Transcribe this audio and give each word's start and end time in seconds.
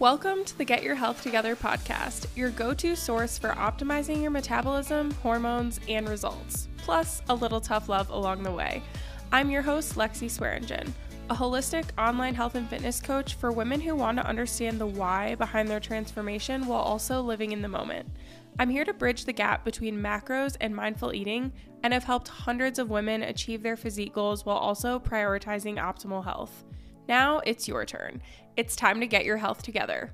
Welcome 0.00 0.44
to 0.44 0.56
the 0.56 0.64
Get 0.64 0.84
Your 0.84 0.94
Health 0.94 1.24
Together 1.24 1.56
podcast, 1.56 2.28
your 2.36 2.50
go 2.50 2.72
to 2.72 2.94
source 2.94 3.36
for 3.36 3.48
optimizing 3.48 4.22
your 4.22 4.30
metabolism, 4.30 5.10
hormones, 5.10 5.80
and 5.88 6.08
results, 6.08 6.68
plus 6.76 7.20
a 7.28 7.34
little 7.34 7.60
tough 7.60 7.88
love 7.88 8.08
along 8.10 8.44
the 8.44 8.52
way. 8.52 8.80
I'm 9.32 9.50
your 9.50 9.62
host, 9.62 9.96
Lexi 9.96 10.30
Swearingen, 10.30 10.94
a 11.30 11.34
holistic 11.34 11.86
online 11.98 12.36
health 12.36 12.54
and 12.54 12.70
fitness 12.70 13.00
coach 13.00 13.34
for 13.34 13.50
women 13.50 13.80
who 13.80 13.96
want 13.96 14.18
to 14.18 14.26
understand 14.26 14.80
the 14.80 14.86
why 14.86 15.34
behind 15.34 15.66
their 15.66 15.80
transformation 15.80 16.68
while 16.68 16.78
also 16.78 17.20
living 17.20 17.50
in 17.50 17.60
the 17.60 17.66
moment. 17.66 18.08
I'm 18.60 18.70
here 18.70 18.84
to 18.84 18.94
bridge 18.94 19.24
the 19.24 19.32
gap 19.32 19.64
between 19.64 20.00
macros 20.00 20.56
and 20.60 20.76
mindful 20.76 21.12
eating 21.12 21.52
and 21.82 21.92
have 21.92 22.04
helped 22.04 22.28
hundreds 22.28 22.78
of 22.78 22.88
women 22.88 23.24
achieve 23.24 23.64
their 23.64 23.76
physique 23.76 24.14
goals 24.14 24.46
while 24.46 24.58
also 24.58 25.00
prioritizing 25.00 25.76
optimal 25.76 26.22
health. 26.22 26.62
Now 27.08 27.38
it's 27.38 27.66
your 27.66 27.86
turn. 27.86 28.20
It's 28.56 28.76
time 28.76 29.00
to 29.00 29.06
get 29.06 29.24
your 29.24 29.38
health 29.38 29.62
together. 29.62 30.12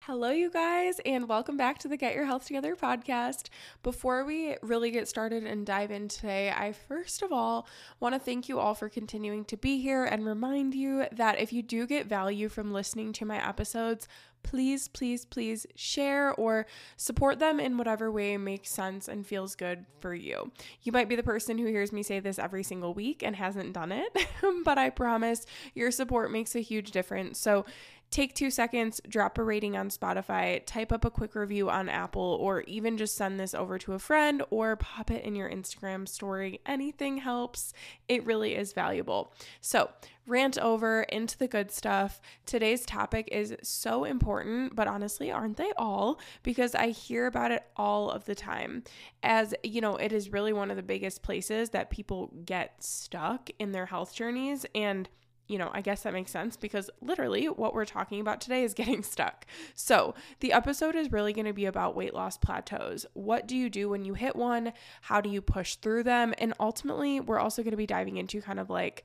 Hello, 0.00 0.30
you 0.30 0.50
guys, 0.50 1.00
and 1.04 1.28
welcome 1.28 1.58
back 1.58 1.78
to 1.80 1.88
the 1.88 1.98
Get 1.98 2.14
Your 2.14 2.24
Health 2.24 2.46
Together 2.46 2.74
podcast. 2.74 3.50
Before 3.82 4.24
we 4.24 4.56
really 4.62 4.90
get 4.90 5.06
started 5.06 5.44
and 5.44 5.66
dive 5.66 5.90
in 5.90 6.08
today, 6.08 6.50
I 6.50 6.72
first 6.72 7.20
of 7.20 7.30
all 7.30 7.68
want 8.00 8.14
to 8.14 8.18
thank 8.18 8.48
you 8.48 8.58
all 8.58 8.74
for 8.74 8.88
continuing 8.88 9.44
to 9.44 9.56
be 9.58 9.82
here 9.82 10.06
and 10.06 10.24
remind 10.24 10.74
you 10.74 11.04
that 11.12 11.38
if 11.38 11.52
you 11.52 11.62
do 11.62 11.86
get 11.86 12.06
value 12.06 12.48
from 12.48 12.72
listening 12.72 13.12
to 13.12 13.26
my 13.26 13.46
episodes, 13.46 14.08
please, 14.42 14.88
please, 14.88 15.24
please 15.24 15.66
share 15.74 16.32
or 16.34 16.66
support 16.96 17.38
them 17.38 17.60
in 17.60 17.76
whatever 17.76 18.10
way 18.10 18.36
makes 18.36 18.70
sense 18.70 19.08
and 19.08 19.26
feels 19.26 19.54
good 19.54 19.84
for 20.00 20.14
you. 20.14 20.50
You 20.82 20.92
might 20.92 21.08
be 21.08 21.16
the 21.16 21.22
person 21.22 21.58
who 21.58 21.66
hears 21.66 21.92
me 21.92 22.02
say 22.02 22.20
this 22.20 22.38
every 22.38 22.62
single 22.62 22.94
week 22.94 23.22
and 23.22 23.36
hasn't 23.36 23.72
done 23.72 23.92
it, 23.92 24.16
but 24.64 24.78
I 24.78 24.90
promise 24.90 25.46
your 25.74 25.90
support 25.90 26.30
makes 26.30 26.54
a 26.54 26.60
huge 26.60 26.90
difference. 26.90 27.38
So, 27.38 27.64
take 28.10 28.34
two 28.34 28.50
seconds, 28.50 29.00
drop 29.08 29.38
a 29.38 29.42
rating 29.42 29.76
on 29.76 29.90
Spotify, 29.90 30.64
type 30.64 30.92
up 30.92 31.04
a 31.04 31.10
quick 31.10 31.34
review 31.34 31.68
on 31.68 31.88
Apple, 31.88 32.38
or 32.40 32.62
even 32.62 32.96
just 32.96 33.16
send 33.16 33.38
this 33.38 33.54
over 33.54 33.78
to 33.78 33.92
a 33.92 33.98
friend 33.98 34.42
or 34.50 34.76
pop 34.76 35.10
it 35.10 35.24
in 35.24 35.34
your 35.34 35.50
Instagram 35.50 36.08
story. 36.08 36.60
Anything 36.64 37.18
helps. 37.18 37.72
It 38.08 38.24
really 38.24 38.54
is 38.54 38.72
valuable. 38.72 39.32
So, 39.60 39.90
rant 40.26 40.58
over 40.58 41.02
into 41.04 41.36
the 41.38 41.48
good 41.48 41.70
stuff. 41.70 42.20
Today's 42.46 42.84
topic 42.84 43.28
is 43.32 43.56
so 43.62 44.04
important, 44.04 44.76
but 44.76 44.86
honestly, 44.86 45.32
aren't 45.32 45.56
they 45.56 45.72
all? 45.76 46.20
Because 46.42 46.74
I 46.74 46.88
hear 46.88 47.26
about 47.26 47.50
it 47.50 47.64
all 47.76 48.10
of 48.10 48.26
the 48.26 48.34
time. 48.34 48.84
As 49.22 49.54
you 49.62 49.80
know, 49.80 49.96
it 49.96 50.12
is 50.12 50.32
really 50.32 50.52
one 50.52 50.70
of 50.70 50.76
the 50.76 50.82
biggest 50.82 51.22
places 51.22 51.70
that 51.70 51.90
people 51.90 52.32
get 52.44 52.82
stuck 52.82 53.50
in 53.58 53.72
their 53.72 53.86
health 53.86 54.14
journeys. 54.14 54.66
And 54.74 55.08
you 55.48 55.58
know, 55.58 55.70
I 55.72 55.80
guess 55.80 56.02
that 56.02 56.12
makes 56.12 56.30
sense 56.30 56.56
because 56.56 56.90
literally 57.00 57.46
what 57.46 57.74
we're 57.74 57.84
talking 57.84 58.20
about 58.20 58.40
today 58.40 58.62
is 58.62 58.74
getting 58.78 59.02
stuck. 59.02 59.46
So, 59.74 60.14
the 60.40 60.52
episode 60.52 60.94
is 60.94 61.10
really 61.10 61.32
going 61.32 61.46
to 61.46 61.52
be 61.52 61.66
about 61.66 61.96
weight 61.96 62.14
loss 62.14 62.36
plateaus. 62.36 63.06
What 63.14 63.48
do 63.48 63.56
you 63.56 63.68
do 63.68 63.88
when 63.88 64.04
you 64.04 64.14
hit 64.14 64.36
one? 64.36 64.72
How 65.02 65.20
do 65.20 65.28
you 65.28 65.40
push 65.40 65.76
through 65.76 66.04
them? 66.04 66.34
And 66.38 66.54
ultimately, 66.60 67.20
we're 67.20 67.40
also 67.40 67.62
going 67.62 67.72
to 67.72 67.76
be 67.76 67.86
diving 67.86 68.18
into 68.18 68.40
kind 68.40 68.60
of 68.60 68.70
like 68.70 69.04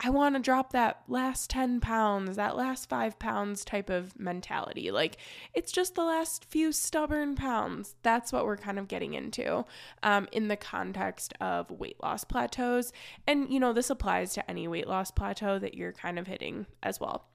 I 0.00 0.10
want 0.10 0.36
to 0.36 0.40
drop 0.40 0.72
that 0.72 1.02
last 1.08 1.50
10 1.50 1.80
pounds, 1.80 2.36
that 2.36 2.56
last 2.56 2.88
five 2.88 3.18
pounds 3.18 3.64
type 3.64 3.90
of 3.90 4.18
mentality. 4.18 4.92
Like, 4.92 5.16
it's 5.54 5.72
just 5.72 5.96
the 5.96 6.04
last 6.04 6.44
few 6.44 6.70
stubborn 6.70 7.34
pounds. 7.34 7.96
That's 8.02 8.32
what 8.32 8.44
we're 8.44 8.56
kind 8.56 8.78
of 8.78 8.86
getting 8.86 9.14
into 9.14 9.64
um, 10.04 10.28
in 10.30 10.46
the 10.46 10.56
context 10.56 11.34
of 11.40 11.68
weight 11.72 12.00
loss 12.00 12.22
plateaus. 12.22 12.92
And, 13.26 13.52
you 13.52 13.58
know, 13.58 13.72
this 13.72 13.90
applies 13.90 14.34
to 14.34 14.48
any 14.48 14.68
weight 14.68 14.86
loss 14.86 15.10
plateau 15.10 15.58
that 15.58 15.74
you're 15.74 15.92
kind 15.92 16.18
of 16.18 16.28
hitting 16.28 16.66
as 16.80 17.00
well. 17.00 17.26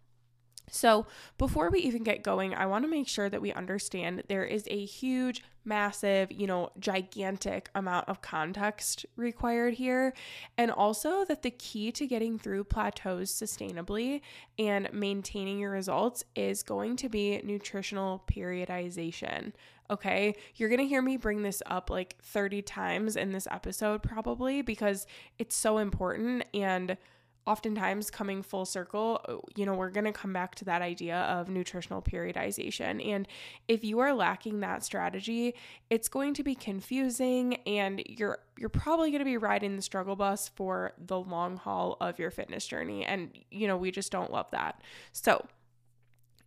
So, 0.69 1.05
before 1.37 1.69
we 1.69 1.79
even 1.79 2.03
get 2.03 2.23
going, 2.23 2.55
I 2.55 2.65
want 2.65 2.85
to 2.85 2.89
make 2.89 3.07
sure 3.07 3.29
that 3.29 3.41
we 3.41 3.51
understand 3.53 4.23
there 4.27 4.45
is 4.45 4.65
a 4.69 4.85
huge, 4.85 5.43
massive, 5.65 6.31
you 6.31 6.47
know, 6.47 6.69
gigantic 6.79 7.69
amount 7.75 8.09
of 8.09 8.21
context 8.21 9.05
required 9.15 9.75
here. 9.75 10.13
And 10.57 10.71
also 10.71 11.25
that 11.25 11.43
the 11.43 11.51
key 11.51 11.91
to 11.93 12.07
getting 12.07 12.39
through 12.39 12.65
plateaus 12.65 13.31
sustainably 13.31 14.21
and 14.57 14.89
maintaining 14.93 15.59
your 15.59 15.71
results 15.71 16.23
is 16.35 16.63
going 16.63 16.95
to 16.97 17.09
be 17.09 17.41
nutritional 17.43 18.23
periodization. 18.31 19.53
Okay. 19.89 20.35
You're 20.55 20.69
to 20.79 20.87
hear 20.87 21.01
me 21.01 21.17
bring 21.17 21.43
this 21.43 21.61
up 21.65 21.89
like 21.89 22.15
30 22.21 22.61
times 22.61 23.15
in 23.15 23.31
this 23.31 23.47
episode, 23.51 24.01
probably 24.01 24.61
because 24.61 25.05
it's 25.37 25.55
so 25.55 25.77
important. 25.77 26.45
And 26.53 26.97
oftentimes 27.45 28.09
coming 28.09 28.41
full 28.41 28.65
circle, 28.65 29.21
uh, 29.27 29.35
you 29.55 29.65
know, 29.65 29.73
we're 29.73 29.89
going 29.89 30.05
to 30.05 30.13
come 30.13 30.31
back 30.31 30.55
to 30.55 30.65
that 30.65 30.81
idea 30.81 31.17
of 31.21 31.49
nutritional 31.49 32.01
periodization. 32.01 33.05
And 33.05 33.27
if 33.67 33.83
you 33.83 33.99
are 33.99 34.13
lacking 34.13 34.61
that 34.61 34.83
strategy, 34.83 35.55
it's 35.89 36.07
going 36.07 36.33
to 36.35 36.43
be 36.43 36.55
confusing 36.55 37.55
and 37.67 38.01
you're 38.07 38.39
you're 38.57 38.69
probably 38.69 39.09
going 39.09 39.19
to 39.19 39.25
be 39.25 39.37
riding 39.37 39.75
the 39.75 39.81
struggle 39.81 40.15
bus 40.15 40.47
for 40.55 40.93
the 40.97 41.19
long 41.19 41.57
haul 41.57 41.97
of 41.99 42.19
your 42.19 42.29
fitness 42.31 42.65
journey 42.67 43.03
and 43.03 43.31
you 43.49 43.67
know, 43.67 43.77
we 43.77 43.91
just 43.91 44.11
don't 44.11 44.31
love 44.31 44.49
that. 44.51 44.81
So, 45.11 45.45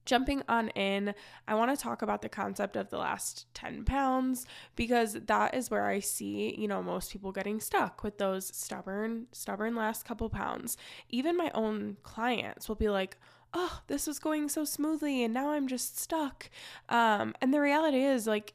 jumping 0.07 0.43
on 0.49 0.69
in, 0.71 1.15
I 1.47 1.55
want 1.55 1.77
to 1.77 1.83
talk 1.83 2.03
about 2.03 2.23
the 2.23 2.29
concept 2.29 2.77
of 2.77 2.91
the 2.91 2.99
last 2.99 3.47
10 3.55 3.85
pounds 3.85 4.47
because 4.75 5.15
that 5.15 5.55
is 5.55 5.71
where 5.71 5.87
I 5.87 6.01
see, 6.01 6.55
you 6.59 6.69
know, 6.69 6.83
most 6.83 7.13
people 7.13 7.33
getting 7.33 7.61
stuck 7.61 8.03
with 8.03 8.19
those 8.19 8.47
stubborn, 8.57 9.27
stubborn 9.33 9.75
last 9.75 10.05
couple 10.05 10.31
pounds. 10.31 10.77
Even 11.11 11.37
my 11.37 11.51
own 11.55 11.97
clients 12.03 12.69
will 12.69 12.77
be 12.77 12.89
like, 12.89 13.19
oh, 13.53 13.81
this 13.87 14.07
was 14.07 14.19
going 14.19 14.49
so 14.49 14.65
smoothly 14.65 15.23
and 15.25 15.35
now 15.35 15.51
I'm 15.51 15.69
just 15.69 15.99
stuck. 15.99 16.49
Um, 16.89 17.35
and 17.41 17.53
the 17.53 17.61
reality 17.61 18.03
is, 18.03 18.27
like, 18.27 18.55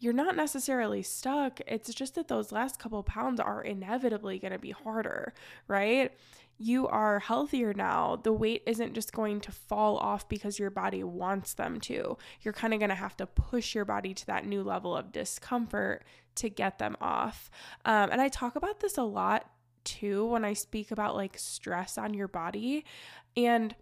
you're 0.00 0.14
not 0.14 0.34
necessarily 0.34 1.02
stuck. 1.02 1.60
It's 1.66 1.92
just 1.92 2.14
that 2.14 2.28
those 2.28 2.52
last 2.52 2.78
couple 2.78 3.02
pounds 3.02 3.38
are 3.38 3.62
inevitably 3.62 4.38
going 4.38 4.52
to 4.52 4.58
be 4.58 4.70
harder, 4.70 5.34
right? 5.68 6.10
You 6.60 6.86
are 6.88 7.20
healthier 7.20 7.72
now, 7.72 8.20
the 8.22 8.34
weight 8.34 8.62
isn't 8.66 8.92
just 8.92 9.14
going 9.14 9.40
to 9.40 9.50
fall 9.50 9.96
off 9.96 10.28
because 10.28 10.58
your 10.58 10.68
body 10.68 11.02
wants 11.02 11.54
them 11.54 11.80
to. 11.80 12.18
You're 12.42 12.52
kind 12.52 12.74
of 12.74 12.80
going 12.80 12.90
to 12.90 12.94
have 12.94 13.16
to 13.16 13.26
push 13.26 13.74
your 13.74 13.86
body 13.86 14.12
to 14.12 14.26
that 14.26 14.44
new 14.44 14.62
level 14.62 14.94
of 14.94 15.10
discomfort 15.10 16.04
to 16.34 16.50
get 16.50 16.78
them 16.78 16.98
off. 17.00 17.50
Um, 17.86 18.10
and 18.12 18.20
I 18.20 18.28
talk 18.28 18.56
about 18.56 18.80
this 18.80 18.98
a 18.98 19.02
lot 19.02 19.50
too 19.84 20.26
when 20.26 20.44
I 20.44 20.52
speak 20.52 20.90
about 20.90 21.16
like 21.16 21.38
stress 21.38 21.96
on 21.96 22.12
your 22.12 22.28
body. 22.28 22.84
And 23.38 23.74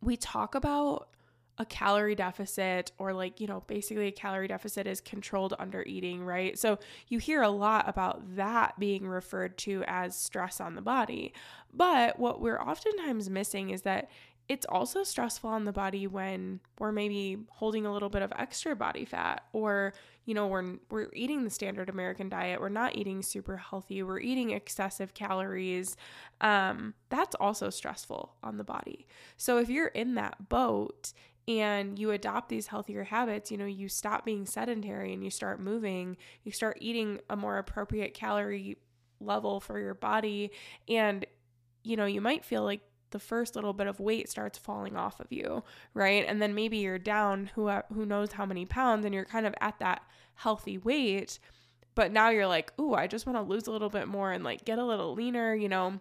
we 0.00 0.16
talk 0.16 0.54
about 0.54 1.08
a 1.58 1.66
calorie 1.66 2.14
deficit 2.14 2.92
or 2.98 3.12
like 3.12 3.38
you 3.38 3.46
know 3.46 3.62
basically 3.66 4.06
a 4.06 4.12
calorie 4.12 4.48
deficit 4.48 4.86
is 4.86 5.00
controlled 5.00 5.54
under 5.58 5.82
eating 5.82 6.24
right? 6.24 6.58
So 6.58 6.78
you 7.08 7.18
hear 7.18 7.42
a 7.42 7.50
lot 7.50 7.88
about 7.88 8.36
that 8.36 8.78
being 8.78 9.06
referred 9.06 9.58
to 9.58 9.84
as 9.86 10.16
stress 10.16 10.60
on 10.60 10.74
the 10.74 10.82
body. 10.82 11.34
But 11.72 12.18
what 12.18 12.40
we're 12.40 12.60
oftentimes 12.60 13.30
missing 13.30 13.70
is 13.70 13.82
that 13.82 14.10
it's 14.48 14.66
also 14.68 15.02
stressful 15.02 15.48
on 15.48 15.64
the 15.64 15.72
body 15.72 16.06
when 16.06 16.60
we're 16.78 16.92
maybe 16.92 17.38
holding 17.50 17.86
a 17.86 17.92
little 17.92 18.08
bit 18.08 18.22
of 18.22 18.32
extra 18.36 18.74
body 18.74 19.04
fat 19.04 19.44
or 19.52 19.94
you 20.24 20.34
know 20.34 20.46
we're 20.46 20.74
we're 20.90 21.08
eating 21.14 21.44
the 21.44 21.50
standard 21.50 21.88
american 21.88 22.28
diet. 22.28 22.60
We're 22.60 22.68
not 22.68 22.96
eating 22.96 23.22
super 23.22 23.56
healthy. 23.56 24.02
We're 24.02 24.20
eating 24.20 24.50
excessive 24.50 25.14
calories. 25.14 25.96
Um, 26.40 26.94
that's 27.08 27.34
also 27.36 27.70
stressful 27.70 28.34
on 28.42 28.56
the 28.56 28.64
body. 28.64 29.06
So 29.36 29.58
if 29.58 29.68
you're 29.68 29.88
in 29.88 30.14
that 30.16 30.48
boat 30.48 31.12
and 31.48 31.98
you 31.98 32.10
adopt 32.12 32.48
these 32.48 32.68
healthier 32.68 33.04
habits, 33.04 33.50
you 33.50 33.56
know, 33.56 33.66
you 33.66 33.88
stop 33.88 34.24
being 34.24 34.46
sedentary 34.46 35.12
and 35.12 35.24
you 35.24 35.30
start 35.30 35.60
moving, 35.60 36.16
you 36.44 36.52
start 36.52 36.78
eating 36.80 37.20
a 37.28 37.36
more 37.36 37.58
appropriate 37.58 38.14
calorie 38.14 38.78
level 39.20 39.60
for 39.60 39.78
your 39.78 39.94
body. 39.94 40.52
And, 40.88 41.26
you 41.82 41.96
know, 41.96 42.06
you 42.06 42.20
might 42.20 42.44
feel 42.44 42.62
like 42.62 42.80
the 43.10 43.18
first 43.18 43.56
little 43.56 43.72
bit 43.72 43.86
of 43.86 44.00
weight 44.00 44.28
starts 44.28 44.58
falling 44.58 44.96
off 44.96 45.20
of 45.20 45.26
you, 45.30 45.62
right? 45.94 46.24
And 46.26 46.40
then 46.40 46.54
maybe 46.54 46.78
you're 46.78 46.98
down 46.98 47.50
who 47.54 47.68
who 47.92 48.06
knows 48.06 48.32
how 48.32 48.46
many 48.46 48.64
pounds 48.64 49.04
and 49.04 49.14
you're 49.14 49.24
kind 49.24 49.46
of 49.46 49.54
at 49.60 49.78
that 49.80 50.02
healthy 50.34 50.78
weight, 50.78 51.38
but 51.94 52.10
now 52.10 52.30
you're 52.30 52.46
like, 52.46 52.72
"Ooh, 52.80 52.94
I 52.94 53.06
just 53.06 53.26
want 53.26 53.36
to 53.36 53.42
lose 53.42 53.66
a 53.66 53.72
little 53.72 53.90
bit 53.90 54.08
more 54.08 54.32
and 54.32 54.42
like 54.44 54.64
get 54.64 54.78
a 54.78 54.84
little 54.84 55.14
leaner, 55.14 55.54
you 55.54 55.68
know." 55.68 56.00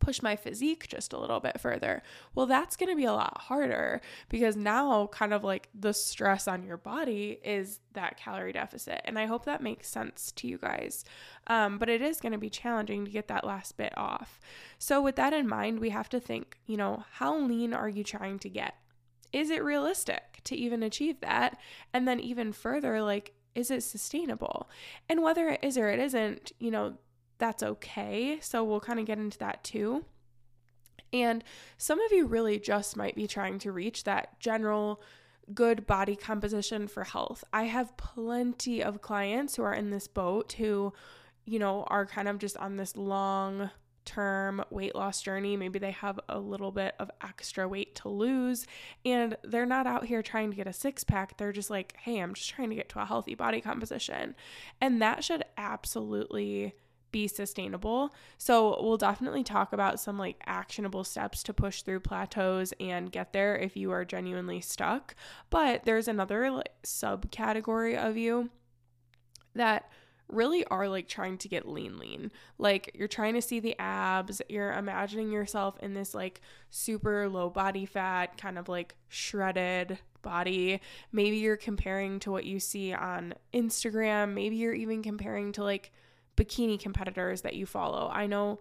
Push 0.00 0.22
my 0.22 0.34
physique 0.34 0.88
just 0.88 1.12
a 1.12 1.18
little 1.18 1.38
bit 1.38 1.60
further. 1.60 2.02
Well, 2.34 2.46
that's 2.46 2.76
going 2.76 2.88
to 2.88 2.96
be 2.96 3.04
a 3.04 3.12
lot 3.12 3.42
harder 3.42 4.00
because 4.28 4.56
now, 4.56 5.06
kind 5.12 5.32
of 5.32 5.44
like 5.44 5.68
the 5.78 5.92
stress 5.92 6.48
on 6.48 6.64
your 6.64 6.78
body 6.78 7.38
is 7.44 7.80
that 7.92 8.16
calorie 8.16 8.52
deficit. 8.52 9.02
And 9.04 9.18
I 9.18 9.26
hope 9.26 9.44
that 9.44 9.62
makes 9.62 9.88
sense 9.88 10.32
to 10.32 10.48
you 10.48 10.58
guys. 10.58 11.04
Um, 11.46 11.78
but 11.78 11.88
it 11.88 12.02
is 12.02 12.20
going 12.20 12.32
to 12.32 12.38
be 12.38 12.50
challenging 12.50 13.04
to 13.04 13.10
get 13.10 13.28
that 13.28 13.46
last 13.46 13.76
bit 13.76 13.96
off. 13.96 14.40
So, 14.78 15.00
with 15.00 15.16
that 15.16 15.32
in 15.32 15.46
mind, 15.46 15.78
we 15.78 15.90
have 15.90 16.08
to 16.08 16.20
think, 16.20 16.58
you 16.66 16.76
know, 16.76 17.04
how 17.12 17.38
lean 17.38 17.74
are 17.74 17.88
you 17.88 18.02
trying 18.02 18.38
to 18.40 18.48
get? 18.48 18.74
Is 19.32 19.50
it 19.50 19.62
realistic 19.62 20.40
to 20.44 20.56
even 20.56 20.82
achieve 20.82 21.20
that? 21.20 21.58
And 21.92 22.08
then, 22.08 22.18
even 22.20 22.52
further, 22.52 23.02
like, 23.02 23.34
is 23.54 23.70
it 23.70 23.82
sustainable? 23.82 24.68
And 25.08 25.22
whether 25.22 25.48
it 25.50 25.60
is 25.62 25.76
or 25.76 25.88
it 25.88 25.98
isn't, 25.98 26.52
you 26.58 26.70
know, 26.70 26.94
that's 27.40 27.62
okay. 27.62 28.38
So 28.40 28.62
we'll 28.62 28.80
kind 28.80 29.00
of 29.00 29.06
get 29.06 29.18
into 29.18 29.38
that 29.38 29.64
too. 29.64 30.04
And 31.12 31.42
some 31.76 32.00
of 32.00 32.12
you 32.12 32.26
really 32.26 32.60
just 32.60 32.96
might 32.96 33.16
be 33.16 33.26
trying 33.26 33.58
to 33.60 33.72
reach 33.72 34.04
that 34.04 34.38
general 34.38 35.02
good 35.52 35.86
body 35.86 36.14
composition 36.14 36.86
for 36.86 37.02
health. 37.02 37.42
I 37.52 37.64
have 37.64 37.96
plenty 37.96 38.82
of 38.82 39.02
clients 39.02 39.56
who 39.56 39.64
are 39.64 39.74
in 39.74 39.90
this 39.90 40.06
boat 40.06 40.52
who, 40.52 40.92
you 41.44 41.58
know, 41.58 41.84
are 41.88 42.06
kind 42.06 42.28
of 42.28 42.38
just 42.38 42.56
on 42.56 42.76
this 42.76 42.96
long 42.96 43.70
term 44.04 44.64
weight 44.70 44.94
loss 44.94 45.20
journey. 45.22 45.56
Maybe 45.56 45.78
they 45.78 45.90
have 45.90 46.20
a 46.28 46.38
little 46.38 46.70
bit 46.70 46.94
of 46.98 47.10
extra 47.22 47.68
weight 47.68 47.94
to 47.96 48.08
lose 48.08 48.66
and 49.04 49.36
they're 49.42 49.66
not 49.66 49.86
out 49.86 50.06
here 50.06 50.22
trying 50.22 50.50
to 50.50 50.56
get 50.56 50.66
a 50.66 50.72
six 50.72 51.04
pack. 51.04 51.36
They're 51.36 51.52
just 51.52 51.70
like, 51.70 51.94
hey, 51.98 52.18
I'm 52.18 52.34
just 52.34 52.50
trying 52.50 52.70
to 52.70 52.76
get 52.76 52.88
to 52.90 53.00
a 53.00 53.04
healthy 53.04 53.34
body 53.34 53.60
composition. 53.60 54.36
And 54.80 55.02
that 55.02 55.24
should 55.24 55.44
absolutely 55.56 56.74
be 57.12 57.28
sustainable. 57.28 58.14
So, 58.38 58.82
we'll 58.82 58.96
definitely 58.96 59.44
talk 59.44 59.72
about 59.72 60.00
some 60.00 60.18
like 60.18 60.36
actionable 60.46 61.04
steps 61.04 61.42
to 61.44 61.54
push 61.54 61.82
through 61.82 62.00
plateaus 62.00 62.72
and 62.80 63.12
get 63.12 63.32
there 63.32 63.56
if 63.56 63.76
you 63.76 63.90
are 63.92 64.04
genuinely 64.04 64.60
stuck. 64.60 65.14
But 65.50 65.84
there's 65.84 66.08
another 66.08 66.50
like, 66.50 66.70
subcategory 66.84 67.96
of 67.96 68.16
you 68.16 68.50
that 69.54 69.90
really 70.32 70.64
are 70.66 70.88
like 70.88 71.08
trying 71.08 71.38
to 71.38 71.48
get 71.48 71.68
lean 71.68 71.98
lean. 71.98 72.30
Like 72.58 72.92
you're 72.94 73.08
trying 73.08 73.34
to 73.34 73.42
see 73.42 73.60
the 73.60 73.78
abs, 73.78 74.40
you're 74.48 74.72
imagining 74.72 75.30
yourself 75.30 75.78
in 75.80 75.94
this 75.94 76.14
like 76.14 76.40
super 76.70 77.28
low 77.28 77.50
body 77.50 77.86
fat, 77.86 78.36
kind 78.38 78.58
of 78.58 78.68
like 78.68 78.94
shredded 79.08 79.98
body. 80.22 80.80
Maybe 81.12 81.38
you're 81.38 81.56
comparing 81.56 82.20
to 82.20 82.30
what 82.30 82.44
you 82.44 82.60
see 82.60 82.92
on 82.92 83.34
Instagram, 83.52 84.34
maybe 84.34 84.56
you're 84.56 84.74
even 84.74 85.02
comparing 85.02 85.52
to 85.52 85.64
like 85.64 85.92
bikini 86.36 86.78
competitors 86.80 87.42
that 87.42 87.54
you 87.54 87.66
follow. 87.66 88.10
I 88.12 88.26
know 88.26 88.60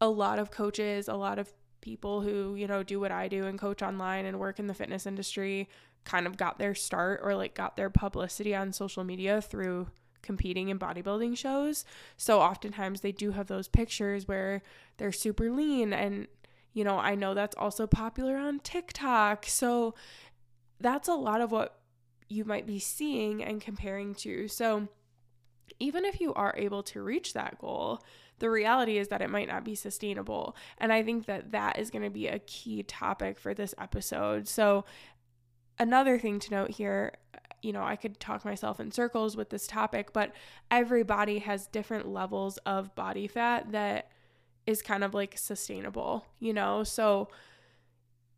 a 0.00 0.08
lot 0.08 0.38
of 0.38 0.50
coaches, 0.50 1.08
a 1.08 1.14
lot 1.14 1.38
of 1.38 1.52
people 1.80 2.20
who, 2.22 2.54
you 2.54 2.66
know, 2.66 2.82
do 2.82 3.00
what 3.00 3.12
I 3.12 3.28
do 3.28 3.46
and 3.46 3.58
coach 3.58 3.82
online 3.82 4.24
and 4.24 4.38
work 4.38 4.58
in 4.58 4.66
the 4.66 4.74
fitness 4.74 5.06
industry 5.06 5.68
kind 6.04 6.26
of 6.26 6.36
got 6.36 6.58
their 6.58 6.74
start 6.74 7.20
or 7.22 7.34
like 7.34 7.54
got 7.54 7.76
their 7.76 7.90
publicity 7.90 8.54
on 8.54 8.72
social 8.72 9.04
media 9.04 9.40
through 9.40 9.88
competing 10.22 10.68
in 10.68 10.78
bodybuilding 10.78 11.36
shows. 11.36 11.84
So 12.16 12.40
oftentimes 12.40 13.00
they 13.00 13.12
do 13.12 13.32
have 13.32 13.48
those 13.48 13.68
pictures 13.68 14.26
where 14.26 14.62
they're 14.96 15.12
super 15.12 15.50
lean 15.50 15.92
and 15.92 16.28
you 16.74 16.84
know, 16.84 16.98
I 16.98 17.14
know 17.16 17.34
that's 17.34 17.56
also 17.56 17.86
popular 17.86 18.36
on 18.36 18.60
TikTok. 18.60 19.44
So 19.46 19.94
that's 20.80 21.06
a 21.06 21.14
lot 21.14 21.42
of 21.42 21.52
what 21.52 21.78
you 22.28 22.46
might 22.46 22.66
be 22.66 22.78
seeing 22.78 23.42
and 23.44 23.60
comparing 23.60 24.14
to. 24.14 24.48
So 24.48 24.88
even 25.78 26.04
if 26.04 26.20
you 26.20 26.34
are 26.34 26.54
able 26.56 26.82
to 26.84 27.02
reach 27.02 27.32
that 27.32 27.58
goal, 27.58 28.02
the 28.38 28.50
reality 28.50 28.98
is 28.98 29.08
that 29.08 29.22
it 29.22 29.30
might 29.30 29.48
not 29.48 29.64
be 29.64 29.74
sustainable. 29.74 30.56
And 30.78 30.92
I 30.92 31.02
think 31.02 31.26
that 31.26 31.52
that 31.52 31.78
is 31.78 31.90
going 31.90 32.02
to 32.02 32.10
be 32.10 32.26
a 32.26 32.40
key 32.40 32.82
topic 32.82 33.38
for 33.38 33.54
this 33.54 33.74
episode. 33.78 34.48
So, 34.48 34.84
another 35.78 36.18
thing 36.18 36.38
to 36.40 36.50
note 36.50 36.70
here 36.70 37.14
you 37.62 37.72
know, 37.72 37.84
I 37.84 37.96
could 37.96 38.18
talk 38.18 38.44
myself 38.44 38.80
in 38.80 38.90
circles 38.90 39.36
with 39.36 39.50
this 39.50 39.66
topic, 39.66 40.12
but 40.12 40.32
everybody 40.70 41.38
has 41.38 41.68
different 41.68 42.08
levels 42.08 42.58
of 42.66 42.94
body 42.96 43.28
fat 43.28 43.70
that 43.70 44.10
is 44.66 44.82
kind 44.82 45.04
of 45.04 45.14
like 45.14 45.38
sustainable, 45.38 46.26
you 46.40 46.52
know? 46.52 46.82
So, 46.82 47.28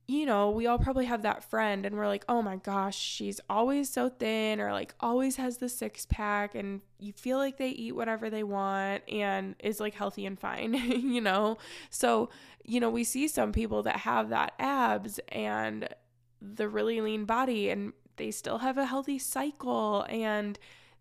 you 0.06 0.26
know, 0.26 0.50
we 0.50 0.66
all 0.66 0.78
probably 0.78 1.06
have 1.06 1.22
that 1.22 1.42
friend 1.44 1.86
and 1.86 1.96
we're 1.96 2.06
like, 2.06 2.24
oh 2.28 2.42
my 2.42 2.56
gosh, 2.56 2.98
she's 2.98 3.40
always 3.48 3.88
so 3.88 4.10
thin 4.10 4.60
or 4.60 4.70
like 4.72 4.94
always 5.00 5.36
has 5.36 5.56
the 5.56 5.68
six 5.68 6.06
pack 6.06 6.54
and 6.54 6.82
you 6.98 7.12
feel 7.12 7.38
like 7.38 7.56
they 7.56 7.70
eat 7.70 7.96
whatever 7.96 8.28
they 8.28 8.42
want 8.42 9.02
and 9.08 9.54
is 9.60 9.80
like 9.80 9.94
healthy 9.94 10.26
and 10.26 10.38
fine, 10.38 10.74
you 10.74 11.22
know? 11.22 11.56
So, 11.88 12.28
you 12.64 12.80
know, 12.80 12.90
we 12.90 13.02
see 13.02 13.28
some 13.28 13.52
people 13.52 13.82
that 13.84 13.96
have 13.96 14.28
that 14.28 14.52
abs 14.58 15.20
and 15.30 15.88
the 16.42 16.68
really 16.68 17.00
lean 17.00 17.24
body 17.24 17.70
and 17.70 17.94
they 18.16 18.30
still 18.30 18.58
have 18.58 18.76
a 18.76 18.84
healthy 18.84 19.18
cycle 19.18 20.04
and 20.10 20.58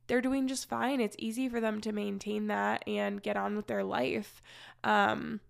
they're 0.08 0.22
doing 0.22 0.48
just 0.48 0.70
fine. 0.70 1.02
It's 1.02 1.16
easy 1.20 1.50
for 1.50 1.60
them 1.60 1.82
to 1.82 1.92
maintain 1.92 2.48
that 2.48 2.88
and 2.88 3.22
get 3.22 3.36
on 3.36 3.58
with 3.58 3.68
their 3.68 3.84
life. 3.84 4.42
Um, 4.84 5.42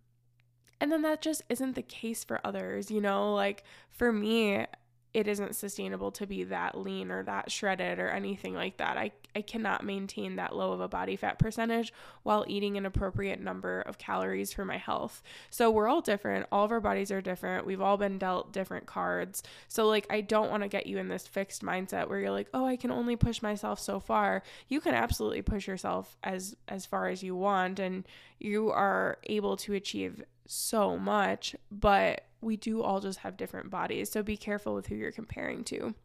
and 0.83 0.91
then 0.91 1.01
that 1.03 1.21
just 1.21 1.43
isn't 1.47 1.75
the 1.75 1.81
case 1.81 2.25
for 2.25 2.41
others, 2.43 2.91
you 2.91 2.99
know? 2.99 3.33
Like 3.33 3.63
for 3.89 4.11
me, 4.11 4.65
it 5.13 5.29
isn't 5.29 5.55
sustainable 5.55 6.11
to 6.11 6.27
be 6.27 6.43
that 6.43 6.77
lean 6.77 7.09
or 7.09 7.23
that 7.23 7.49
shredded 7.49 7.99
or 7.99 8.09
anything 8.09 8.53
like 8.53 8.75
that. 8.77 8.97
I, 8.97 9.11
I 9.33 9.43
cannot 9.43 9.85
maintain 9.85 10.35
that 10.35 10.55
low 10.55 10.73
of 10.73 10.81
a 10.81 10.89
body 10.89 11.15
fat 11.15 11.39
percentage 11.39 11.93
while 12.23 12.43
eating 12.49 12.75
an 12.75 12.85
appropriate 12.85 13.39
number 13.39 13.79
of 13.79 13.97
calories 13.97 14.51
for 14.51 14.65
my 14.65 14.75
health. 14.75 15.23
So 15.49 15.71
we're 15.71 15.87
all 15.87 16.01
different. 16.01 16.47
All 16.51 16.65
of 16.65 16.71
our 16.73 16.81
bodies 16.81 17.11
are 17.11 17.21
different. 17.21 17.65
We've 17.65 17.79
all 17.79 17.95
been 17.95 18.17
dealt 18.17 18.51
different 18.51 18.85
cards. 18.85 19.41
So 19.69 19.87
like 19.87 20.05
I 20.09 20.19
don't 20.19 20.51
want 20.51 20.63
to 20.63 20.69
get 20.69 20.87
you 20.87 20.97
in 20.97 21.07
this 21.07 21.27
fixed 21.27 21.63
mindset 21.63 22.09
where 22.09 22.19
you're 22.19 22.31
like, 22.31 22.49
"Oh, 22.53 22.65
I 22.65 22.75
can 22.75 22.91
only 22.91 23.15
push 23.15 23.41
myself 23.41 23.79
so 23.79 24.01
far." 24.01 24.43
You 24.67 24.81
can 24.81 24.95
absolutely 24.95 25.43
push 25.43 25.65
yourself 25.65 26.17
as 26.23 26.57
as 26.67 26.85
far 26.85 27.07
as 27.07 27.23
you 27.23 27.37
want 27.37 27.79
and 27.79 28.05
you 28.39 28.71
are 28.71 29.19
able 29.23 29.55
to 29.57 29.73
achieve 29.73 30.21
so 30.45 30.97
much, 30.97 31.55
but 31.71 32.25
we 32.41 32.57
do 32.57 32.81
all 32.81 32.99
just 32.99 33.19
have 33.19 33.37
different 33.37 33.69
bodies. 33.69 34.11
So 34.11 34.21
be 34.21 34.37
careful 34.37 34.75
with 34.75 34.87
who 34.87 34.95
you're 34.95 35.11
comparing 35.11 35.63
to. 35.65 35.95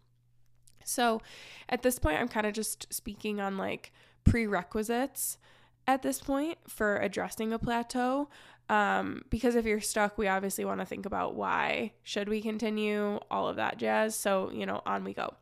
So 0.84 1.20
at 1.68 1.82
this 1.82 1.98
point, 1.98 2.20
I'm 2.20 2.28
kind 2.28 2.46
of 2.46 2.54
just 2.54 2.92
speaking 2.92 3.40
on 3.40 3.58
like 3.58 3.92
prerequisites 4.24 5.38
at 5.86 6.02
this 6.02 6.20
point 6.20 6.58
for 6.66 6.96
addressing 6.96 7.52
a 7.52 7.58
plateau. 7.58 8.28
Um, 8.70 9.22
because 9.30 9.54
if 9.54 9.64
you're 9.64 9.80
stuck, 9.80 10.18
we 10.18 10.28
obviously 10.28 10.64
want 10.64 10.80
to 10.80 10.86
think 10.86 11.06
about 11.06 11.34
why 11.34 11.92
should 12.02 12.28
we 12.28 12.42
continue, 12.42 13.18
all 13.30 13.48
of 13.48 13.56
that 13.56 13.78
jazz. 13.78 14.14
So, 14.14 14.50
you 14.52 14.66
know, 14.66 14.82
on 14.84 15.04
we 15.04 15.14
go. 15.14 15.34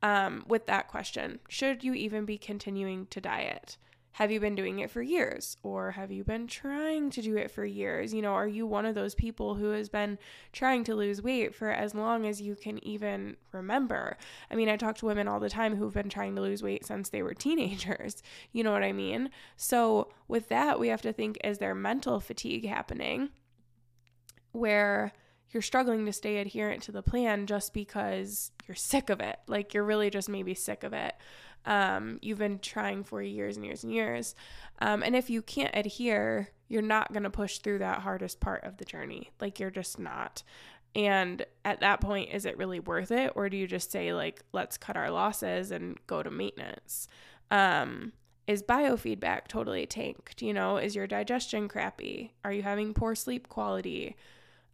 Um, 0.00 0.44
with 0.46 0.66
that 0.66 0.86
question, 0.86 1.40
should 1.48 1.82
you 1.82 1.94
even 1.94 2.24
be 2.24 2.38
continuing 2.38 3.06
to 3.06 3.20
diet? 3.20 3.76
Have 4.18 4.32
you 4.32 4.40
been 4.40 4.56
doing 4.56 4.80
it 4.80 4.90
for 4.90 5.00
years? 5.00 5.56
Or 5.62 5.92
have 5.92 6.10
you 6.10 6.24
been 6.24 6.48
trying 6.48 7.08
to 7.10 7.22
do 7.22 7.36
it 7.36 7.52
for 7.52 7.64
years? 7.64 8.12
You 8.12 8.20
know, 8.20 8.32
are 8.32 8.48
you 8.48 8.66
one 8.66 8.84
of 8.84 8.96
those 8.96 9.14
people 9.14 9.54
who 9.54 9.70
has 9.70 9.88
been 9.88 10.18
trying 10.52 10.82
to 10.84 10.96
lose 10.96 11.22
weight 11.22 11.54
for 11.54 11.70
as 11.70 11.94
long 11.94 12.26
as 12.26 12.42
you 12.42 12.56
can 12.56 12.84
even 12.84 13.36
remember? 13.52 14.16
I 14.50 14.56
mean, 14.56 14.68
I 14.68 14.76
talk 14.76 14.96
to 14.96 15.06
women 15.06 15.28
all 15.28 15.38
the 15.38 15.48
time 15.48 15.76
who've 15.76 15.94
been 15.94 16.08
trying 16.08 16.34
to 16.34 16.42
lose 16.42 16.64
weight 16.64 16.84
since 16.84 17.10
they 17.10 17.22
were 17.22 17.32
teenagers. 17.32 18.20
You 18.50 18.64
know 18.64 18.72
what 18.72 18.82
I 18.82 18.92
mean? 18.92 19.30
So, 19.56 20.08
with 20.26 20.48
that, 20.48 20.80
we 20.80 20.88
have 20.88 21.02
to 21.02 21.12
think 21.12 21.38
is 21.44 21.58
there 21.58 21.74
mental 21.74 22.18
fatigue 22.18 22.66
happening 22.66 23.28
where 24.52 25.12
you're 25.50 25.62
struggling 25.62 26.06
to 26.06 26.12
stay 26.12 26.38
adherent 26.38 26.82
to 26.84 26.92
the 26.92 27.02
plan 27.02 27.46
just 27.46 27.72
because 27.72 28.50
you're 28.66 28.74
sick 28.74 29.10
of 29.10 29.20
it? 29.20 29.38
Like, 29.46 29.74
you're 29.74 29.84
really 29.84 30.10
just 30.10 30.28
maybe 30.28 30.54
sick 30.54 30.82
of 30.82 30.92
it 30.92 31.14
um, 31.68 32.18
you've 32.22 32.38
been 32.38 32.58
trying 32.58 33.04
for 33.04 33.22
years 33.22 33.56
and 33.56 33.64
years 33.64 33.84
and 33.84 33.92
years. 33.92 34.34
Um, 34.80 35.02
and 35.02 35.14
if 35.14 35.28
you 35.28 35.42
can't 35.42 35.76
adhere, 35.76 36.48
you're 36.66 36.82
not 36.82 37.12
going 37.12 37.24
to 37.24 37.30
push 37.30 37.58
through 37.58 37.78
that 37.80 38.00
hardest 38.00 38.40
part 38.40 38.64
of 38.64 38.78
the 38.78 38.86
journey. 38.86 39.30
Like 39.38 39.60
you're 39.60 39.70
just 39.70 39.98
not. 39.98 40.42
And 40.94 41.44
at 41.66 41.80
that 41.80 42.00
point, 42.00 42.30
is 42.32 42.46
it 42.46 42.56
really 42.56 42.80
worth 42.80 43.10
it? 43.10 43.32
Or 43.34 43.50
do 43.50 43.58
you 43.58 43.66
just 43.66 43.92
say, 43.92 44.14
like, 44.14 44.42
let's 44.52 44.78
cut 44.78 44.96
our 44.96 45.10
losses 45.10 45.70
and 45.70 45.98
go 46.06 46.22
to 46.22 46.30
maintenance? 46.30 47.06
Um, 47.50 48.12
is 48.46 48.62
biofeedback 48.62 49.48
totally 49.48 49.84
tanked? 49.84 50.40
You 50.40 50.54
know, 50.54 50.78
is 50.78 50.96
your 50.96 51.06
digestion 51.06 51.68
crappy? 51.68 52.32
Are 52.44 52.52
you 52.52 52.62
having 52.62 52.94
poor 52.94 53.14
sleep 53.14 53.50
quality? 53.50 54.16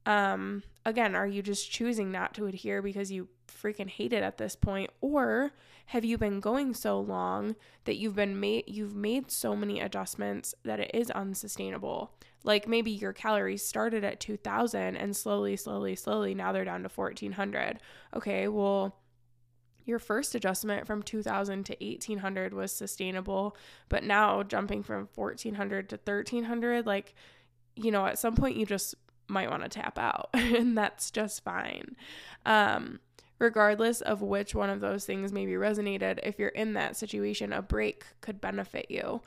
Um, 0.07 0.63
again, 0.87 1.17
are 1.17 1.27
you 1.27 1.43
just 1.43 1.69
choosing 1.73 2.13
not 2.13 2.35
to 2.35 2.47
adhere 2.47 2.83
because 2.83 3.11
you 3.11 3.27
freaking 3.47 3.89
hate 3.89 4.13
it 4.13 4.23
at 4.23 4.39
this 4.39 4.57
point? 4.57 4.91
Or 5.01 5.53
have 5.87 6.05
you 6.05 6.17
been 6.17 6.41
going 6.41 6.75
so 6.75 6.99
long 6.99 7.57
that 7.85 7.97
you've 7.97 8.17
been 8.17 8.41
made 8.41 8.65
you've 8.67 8.95
made 8.95 9.31
so 9.31 9.55
many 9.55 9.81
adjustments 9.81 10.55
that 10.65 10.81
it 10.81 10.91
is 10.95 11.11
unsustainable? 11.11 12.15
Like 12.43 12.67
maybe 12.69 12.91
your 12.91 13.13
calories 13.13 13.65
started 13.65 14.05
at 14.05 14.21
2000 14.21 14.97
and 14.97 15.17
slowly 15.17 15.57
slowly 15.57 15.97
slowly 15.97 16.35
now 16.35 16.53
they're 16.53 16.65
down 16.65 16.83
to 16.83 16.89
1400. 16.89 17.79
Okay, 18.15 18.49
well 18.49 18.97
your 19.87 19.99
first 19.99 20.35
adjustment 20.35 20.87
from 20.87 21.03
2000 21.03 21.65
to 21.67 21.77
1800 21.79 22.55
was 22.55 22.73
sustainable, 22.73 23.55
but 23.91 24.03
now 24.03 24.43
jumping 24.43 24.83
from 24.83 25.09
1400 25.15 25.91
to 25.91 25.97
1300 25.97 26.87
like 26.87 27.15
you 27.77 27.91
know, 27.91 28.07
at 28.07 28.19
some 28.19 28.37
point 28.37 28.57
you 28.57 28.65
just 28.65 28.95
might 29.27 29.51
want 29.51 29.63
to 29.63 29.69
tap 29.69 29.99
out 29.99 30.31
and 30.35 30.77
that's 30.79 31.11
just 31.11 31.45
fine. 31.45 31.97
Um 32.47 33.01
regardless 33.38 34.00
of 34.00 34.23
which 34.23 34.55
one 34.55 34.71
of 34.71 34.81
those 34.81 35.05
things 35.05 35.33
maybe 35.33 35.53
resonated, 35.53 36.19
if 36.23 36.38
you're 36.38 36.49
in 36.49 36.75
that 36.75 36.97
situation, 36.97 37.53
a 37.53 37.62
break 37.62 38.05
could 38.21 38.41
benefit 38.41 38.87
you. 38.91 39.21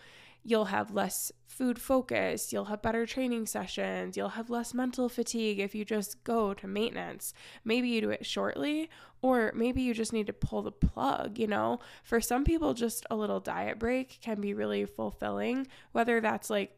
You'll 0.43 0.65
have 0.65 0.93
less 0.93 1.31
food 1.45 1.79
focus, 1.79 2.53
you'll 2.53 2.65
have 2.65 2.81
better 2.81 3.05
training 3.05 3.47
sessions, 3.47 4.15
you'll 4.15 4.29
have 4.29 4.49
less 4.49 4.73
mental 4.73 5.09
fatigue 5.09 5.59
if 5.59 5.75
you 5.75 5.83
just 5.83 6.23
go 6.23 6.53
to 6.53 6.67
maintenance. 6.67 7.33
Maybe 7.65 7.89
you 7.89 7.99
do 7.99 8.11
it 8.11 8.25
shortly, 8.25 8.89
or 9.21 9.51
maybe 9.55 9.81
you 9.81 9.93
just 9.93 10.13
need 10.13 10.27
to 10.27 10.33
pull 10.33 10.61
the 10.61 10.71
plug, 10.71 11.37
you 11.37 11.47
know? 11.47 11.79
For 12.03 12.21
some 12.21 12.45
people, 12.45 12.73
just 12.73 13.05
a 13.09 13.15
little 13.15 13.39
diet 13.41 13.77
break 13.77 14.19
can 14.21 14.39
be 14.39 14.53
really 14.53 14.85
fulfilling, 14.85 15.67
whether 15.91 16.21
that's 16.21 16.49
like 16.49 16.77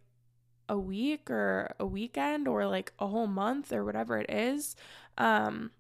a 0.68 0.80
week 0.80 1.30
or 1.30 1.76
a 1.80 1.86
weekend 1.86 2.48
or 2.48 2.66
like 2.66 2.94
a 3.00 3.08
whole 3.08 3.28
month 3.28 3.74
or 3.74 3.84
whatever 3.84 4.18
it 4.18 4.30
is. 4.30 4.76
Um, 5.18 5.72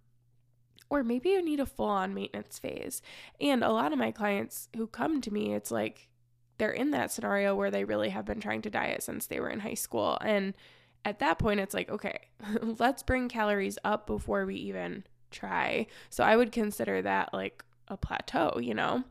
or 0.89 1.03
maybe 1.03 1.29
you 1.29 1.43
need 1.43 1.59
a 1.59 1.65
full 1.65 1.85
on 1.85 2.13
maintenance 2.13 2.59
phase. 2.59 3.01
And 3.39 3.63
a 3.63 3.71
lot 3.71 3.93
of 3.93 3.99
my 3.99 4.11
clients 4.11 4.69
who 4.75 4.87
come 4.87 5.21
to 5.21 5.31
me, 5.31 5.53
it's 5.53 5.71
like 5.71 6.09
they're 6.57 6.71
in 6.71 6.91
that 6.91 7.11
scenario 7.11 7.55
where 7.55 7.71
they 7.71 7.83
really 7.83 8.09
have 8.09 8.25
been 8.25 8.39
trying 8.41 8.61
to 8.63 8.69
diet 8.69 9.03
since 9.03 9.27
they 9.27 9.39
were 9.39 9.49
in 9.49 9.59
high 9.59 9.75
school. 9.75 10.17
And 10.21 10.53
at 11.05 11.19
that 11.19 11.39
point, 11.39 11.59
it's 11.59 11.73
like, 11.73 11.89
okay, 11.89 12.19
let's 12.61 13.03
bring 13.03 13.29
calories 13.29 13.77
up 13.83 14.07
before 14.07 14.45
we 14.45 14.55
even 14.55 15.05
try. 15.31 15.87
So 16.09 16.23
I 16.23 16.35
would 16.35 16.51
consider 16.51 17.01
that 17.01 17.33
like 17.33 17.63
a 17.87 17.97
plateau, 17.97 18.59
you 18.61 18.73
know? 18.73 19.03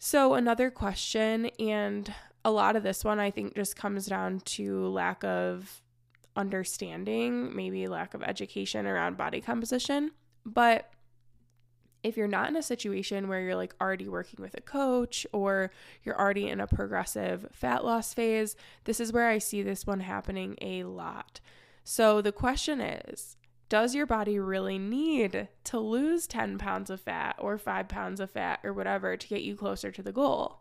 So, 0.00 0.34
another 0.34 0.70
question, 0.70 1.46
and 1.58 2.14
a 2.44 2.52
lot 2.52 2.76
of 2.76 2.84
this 2.84 3.04
one 3.04 3.18
I 3.18 3.32
think 3.32 3.56
just 3.56 3.74
comes 3.74 4.06
down 4.06 4.40
to 4.40 4.86
lack 4.86 5.24
of 5.24 5.82
understanding, 6.36 7.54
maybe 7.54 7.88
lack 7.88 8.14
of 8.14 8.22
education 8.22 8.86
around 8.86 9.16
body 9.16 9.40
composition. 9.40 10.12
But 10.44 10.90
if 12.02 12.16
you're 12.16 12.28
not 12.28 12.48
in 12.48 12.56
a 12.56 12.62
situation 12.62 13.28
where 13.28 13.40
you're 13.40 13.56
like 13.56 13.74
already 13.80 14.08
working 14.08 14.40
with 14.42 14.56
a 14.56 14.60
coach 14.60 15.26
or 15.32 15.70
you're 16.04 16.18
already 16.18 16.48
in 16.48 16.60
a 16.60 16.66
progressive 16.66 17.46
fat 17.52 17.84
loss 17.84 18.14
phase, 18.14 18.56
this 18.84 19.00
is 19.00 19.12
where 19.12 19.28
I 19.28 19.38
see 19.38 19.62
this 19.62 19.86
one 19.86 20.00
happening 20.00 20.56
a 20.60 20.84
lot. 20.84 21.40
So 21.84 22.20
the 22.20 22.32
question 22.32 22.80
is 22.80 23.36
Does 23.68 23.94
your 23.94 24.06
body 24.06 24.38
really 24.38 24.78
need 24.78 25.48
to 25.64 25.80
lose 25.80 26.26
10 26.26 26.58
pounds 26.58 26.90
of 26.90 27.00
fat 27.00 27.36
or 27.38 27.58
five 27.58 27.88
pounds 27.88 28.20
of 28.20 28.30
fat 28.30 28.60
or 28.62 28.72
whatever 28.72 29.16
to 29.16 29.28
get 29.28 29.42
you 29.42 29.56
closer 29.56 29.90
to 29.90 30.02
the 30.02 30.12
goal? 30.12 30.60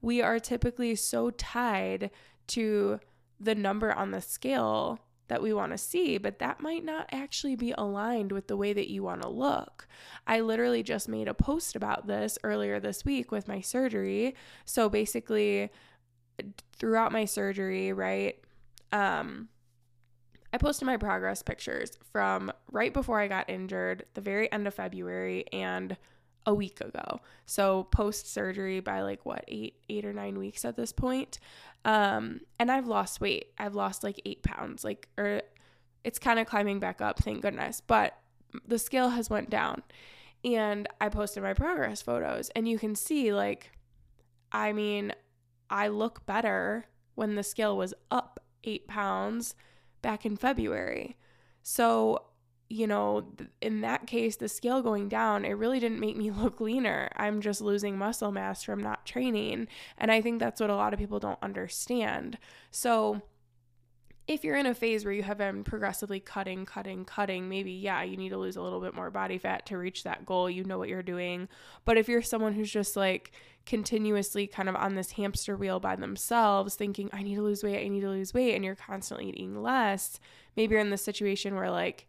We 0.00 0.22
are 0.22 0.38
typically 0.38 0.94
so 0.96 1.30
tied 1.30 2.10
to 2.48 3.00
the 3.40 3.54
number 3.54 3.92
on 3.92 4.10
the 4.10 4.20
scale 4.20 5.00
that 5.28 5.42
we 5.42 5.52
want 5.52 5.72
to 5.72 5.78
see, 5.78 6.18
but 6.18 6.38
that 6.38 6.60
might 6.60 6.84
not 6.84 7.08
actually 7.12 7.56
be 7.56 7.72
aligned 7.76 8.32
with 8.32 8.46
the 8.46 8.56
way 8.56 8.72
that 8.72 8.90
you 8.90 9.02
want 9.02 9.22
to 9.22 9.28
look. 9.28 9.86
I 10.26 10.40
literally 10.40 10.82
just 10.82 11.08
made 11.08 11.28
a 11.28 11.34
post 11.34 11.76
about 11.76 12.06
this 12.06 12.38
earlier 12.44 12.78
this 12.80 13.04
week 13.04 13.32
with 13.32 13.48
my 13.48 13.60
surgery. 13.60 14.34
So 14.64 14.88
basically, 14.88 15.70
throughout 16.76 17.12
my 17.12 17.24
surgery, 17.24 17.92
right? 17.92 18.38
Um, 18.92 19.48
I 20.52 20.58
posted 20.58 20.86
my 20.86 20.96
progress 20.96 21.42
pictures 21.42 21.98
from 22.12 22.52
right 22.70 22.92
before 22.92 23.18
I 23.18 23.26
got 23.26 23.50
injured, 23.50 24.04
the 24.14 24.20
very 24.20 24.50
end 24.52 24.66
of 24.66 24.74
February, 24.74 25.46
and 25.52 25.96
a 26.46 26.54
week 26.54 26.80
ago. 26.80 27.20
So 27.46 27.84
post 27.84 28.32
surgery 28.32 28.80
by 28.80 29.02
like 29.02 29.24
what 29.24 29.44
eight 29.48 29.76
eight 29.88 30.04
or 30.04 30.12
nine 30.12 30.38
weeks 30.38 30.64
at 30.64 30.76
this 30.76 30.92
point. 30.92 31.38
Um, 31.84 32.40
and 32.58 32.70
I've 32.70 32.86
lost 32.86 33.20
weight. 33.20 33.52
I've 33.58 33.74
lost 33.74 34.02
like 34.02 34.20
eight 34.24 34.42
pounds. 34.42 34.84
Like 34.84 35.08
or 35.18 35.42
it's 36.02 36.18
kind 36.18 36.38
of 36.38 36.46
climbing 36.46 36.80
back 36.80 37.00
up, 37.00 37.18
thank 37.18 37.42
goodness. 37.42 37.80
But 37.80 38.16
the 38.66 38.78
scale 38.78 39.10
has 39.10 39.30
went 39.30 39.50
down. 39.50 39.82
And 40.44 40.86
I 41.00 41.08
posted 41.08 41.42
my 41.42 41.54
progress 41.54 42.02
photos 42.02 42.50
and 42.50 42.68
you 42.68 42.78
can 42.78 42.94
see 42.94 43.32
like 43.32 43.72
I 44.52 44.72
mean, 44.72 45.12
I 45.68 45.88
look 45.88 46.24
better 46.26 46.86
when 47.16 47.34
the 47.34 47.42
scale 47.42 47.76
was 47.76 47.94
up 48.10 48.40
eight 48.62 48.86
pounds 48.86 49.54
back 50.02 50.24
in 50.24 50.36
February. 50.36 51.16
So 51.62 52.26
you 52.68 52.86
know, 52.86 53.26
in 53.60 53.82
that 53.82 54.06
case, 54.06 54.36
the 54.36 54.48
scale 54.48 54.82
going 54.82 55.08
down, 55.08 55.44
it 55.44 55.52
really 55.52 55.80
didn't 55.80 56.00
make 56.00 56.16
me 56.16 56.30
look 56.32 56.60
leaner. 56.60 57.10
I'm 57.16 57.40
just 57.40 57.60
losing 57.60 57.98
muscle 57.98 58.32
mass 58.32 58.62
from 58.62 58.82
not 58.82 59.06
training. 59.06 59.68
And 59.98 60.10
I 60.10 60.20
think 60.20 60.40
that's 60.40 60.60
what 60.60 60.70
a 60.70 60.76
lot 60.76 60.92
of 60.92 60.98
people 60.98 61.20
don't 61.20 61.38
understand. 61.42 62.38
So, 62.70 63.22
if 64.26 64.42
you're 64.42 64.56
in 64.56 64.64
a 64.64 64.74
phase 64.74 65.04
where 65.04 65.12
you 65.12 65.22
have 65.22 65.36
been 65.36 65.64
progressively 65.64 66.18
cutting, 66.18 66.64
cutting, 66.64 67.04
cutting, 67.04 67.46
maybe, 67.46 67.72
yeah, 67.72 68.02
you 68.02 68.16
need 68.16 68.30
to 68.30 68.38
lose 68.38 68.56
a 68.56 68.62
little 68.62 68.80
bit 68.80 68.94
more 68.94 69.10
body 69.10 69.36
fat 69.36 69.66
to 69.66 69.76
reach 69.76 70.02
that 70.04 70.24
goal. 70.24 70.48
You 70.48 70.64
know 70.64 70.78
what 70.78 70.88
you're 70.88 71.02
doing. 71.02 71.46
But 71.84 71.98
if 71.98 72.08
you're 72.08 72.22
someone 72.22 72.54
who's 72.54 72.70
just 72.70 72.96
like 72.96 73.32
continuously 73.66 74.46
kind 74.46 74.70
of 74.70 74.76
on 74.76 74.94
this 74.94 75.12
hamster 75.12 75.56
wheel 75.56 75.78
by 75.78 75.96
themselves, 75.96 76.74
thinking, 76.74 77.10
I 77.12 77.22
need 77.22 77.34
to 77.34 77.42
lose 77.42 77.62
weight, 77.62 77.84
I 77.84 77.88
need 77.88 78.00
to 78.00 78.08
lose 78.08 78.32
weight, 78.32 78.54
and 78.54 78.64
you're 78.64 78.74
constantly 78.74 79.28
eating 79.28 79.62
less, 79.62 80.18
maybe 80.56 80.72
you're 80.72 80.80
in 80.80 80.88
the 80.88 80.96
situation 80.96 81.54
where 81.54 81.70
like, 81.70 82.06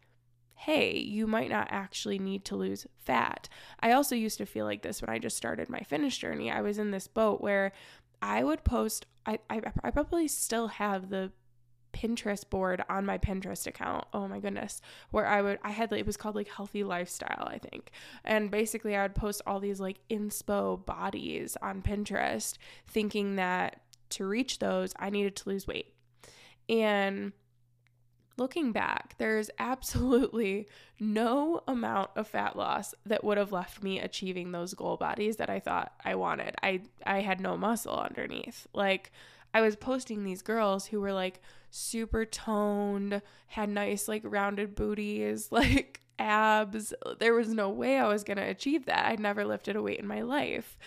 hey, 0.55 0.97
you 0.97 1.27
might 1.27 1.49
not 1.49 1.67
actually 1.69 2.17
need 2.17 2.45
to 2.45 2.55
lose 2.55 2.87
fat. 2.97 3.49
I 3.79 3.91
also 3.91 4.15
used 4.15 4.37
to 4.37 4.45
feel 4.45 4.65
like 4.65 4.81
this 4.81 5.01
when 5.01 5.09
I 5.09 5.19
just 5.19 5.37
started 5.37 5.69
my 5.69 5.81
finish 5.81 6.17
journey. 6.17 6.49
I 6.49 6.61
was 6.61 6.77
in 6.77 6.91
this 6.91 7.07
boat 7.07 7.41
where 7.41 7.71
I 8.21 8.43
would 8.43 8.63
post, 8.63 9.05
I, 9.25 9.39
I, 9.49 9.61
I 9.83 9.91
probably 9.91 10.27
still 10.27 10.67
have 10.67 11.09
the 11.09 11.31
Pinterest 11.95 12.49
board 12.49 12.83
on 12.89 13.05
my 13.05 13.17
Pinterest 13.17 13.67
account. 13.67 14.05
Oh 14.13 14.27
my 14.27 14.39
goodness. 14.39 14.81
Where 15.11 15.25
I 15.25 15.41
would 15.41 15.59
I 15.63 15.71
had 15.71 15.93
it 15.93 16.05
was 16.05 16.17
called 16.17 16.35
like 16.35 16.49
healthy 16.49 16.83
lifestyle, 16.83 17.47
I 17.47 17.57
think. 17.57 17.91
And 18.25 18.51
basically 18.51 18.95
I 18.95 19.03
would 19.03 19.15
post 19.15 19.41
all 19.47 19.61
these 19.61 19.79
like 19.79 19.99
inspo 20.09 20.85
bodies 20.85 21.55
on 21.61 21.81
Pinterest 21.81 22.57
thinking 22.87 23.37
that 23.37 23.81
to 24.09 24.25
reach 24.25 24.59
those 24.59 24.93
I 24.99 25.09
needed 25.09 25.37
to 25.37 25.49
lose 25.49 25.67
weight. 25.67 25.93
And 26.67 27.31
looking 28.37 28.71
back, 28.71 29.15
there's 29.17 29.49
absolutely 29.59 30.67
no 30.99 31.61
amount 31.67 32.11
of 32.15 32.27
fat 32.27 32.55
loss 32.55 32.93
that 33.05 33.23
would 33.23 33.37
have 33.37 33.51
left 33.51 33.83
me 33.83 33.99
achieving 33.99 34.51
those 34.51 34.73
goal 34.73 34.97
bodies 34.97 35.37
that 35.37 35.49
I 35.49 35.59
thought 35.59 35.93
I 36.03 36.15
wanted. 36.15 36.55
I 36.61 36.81
I 37.05 37.21
had 37.21 37.39
no 37.39 37.57
muscle 37.57 37.97
underneath. 37.97 38.67
Like 38.73 39.11
I 39.53 39.61
was 39.61 39.75
posting 39.75 40.23
these 40.23 40.41
girls 40.41 40.87
who 40.87 40.99
were 40.99 41.13
like 41.13 41.41
super 41.69 42.25
toned, 42.25 43.21
had 43.47 43.69
nice 43.69 44.07
like 44.07 44.21
rounded 44.25 44.75
booties, 44.75 45.47
like 45.51 46.01
abs. 46.19 46.93
There 47.19 47.33
was 47.33 47.49
no 47.49 47.69
way 47.69 47.97
I 47.97 48.07
was 48.07 48.23
going 48.23 48.37
to 48.37 48.43
achieve 48.43 48.85
that. 48.85 49.05
I'd 49.05 49.19
never 49.19 49.45
lifted 49.45 49.75
a 49.75 49.81
weight 49.81 49.99
in 49.99 50.07
my 50.07 50.21
life. 50.21 50.77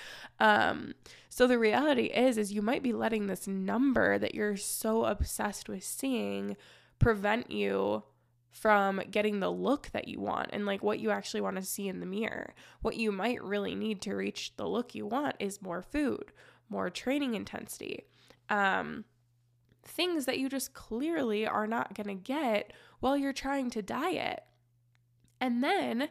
Um, 0.41 0.95
so 1.29 1.47
the 1.47 1.59
reality 1.59 2.07
is 2.07 2.39
is 2.39 2.53
you 2.53 2.63
might 2.63 2.83
be 2.83 2.93
letting 2.93 3.27
this 3.27 3.47
number 3.47 4.19
that 4.19 4.35
you're 4.35 4.57
so 4.57 5.05
obsessed 5.05 5.69
with 5.69 5.85
seeing 5.85 6.57
prevent 6.99 7.51
you 7.51 8.03
from 8.51 9.01
getting 9.11 9.41
the 9.41 9.51
look 9.51 9.91
that 9.93 10.09
you 10.09 10.21
want 10.21 10.51
and 10.53 10.67
like 10.67 10.83
what 10.83 10.99
you 10.99 11.11
actually 11.11 11.41
want 11.41 11.57
to 11.57 11.63
see 11.63 11.87
in 11.87 12.01
the 12.01 12.07
mirror. 12.07 12.55
What 12.81 12.97
you 12.97 13.13
might 13.13 13.43
really 13.43 13.75
need 13.75 14.03
to 14.03 14.15
reach 14.15 14.57
the 14.57 14.67
look 14.67 14.95
you 14.95 15.07
want 15.07 15.37
is 15.39 15.63
more 15.63 15.83
food, 15.83 16.33
more 16.69 16.91
training 16.91 17.35
intensity. 17.35 18.05
Um, 18.49 19.05
things 19.85 20.27
that 20.27 20.39
you 20.39 20.49
just 20.49 20.75
clearly 20.75 21.47
are 21.47 21.67
not 21.67 21.95
going 21.95 22.09
to 22.09 22.15
get 22.15 22.73
while 23.01 23.17
you're 23.17 23.33
trying 23.33 23.71
to 23.71 23.83
diet. 23.83 24.43
And 25.41 25.63
then 25.63 26.09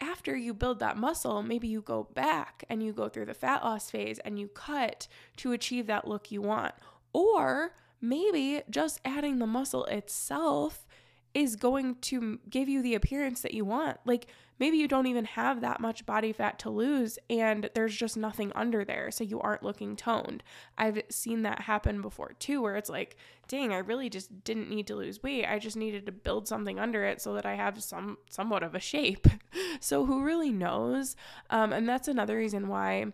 after 0.00 0.36
you 0.36 0.54
build 0.54 0.80
that 0.80 0.96
muscle, 0.96 1.42
maybe 1.42 1.68
you 1.68 1.82
go 1.82 2.08
back 2.14 2.64
and 2.68 2.82
you 2.82 2.92
go 2.92 3.08
through 3.08 3.26
the 3.26 3.34
fat 3.34 3.62
loss 3.62 3.90
phase 3.90 4.18
and 4.20 4.38
you 4.38 4.48
cut 4.48 5.06
to 5.36 5.52
achieve 5.52 5.86
that 5.86 6.08
look 6.08 6.30
you 6.30 6.42
want. 6.42 6.74
Or 7.12 7.74
maybe 8.00 8.62
just 8.70 9.00
adding 9.04 9.38
the 9.38 9.46
muscle 9.46 9.84
itself 9.86 10.86
is 11.32 11.56
going 11.56 11.94
to 11.96 12.40
give 12.48 12.68
you 12.68 12.82
the 12.82 12.94
appearance 12.94 13.40
that 13.42 13.54
you 13.54 13.64
want. 13.64 13.98
Like 14.04 14.26
maybe 14.58 14.78
you 14.78 14.88
don't 14.88 15.06
even 15.06 15.24
have 15.24 15.60
that 15.60 15.80
much 15.80 16.04
body 16.04 16.32
fat 16.32 16.58
to 16.60 16.70
lose 16.70 17.18
and 17.28 17.70
there's 17.74 17.96
just 17.96 18.16
nothing 18.16 18.50
under 18.54 18.84
there. 18.84 19.10
So 19.10 19.22
you 19.22 19.40
aren't 19.40 19.62
looking 19.62 19.94
toned. 19.94 20.42
I've 20.76 21.00
seen 21.08 21.42
that 21.42 21.62
happen 21.62 22.02
before 22.02 22.32
too, 22.38 22.60
where 22.60 22.76
it's 22.76 22.90
like, 22.90 23.16
dang, 23.46 23.72
I 23.72 23.78
really 23.78 24.10
just 24.10 24.42
didn't 24.42 24.70
need 24.70 24.88
to 24.88 24.96
lose 24.96 25.22
weight. 25.22 25.46
I 25.46 25.58
just 25.58 25.76
needed 25.76 26.06
to 26.06 26.12
build 26.12 26.48
something 26.48 26.80
under 26.80 27.04
it 27.04 27.20
so 27.20 27.34
that 27.34 27.46
I 27.46 27.54
have 27.54 27.82
some 27.82 28.18
somewhat 28.28 28.64
of 28.64 28.74
a 28.74 28.80
shape. 28.80 29.28
so 29.80 30.06
who 30.06 30.24
really 30.24 30.50
knows? 30.50 31.14
Um, 31.48 31.72
and 31.72 31.88
that's 31.88 32.08
another 32.08 32.36
reason 32.36 32.66
why 32.66 33.12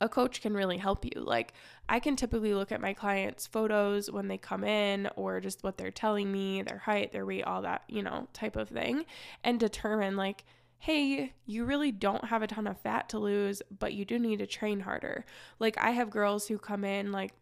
a 0.00 0.08
coach 0.08 0.40
can 0.40 0.54
really 0.54 0.78
help 0.78 1.04
you. 1.04 1.12
Like, 1.16 1.52
I 1.88 2.00
can 2.00 2.16
typically 2.16 2.54
look 2.54 2.72
at 2.72 2.80
my 2.80 2.94
clients' 2.94 3.46
photos 3.46 4.10
when 4.10 4.28
they 4.28 4.38
come 4.38 4.64
in 4.64 5.08
or 5.16 5.40
just 5.40 5.62
what 5.62 5.76
they're 5.76 5.90
telling 5.90 6.30
me, 6.32 6.62
their 6.62 6.78
height, 6.78 7.12
their 7.12 7.26
weight, 7.26 7.44
all 7.44 7.62
that, 7.62 7.82
you 7.88 8.02
know, 8.02 8.28
type 8.32 8.56
of 8.56 8.68
thing, 8.68 9.04
and 9.44 9.60
determine, 9.60 10.16
like, 10.16 10.44
hey, 10.78 11.34
you 11.44 11.64
really 11.64 11.92
don't 11.92 12.24
have 12.24 12.42
a 12.42 12.46
ton 12.46 12.66
of 12.66 12.80
fat 12.80 13.08
to 13.10 13.18
lose, 13.18 13.60
but 13.78 13.92
you 13.92 14.04
do 14.04 14.18
need 14.18 14.38
to 14.38 14.46
train 14.46 14.80
harder. 14.80 15.26
Like, 15.58 15.76
I 15.78 15.90
have 15.90 16.08
girls 16.08 16.48
who 16.48 16.56
come 16.56 16.84
in, 16.84 17.12
like, 17.12 17.34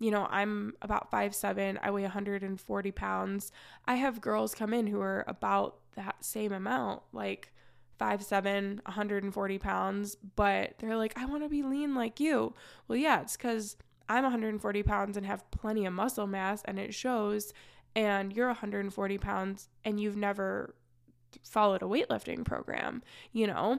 you 0.00 0.10
know, 0.10 0.26
I'm 0.28 0.74
about 0.82 1.12
five 1.12 1.32
seven. 1.32 1.78
I 1.80 1.92
weigh 1.92 2.02
140 2.02 2.90
pounds. 2.90 3.52
I 3.86 3.94
have 3.94 4.20
girls 4.20 4.52
come 4.52 4.74
in 4.74 4.88
who 4.88 5.00
are 5.00 5.24
about 5.28 5.76
that 5.94 6.24
same 6.24 6.52
amount. 6.52 7.02
Like, 7.12 7.52
five 8.02 8.24
seven 8.24 8.80
140 8.84 9.58
pounds 9.58 10.16
but 10.34 10.74
they're 10.80 10.96
like 10.96 11.16
i 11.16 11.24
want 11.24 11.44
to 11.44 11.48
be 11.48 11.62
lean 11.62 11.94
like 11.94 12.18
you. 12.18 12.52
Well 12.88 12.98
yeah 12.98 13.20
it's 13.20 13.36
because 13.36 13.76
i'm 14.08 14.24
140 14.24 14.82
pounds 14.82 15.16
and 15.16 15.24
have 15.24 15.48
plenty 15.52 15.86
of 15.86 15.92
muscle 15.92 16.26
mass 16.26 16.62
and 16.64 16.80
it 16.80 16.92
shows 16.92 17.52
and 17.94 18.32
you're 18.32 18.48
140 18.48 19.18
pounds 19.18 19.68
and 19.84 20.00
you've 20.00 20.16
never 20.16 20.74
followed 21.44 21.80
a 21.80 21.86
weightlifting 21.86 22.44
program 22.44 23.04
you 23.32 23.46
know? 23.46 23.78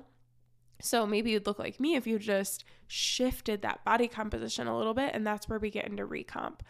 So 0.82 1.06
maybe 1.06 1.32
you'd 1.32 1.46
look 1.46 1.60
like 1.60 1.82
me 1.82 1.96
if 1.96 2.08
you 2.08 2.18
just 2.18 2.64
shifted 2.88 3.62
that 3.62 3.84
body 3.84 4.08
composition 4.08 4.68
a 4.68 4.78
little 4.78 4.94
bit 4.94 5.12
and 5.14 5.28
that's 5.28 5.50
where 5.50 5.60
we 5.60 5.70
get 5.70 5.88
into 5.88 6.08
recomp. 6.08 6.62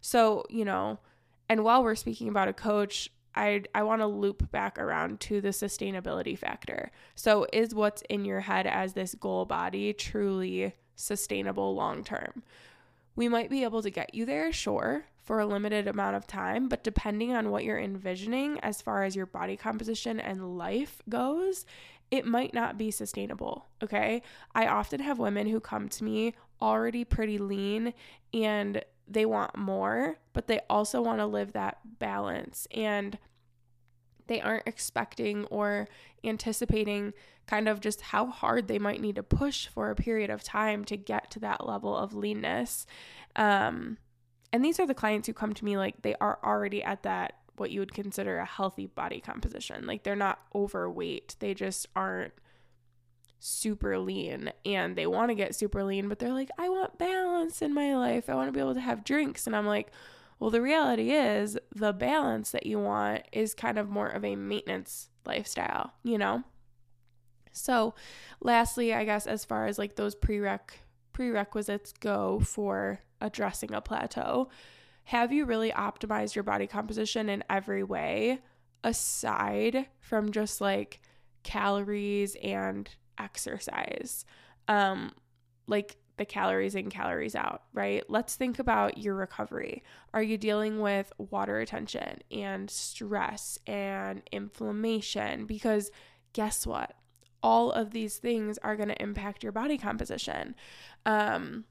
So, 0.00 0.44
you 0.48 0.64
know, 0.64 0.98
and 1.46 1.62
while 1.62 1.82
we're 1.82 1.94
speaking 1.94 2.28
about 2.28 2.48
a 2.48 2.54
coach, 2.54 3.10
I 3.34 3.64
I 3.74 3.82
want 3.82 4.00
to 4.02 4.06
loop 4.06 4.50
back 4.50 4.78
around 4.78 5.20
to 5.20 5.40
the 5.40 5.48
sustainability 5.48 6.38
factor. 6.38 6.90
So, 7.14 7.46
is 7.52 7.74
what's 7.74 8.02
in 8.08 8.24
your 8.24 8.40
head 8.40 8.66
as 8.66 8.92
this 8.92 9.14
goal 9.14 9.44
body 9.44 9.92
truly 9.92 10.74
sustainable 10.94 11.74
long 11.74 12.04
term? 12.04 12.42
We 13.14 13.28
might 13.28 13.50
be 13.50 13.62
able 13.62 13.82
to 13.82 13.90
get 13.90 14.14
you 14.14 14.24
there, 14.24 14.52
sure, 14.52 15.04
for 15.22 15.40
a 15.40 15.46
limited 15.46 15.86
amount 15.86 16.16
of 16.16 16.26
time, 16.26 16.68
but 16.68 16.82
depending 16.82 17.32
on 17.32 17.50
what 17.50 17.64
you're 17.64 17.78
envisioning 17.78 18.58
as 18.60 18.80
far 18.80 19.04
as 19.04 19.14
your 19.14 19.26
body 19.26 19.56
composition 19.56 20.18
and 20.18 20.56
life 20.56 21.02
goes, 21.08 21.66
it 22.10 22.26
might 22.26 22.52
not 22.52 22.76
be 22.76 22.90
sustainable. 22.90 23.66
Okay. 23.82 24.22
I 24.54 24.66
often 24.66 25.00
have 25.00 25.18
women 25.18 25.46
who 25.46 25.60
come 25.60 25.88
to 25.90 26.04
me 26.04 26.34
already 26.60 27.04
pretty 27.04 27.38
lean 27.38 27.94
and 28.34 28.84
they 29.12 29.26
want 29.26 29.56
more, 29.56 30.18
but 30.32 30.46
they 30.46 30.60
also 30.68 31.00
want 31.00 31.18
to 31.18 31.26
live 31.26 31.52
that 31.52 31.78
balance. 31.98 32.66
And 32.70 33.18
they 34.26 34.40
aren't 34.40 34.66
expecting 34.66 35.44
or 35.46 35.88
anticipating 36.24 37.12
kind 37.46 37.68
of 37.68 37.80
just 37.80 38.00
how 38.00 38.26
hard 38.26 38.68
they 38.68 38.78
might 38.78 39.00
need 39.00 39.16
to 39.16 39.22
push 39.22 39.66
for 39.66 39.90
a 39.90 39.96
period 39.96 40.30
of 40.30 40.42
time 40.42 40.84
to 40.86 40.96
get 40.96 41.30
to 41.32 41.40
that 41.40 41.66
level 41.66 41.96
of 41.96 42.14
leanness. 42.14 42.86
Um, 43.36 43.98
and 44.52 44.64
these 44.64 44.78
are 44.78 44.86
the 44.86 44.94
clients 44.94 45.26
who 45.26 45.32
come 45.32 45.54
to 45.54 45.64
me 45.64 45.76
like 45.76 46.02
they 46.02 46.14
are 46.20 46.38
already 46.44 46.82
at 46.82 47.02
that 47.02 47.34
what 47.56 47.70
you 47.70 47.80
would 47.80 47.92
consider 47.92 48.38
a 48.38 48.46
healthy 48.46 48.86
body 48.86 49.20
composition. 49.20 49.86
Like 49.86 50.02
they're 50.02 50.16
not 50.16 50.40
overweight, 50.54 51.36
they 51.38 51.54
just 51.54 51.86
aren't 51.94 52.32
super 53.42 53.98
lean 53.98 54.52
and 54.64 54.94
they 54.94 55.06
want 55.06 55.30
to 55.30 55.34
get 55.34 55.54
super 55.54 55.82
lean, 55.82 56.08
but 56.08 56.18
they're 56.18 56.32
like, 56.32 56.50
I 56.58 56.68
want 56.68 56.98
balance 56.98 57.60
in 57.60 57.74
my 57.74 57.96
life. 57.96 58.30
I 58.30 58.34
want 58.34 58.48
to 58.48 58.52
be 58.52 58.60
able 58.60 58.74
to 58.74 58.80
have 58.80 59.04
drinks. 59.04 59.46
And 59.46 59.56
I'm 59.56 59.66
like, 59.66 59.90
well, 60.38 60.50
the 60.50 60.62
reality 60.62 61.10
is 61.10 61.58
the 61.74 61.92
balance 61.92 62.52
that 62.52 62.66
you 62.66 62.78
want 62.78 63.22
is 63.32 63.54
kind 63.54 63.78
of 63.78 63.88
more 63.88 64.08
of 64.08 64.24
a 64.24 64.36
maintenance 64.36 65.08
lifestyle, 65.26 65.92
you 66.04 66.18
know? 66.18 66.44
So, 67.52 67.94
lastly, 68.40 68.94
I 68.94 69.04
guess 69.04 69.26
as 69.26 69.44
far 69.44 69.66
as 69.66 69.78
like 69.78 69.96
those 69.96 70.14
prereq 70.14 70.60
prerequisites 71.12 71.92
go 72.00 72.40
for 72.40 73.00
addressing 73.20 73.74
a 73.74 73.80
plateau, 73.80 74.48
have 75.04 75.32
you 75.32 75.44
really 75.44 75.70
optimized 75.72 76.34
your 76.34 76.44
body 76.44 76.66
composition 76.66 77.28
in 77.28 77.44
every 77.50 77.82
way 77.82 78.40
aside 78.82 79.86
from 80.00 80.32
just 80.32 80.60
like 80.60 81.00
calories 81.42 82.36
and 82.42 82.88
exercise? 83.18 84.24
Um 84.68 85.12
like 85.66 85.96
the 86.18 86.24
calories 86.24 86.74
in, 86.74 86.90
calories 86.90 87.34
out, 87.34 87.62
right? 87.72 88.04
Let's 88.08 88.36
think 88.36 88.58
about 88.58 88.98
your 88.98 89.14
recovery. 89.14 89.82
Are 90.12 90.22
you 90.22 90.36
dealing 90.36 90.80
with 90.80 91.12
water 91.18 91.54
retention 91.54 92.20
and 92.30 92.70
stress 92.70 93.58
and 93.66 94.22
inflammation? 94.30 95.46
Because 95.46 95.90
guess 96.32 96.66
what? 96.66 96.94
All 97.42 97.72
of 97.72 97.90
these 97.90 98.18
things 98.18 98.58
are 98.58 98.76
going 98.76 98.88
to 98.88 99.02
impact 99.02 99.42
your 99.42 99.52
body 99.52 99.78
composition. 99.78 100.54
Um, 101.06 101.64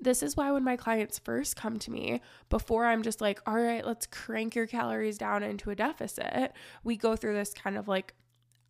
this 0.00 0.22
is 0.22 0.36
why 0.36 0.52
when 0.52 0.64
my 0.64 0.76
clients 0.76 1.18
first 1.18 1.56
come 1.56 1.78
to 1.80 1.90
me, 1.90 2.20
before 2.48 2.86
I'm 2.86 3.02
just 3.02 3.20
like, 3.20 3.40
all 3.46 3.60
right, 3.60 3.84
let's 3.84 4.06
crank 4.06 4.54
your 4.54 4.66
calories 4.66 5.18
down 5.18 5.42
into 5.42 5.70
a 5.70 5.74
deficit, 5.74 6.52
we 6.84 6.96
go 6.96 7.16
through 7.16 7.34
this 7.34 7.52
kind 7.52 7.76
of 7.76 7.88
like 7.88 8.14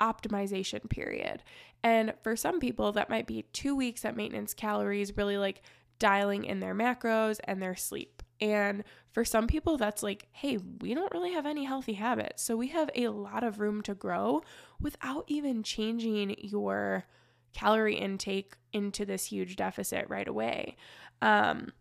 optimization 0.01 0.89
period. 0.89 1.43
And 1.83 2.15
for 2.23 2.37
some 2.37 2.61
people, 2.61 2.93
that 2.93 3.11
might 3.11 3.27
be 3.27 3.43
two 3.53 3.77
weeks 3.77 4.05
at 4.05 4.17
maintenance 4.17 4.55
calories, 4.55 5.17
really 5.17 5.39
like 5.39 5.63
dialing 5.99 6.45
in 6.45 6.61
their 6.61 6.75
macros 6.75 7.39
and 7.45 7.63
their 7.63 7.77
sleep. 7.77 8.23
And 8.41 8.85
for 9.13 9.25
some 9.25 9.47
people, 9.47 9.77
that's 9.77 10.03
like, 10.03 10.29
hey, 10.33 10.59
we 10.81 10.95
don't 10.95 11.13
really 11.13 11.33
have 11.33 11.47
any 11.47 11.65
healthy 11.65 11.95
habits. 11.95 12.43
So 12.43 12.57
we 12.57 12.69
have 12.69 12.91
a 12.95 13.09
lot 13.09 13.43
of 13.43 13.59
room 13.59 13.83
to 13.83 13.95
grow 13.95 14.43
without 14.81 15.25
even 15.27 15.63
changing 15.63 16.37
your 16.39 17.05
calorie 17.53 17.97
intake 17.97 18.55
into 18.73 19.05
this 19.05 19.27
huge 19.27 19.57
deficit 19.57 20.07
right 20.09 20.29
away. 20.29 20.77
Um, 21.21 21.73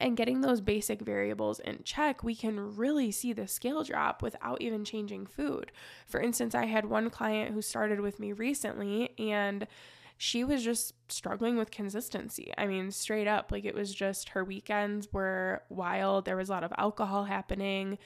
and 0.00 0.16
getting 0.16 0.40
those 0.40 0.60
basic 0.60 1.00
variables 1.00 1.60
in 1.60 1.80
check, 1.84 2.22
we 2.22 2.34
can 2.34 2.76
really 2.76 3.10
see 3.10 3.32
the 3.32 3.46
scale 3.46 3.84
drop 3.84 4.22
without 4.22 4.60
even 4.60 4.84
changing 4.84 5.26
food. 5.26 5.72
For 6.06 6.20
instance, 6.20 6.54
I 6.54 6.66
had 6.66 6.86
one 6.86 7.10
client 7.10 7.52
who 7.54 7.62
started 7.62 8.00
with 8.00 8.18
me 8.18 8.32
recently 8.32 9.10
and 9.18 9.66
she 10.16 10.44
was 10.44 10.62
just 10.62 10.94
struggling 11.08 11.56
with 11.56 11.70
consistency. 11.70 12.52
I 12.56 12.66
mean, 12.66 12.90
straight 12.90 13.26
up, 13.26 13.50
like 13.50 13.64
it 13.64 13.74
was 13.74 13.94
just 13.94 14.30
her 14.30 14.44
weekends 14.44 15.12
were 15.12 15.62
wild. 15.68 16.24
There 16.24 16.36
was 16.36 16.48
a 16.48 16.52
lot 16.52 16.64
of 16.64 16.72
alcohol 16.78 17.24
happening. 17.24 17.98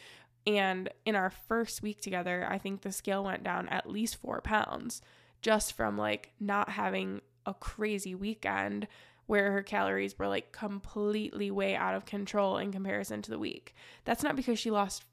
And 0.47 0.89
in 1.05 1.15
our 1.15 1.31
first 1.31 1.83
week 1.83 2.01
together, 2.01 2.47
I 2.49 2.59
think 2.59 2.81
the 2.81 2.93
scale 2.93 3.25
went 3.25 3.45
down 3.45 3.69
at 3.69 3.89
least 3.91 4.17
four 4.17 4.41
pounds 4.41 5.03
just 5.43 5.75
from 5.75 5.99
like 5.99 6.33
not 6.41 6.71
having 6.71 7.21
a 7.47 7.55
crazy 7.55 8.15
weekend 8.15 8.89
where 9.29 9.53
her 9.53 9.63
calories 9.63 10.19
were 10.19 10.27
like 10.27 10.53
completely 10.53 11.51
way 11.51 11.77
out 11.77 11.95
of 11.95 12.07
control 12.07 12.57
in 12.57 12.73
comparison 12.73 13.21
to 13.21 13.31
the 13.31 13.39
week. 13.39 13.75
That's 14.07 14.23
not 14.23 14.37
because 14.37 14.59
she 14.59 14.71
lost 14.71 15.05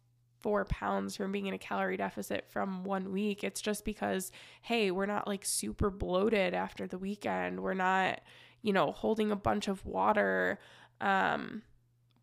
four 0.41 0.63
pounds 0.63 1.17
from 1.17 1.33
being 1.33 1.47
in 1.47 1.53
a 1.53 1.57
calorie 1.57 1.97
deficit 1.97 2.45
from 2.49 2.85
one 2.85 3.11
week. 3.11 3.43
It's 3.43 3.59
just 3.59 3.83
because, 3.83 4.31
hey, 4.61 4.89
we're 4.89 5.05
not 5.05 5.27
like 5.27 5.43
super 5.43 5.89
bloated 5.89 6.53
after 6.53 6.87
the 6.87 6.97
weekend. 6.97 7.59
We're 7.59 7.73
not, 7.73 8.21
you 8.61 8.71
know, 8.71 8.93
holding 8.93 9.31
a 9.31 9.35
bunch 9.35 9.67
of 9.67 9.85
water. 9.85 10.59
Um, 11.01 11.63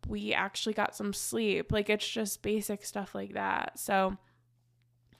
we 0.07 0.33
actually 0.33 0.73
got 0.73 0.95
some 0.95 1.13
sleep. 1.13 1.71
Like 1.71 1.91
it's 1.91 2.09
just 2.09 2.41
basic 2.41 2.85
stuff 2.85 3.13
like 3.13 3.35
that. 3.35 3.77
So, 3.77 4.17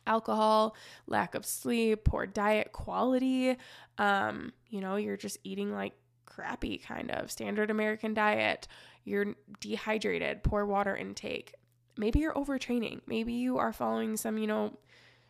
alcohol, 0.08 0.76
lack 1.06 1.36
of 1.36 1.46
sleep, 1.46 2.06
poor 2.06 2.26
diet 2.26 2.72
quality. 2.72 3.58
Um, 4.00 4.54
you 4.70 4.82
know, 4.82 4.96
you're 4.96 5.18
just 5.18 5.38
eating 5.44 5.72
like 5.72 5.94
crappy 6.34 6.78
kind 6.78 7.12
of 7.12 7.32
standard 7.32 7.70
American 7.70 8.14
diet, 8.14 8.68
you're 9.04 9.36
dehydrated, 9.60 10.44
poor 10.44 10.66
water 10.66 10.96
intake. 10.96 11.54
Maybe 11.98 12.20
you're 12.20 12.34
overtraining. 12.34 13.02
Maybe 13.06 13.34
you 13.34 13.58
are 13.58 13.74
following 13.74 14.18
some, 14.18 14.38
you 14.38 14.48
know, 14.48 14.78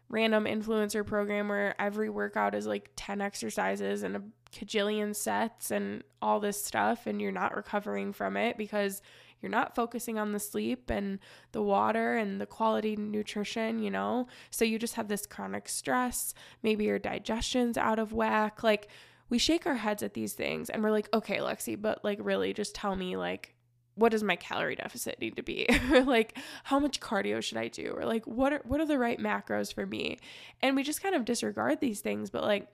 random 0.10 0.46
influencer 0.46 1.06
program 1.06 1.50
where 1.50 1.80
every 1.82 2.10
workout 2.10 2.56
is 2.56 2.68
like 2.68 2.92
10 2.96 3.20
exercises 3.20 4.04
and 4.04 4.16
a 4.16 4.22
cajillion 4.54 5.16
sets 5.16 5.72
and 5.72 6.04
all 6.22 6.40
this 6.40 6.64
stuff 6.64 7.08
and 7.08 7.20
you're 7.20 7.32
not 7.32 7.56
recovering 7.56 8.14
from 8.14 8.38
it 8.38 8.56
because 8.58 9.02
you're 9.42 9.50
not 9.50 9.76
focusing 9.76 10.18
on 10.18 10.32
the 10.32 10.40
sleep 10.40 10.90
and 10.90 11.20
the 11.52 11.62
water 11.62 12.16
and 12.16 12.40
the 12.40 12.46
quality 12.46 12.96
nutrition, 12.96 13.80
you 13.80 13.92
know? 13.92 14.28
So 14.52 14.64
you 14.64 14.80
just 14.80 14.94
have 14.94 15.10
this 15.10 15.26
chronic 15.26 15.68
stress. 15.68 16.34
Maybe 16.62 16.86
your 16.86 17.00
digestion's 17.00 17.78
out 17.78 18.00
of 18.00 18.14
whack. 18.14 18.64
Like 18.64 18.88
we 19.34 19.40
shake 19.40 19.66
our 19.66 19.74
heads 19.74 20.04
at 20.04 20.14
these 20.14 20.34
things 20.34 20.70
and 20.70 20.84
we're 20.84 20.92
like, 20.92 21.10
okay, 21.12 21.38
Lexi, 21.38 21.82
but 21.82 22.06
like 22.06 22.20
really 22.22 22.54
just 22.54 22.76
tell 22.76 22.96
me 22.96 23.18
like 23.18 23.56
what 23.96 24.12
does 24.12 24.22
my 24.22 24.36
calorie 24.36 24.76
deficit 24.76 25.20
need 25.20 25.38
to 25.38 25.42
be? 25.42 25.68
like 26.06 26.38
how 26.64 26.78
much 26.78 27.00
cardio 27.00 27.42
should 27.42 27.58
I 27.58 27.68
do? 27.68 27.96
Or 27.98 28.06
like 28.06 28.28
what 28.28 28.54
are 28.54 28.62
what 28.64 28.80
are 28.80 28.86
the 28.86 29.00
right 29.00 29.20
macros 29.20 29.74
for 29.74 29.88
me? 29.88 30.20
And 30.62 30.76
we 30.76 30.84
just 30.84 31.02
kind 31.02 31.16
of 31.16 31.26
disregard 31.26 31.80
these 31.80 32.00
things, 32.00 32.30
but 32.30 32.44
like 32.44 32.68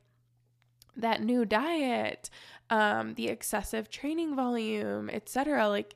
that 0.98 1.24
new 1.24 1.46
diet, 1.46 2.30
um, 2.70 3.14
the 3.14 3.30
excessive 3.30 3.90
training 3.90 4.36
volume, 4.36 5.10
etc. 5.10 5.70
Like 5.70 5.96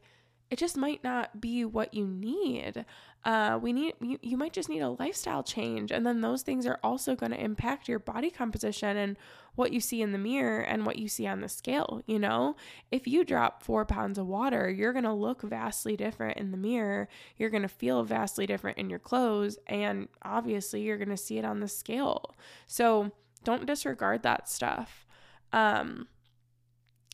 it 0.49 0.59
just 0.59 0.77
might 0.77 1.03
not 1.03 1.41
be 1.41 1.65
what 1.65 1.93
you 1.93 2.07
need. 2.07 2.85
Uh, 3.25 3.57
we 3.61 3.71
need 3.71 3.93
you, 4.01 4.19
you 4.21 4.35
might 4.35 4.51
just 4.51 4.67
need 4.67 4.81
a 4.81 4.89
lifestyle 4.89 5.43
change, 5.43 5.91
and 5.91 6.05
then 6.05 6.19
those 6.19 6.41
things 6.41 6.65
are 6.65 6.79
also 6.83 7.15
going 7.15 7.31
to 7.31 7.41
impact 7.41 7.87
your 7.87 7.99
body 7.99 8.29
composition 8.29 8.97
and 8.97 9.17
what 9.55 9.71
you 9.71 9.79
see 9.79 10.01
in 10.01 10.11
the 10.11 10.17
mirror 10.17 10.59
and 10.59 10.85
what 10.85 10.97
you 10.97 11.07
see 11.07 11.27
on 11.27 11.41
the 11.41 11.47
scale. 11.47 12.01
You 12.05 12.19
know, 12.19 12.55
if 12.91 13.07
you 13.07 13.23
drop 13.23 13.63
four 13.63 13.85
pounds 13.85 14.17
of 14.17 14.27
water, 14.27 14.69
you're 14.69 14.93
going 14.93 15.03
to 15.05 15.13
look 15.13 15.41
vastly 15.41 15.95
different 15.95 16.37
in 16.37 16.51
the 16.51 16.57
mirror. 16.57 17.07
You're 17.37 17.51
going 17.51 17.61
to 17.61 17.67
feel 17.69 18.03
vastly 18.03 18.45
different 18.45 18.77
in 18.77 18.89
your 18.89 18.99
clothes. 18.99 19.57
And 19.67 20.07
obviously, 20.23 20.81
you're 20.81 20.97
going 20.97 21.09
to 21.09 21.17
see 21.17 21.37
it 21.37 21.45
on 21.45 21.59
the 21.59 21.67
scale. 21.67 22.35
So 22.67 23.11
don't 23.43 23.65
disregard 23.67 24.23
that 24.23 24.49
stuff. 24.49 25.05
Um, 25.51 26.07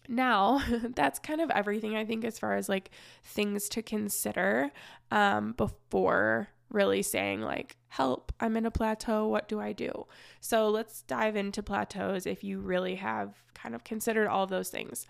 now, 0.08 0.62
that's 0.96 1.20
kind 1.20 1.42
of 1.42 1.50
everything 1.52 1.96
I 1.96 2.06
think 2.06 2.24
as 2.26 2.40
far 2.40 2.56
as 2.56 2.70
like 2.70 2.92
things 3.24 3.70
to 3.70 3.82
consider 3.82 4.72
um, 5.12 5.54
before 5.54 6.50
really 6.72 7.02
saying, 7.02 7.42
like, 7.42 7.78
help, 7.88 8.32
I'm 8.40 8.56
in 8.56 8.66
a 8.66 8.72
plateau. 8.72 9.28
What 9.28 9.48
do 9.48 9.60
I 9.60 9.74
do? 9.74 10.06
So 10.40 10.70
let's 10.70 11.02
dive 11.02 11.36
into 11.36 11.64
plateaus 11.64 12.26
if 12.26 12.44
you 12.44 12.60
really 12.60 12.96
have 12.96 13.36
kind 13.54 13.76
of 13.76 13.84
considered 13.84 14.28
all 14.28 14.44
of 14.44 14.50
those 14.50 14.70
things. 14.70 15.08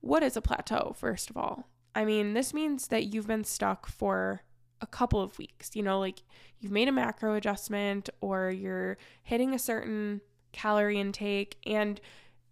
What 0.00 0.22
is 0.22 0.36
a 0.36 0.42
plateau, 0.42 0.94
first 0.96 1.30
of 1.30 1.36
all? 1.36 1.68
I 1.94 2.04
mean, 2.04 2.34
this 2.34 2.52
means 2.52 2.88
that 2.88 3.12
you've 3.12 3.26
been 3.26 3.44
stuck 3.44 3.86
for 3.86 4.42
a 4.80 4.86
couple 4.86 5.20
of 5.20 5.38
weeks. 5.38 5.74
You 5.74 5.82
know, 5.82 5.98
like 5.98 6.22
you've 6.60 6.72
made 6.72 6.88
a 6.88 6.92
macro 6.92 7.34
adjustment 7.34 8.10
or 8.20 8.50
you're 8.50 8.98
hitting 9.22 9.54
a 9.54 9.58
certain 9.58 10.20
calorie 10.52 11.00
intake. 11.00 11.56
And 11.66 12.00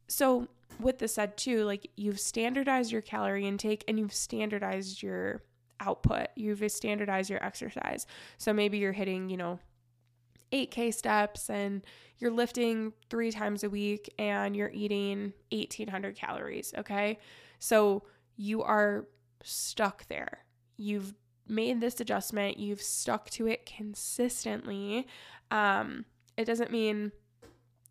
so, 0.08 0.48
with 0.80 0.98
this 0.98 1.14
said, 1.14 1.36
too, 1.36 1.64
like 1.64 1.90
you've 1.96 2.20
standardized 2.20 2.92
your 2.92 3.02
calorie 3.02 3.46
intake 3.46 3.84
and 3.88 3.98
you've 3.98 4.14
standardized 4.14 5.02
your 5.02 5.42
output. 5.80 6.28
You've 6.36 6.70
standardized 6.70 7.30
your 7.30 7.44
exercise. 7.44 8.06
So 8.38 8.52
maybe 8.52 8.78
you're 8.78 8.92
hitting, 8.92 9.28
you 9.28 9.36
know, 9.36 9.58
8K 10.52 10.94
steps 10.94 11.50
and 11.50 11.82
you're 12.18 12.30
lifting 12.30 12.92
three 13.10 13.30
times 13.30 13.64
a 13.64 13.70
week 13.70 14.12
and 14.18 14.56
you're 14.56 14.70
eating 14.72 15.32
1800 15.50 16.16
calories. 16.16 16.72
Okay. 16.78 17.18
So 17.58 18.04
you 18.36 18.62
are 18.62 19.06
stuck 19.42 20.06
there. 20.08 20.44
You've 20.76 21.14
made 21.48 21.80
this 21.80 22.00
adjustment, 22.00 22.58
you've 22.58 22.82
stuck 22.82 23.30
to 23.30 23.46
it 23.46 23.66
consistently. 23.66 25.06
Um, 25.50 26.04
it 26.36 26.44
doesn't 26.44 26.70
mean 26.70 27.12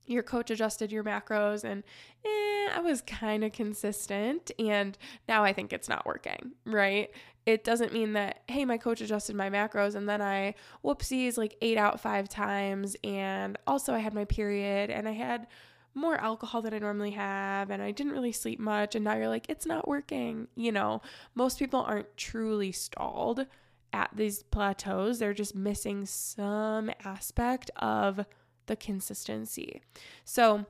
your 0.07 0.23
coach 0.23 0.51
adjusted 0.51 0.91
your 0.91 1.03
macros 1.03 1.63
and 1.63 1.83
eh, 2.25 2.69
I 2.75 2.79
was 2.83 3.01
kind 3.01 3.43
of 3.43 3.51
consistent 3.51 4.51
and 4.59 4.97
now 5.27 5.43
I 5.43 5.53
think 5.53 5.73
it's 5.73 5.89
not 5.89 6.05
working, 6.05 6.51
right? 6.65 7.09
It 7.45 7.63
doesn't 7.63 7.93
mean 7.93 8.13
that, 8.13 8.41
hey, 8.47 8.65
my 8.65 8.77
coach 8.77 9.01
adjusted 9.01 9.35
my 9.35 9.49
macros 9.49 9.95
and 9.95 10.09
then 10.09 10.21
I, 10.21 10.55
whoopsies, 10.83 11.37
like 11.37 11.55
ate 11.61 11.77
out 11.77 11.99
five 11.99 12.27
times 12.27 12.95
and 13.03 13.57
also 13.67 13.93
I 13.93 13.99
had 13.99 14.13
my 14.13 14.25
period 14.25 14.89
and 14.89 15.07
I 15.07 15.11
had 15.11 15.47
more 15.93 16.17
alcohol 16.17 16.61
than 16.61 16.73
I 16.73 16.79
normally 16.79 17.11
have 17.11 17.69
and 17.69 17.81
I 17.81 17.91
didn't 17.91 18.13
really 18.13 18.31
sleep 18.31 18.59
much 18.59 18.95
and 18.95 19.05
now 19.05 19.15
you're 19.15 19.29
like, 19.29 19.45
it's 19.47 19.65
not 19.65 19.87
working. 19.87 20.47
You 20.55 20.71
know, 20.71 21.01
most 21.35 21.59
people 21.59 21.81
aren't 21.81 22.17
truly 22.17 22.71
stalled 22.71 23.45
at 23.93 24.09
these 24.13 24.43
plateaus, 24.43 25.19
they're 25.19 25.33
just 25.33 25.55
missing 25.55 26.05
some 26.05 26.91
aspect 27.05 27.71
of 27.77 28.25
the 28.67 28.75
consistency. 28.75 29.81
So 30.23 30.65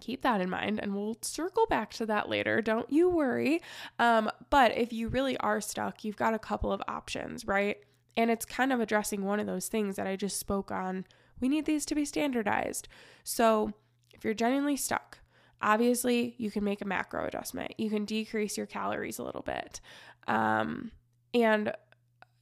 keep 0.00 0.22
that 0.22 0.40
in 0.40 0.50
mind 0.50 0.80
and 0.82 0.94
we'll 0.94 1.16
circle 1.22 1.66
back 1.66 1.92
to 1.94 2.06
that 2.06 2.28
later. 2.28 2.60
Don't 2.60 2.90
you 2.92 3.08
worry. 3.08 3.60
Um, 3.98 4.30
but 4.50 4.76
if 4.76 4.92
you 4.92 5.08
really 5.08 5.36
are 5.38 5.60
stuck, 5.60 6.04
you've 6.04 6.16
got 6.16 6.34
a 6.34 6.38
couple 6.38 6.72
of 6.72 6.82
options, 6.88 7.46
right? 7.46 7.76
And 8.16 8.30
it's 8.30 8.44
kind 8.44 8.72
of 8.72 8.80
addressing 8.80 9.24
one 9.24 9.40
of 9.40 9.46
those 9.46 9.68
things 9.68 9.96
that 9.96 10.06
I 10.06 10.16
just 10.16 10.38
spoke 10.38 10.70
on. 10.70 11.06
We 11.40 11.48
need 11.48 11.66
these 11.66 11.86
to 11.86 11.94
be 11.94 12.04
standardized. 12.04 12.88
So 13.24 13.72
if 14.12 14.24
you're 14.24 14.34
genuinely 14.34 14.76
stuck, 14.76 15.18
obviously 15.60 16.34
you 16.36 16.50
can 16.50 16.64
make 16.64 16.82
a 16.82 16.86
macro 16.86 17.24
adjustment. 17.26 17.72
You 17.78 17.88
can 17.88 18.04
decrease 18.04 18.56
your 18.56 18.66
calories 18.66 19.18
a 19.18 19.22
little 19.22 19.42
bit. 19.42 19.80
Um, 20.26 20.90
and, 21.32 21.72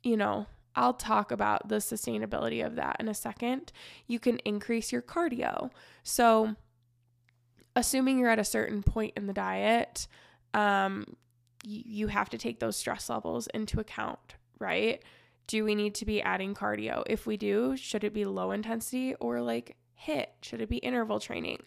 you 0.02 0.16
know, 0.16 0.46
I'll 0.76 0.94
talk 0.94 1.33
about 1.33 1.68
the 1.68 1.76
sustainability 1.76 2.64
of 2.64 2.76
that 2.76 2.96
in 3.00 3.09
a 3.09 3.14
second. 3.14 3.72
You 4.06 4.18
can 4.18 4.38
increase 4.38 4.92
your 4.92 5.02
cardio. 5.02 5.70
So, 6.02 6.54
assuming 7.74 8.18
you're 8.18 8.30
at 8.30 8.38
a 8.38 8.44
certain 8.44 8.83
point 8.83 9.14
in 9.16 9.26
the 9.26 9.33
diet, 9.33 10.06
um, 10.54 11.16
you, 11.64 11.83
you 11.85 12.06
have 12.09 12.30
to 12.30 12.38
take 12.38 12.61
those 12.61 12.76
stress 12.76 13.09
levels 13.09 13.46
into 13.48 13.80
account, 13.80 14.37
right? 14.59 15.02
Do 15.46 15.64
we 15.64 15.74
need 15.74 15.94
to 15.96 16.04
be 16.04 16.22
adding 16.22 16.54
cardio? 16.54 17.02
If 17.06 17.26
we 17.26 17.37
do, 17.37 17.76
should 17.76 18.04
it 18.04 18.14
be 18.14 18.24
low 18.24 18.52
intensity 18.52 19.14
or 19.16 19.40
like 19.40 19.76
HIIT? 20.06 20.26
Should 20.42 20.61
it 20.61 20.68
be 20.68 20.78
interval 20.78 21.18
training? 21.18 21.62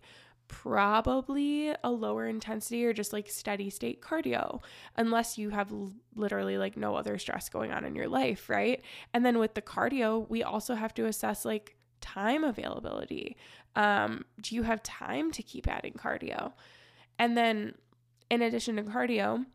Probably 0.47 1.73
a 1.83 1.91
lower 1.91 2.27
intensity 2.27 2.85
or 2.85 2.93
just 2.93 3.13
like 3.13 3.29
steady 3.29 3.69
state 3.69 4.01
cardio, 4.01 4.61
unless 4.97 5.37
you 5.37 5.49
have 5.49 5.71
l- 5.71 5.91
literally 6.15 6.57
like 6.57 6.77
no 6.77 6.95
other 6.95 7.17
stress 7.17 7.49
going 7.49 7.71
on 7.71 7.85
in 7.85 7.95
your 7.95 8.07
life, 8.07 8.49
right? 8.49 8.81
And 9.13 9.25
then 9.25 9.39
with 9.39 9.53
the 9.53 9.61
cardio, 9.61 10.29
we 10.29 10.43
also 10.43 10.75
have 10.75 10.93
to 10.95 11.05
assess 11.05 11.45
like 11.45 11.75
time 12.01 12.43
availability. 12.43 13.37
Um, 13.75 14.25
do 14.41 14.55
you 14.55 14.63
have 14.63 14.83
time 14.83 15.31
to 15.31 15.41
keep 15.41 15.67
adding 15.67 15.93
cardio? 15.93 16.53
And 17.17 17.37
then 17.37 17.75
in 18.29 18.41
addition 18.41 18.75
to 18.75 18.83
cardio, 18.83 19.45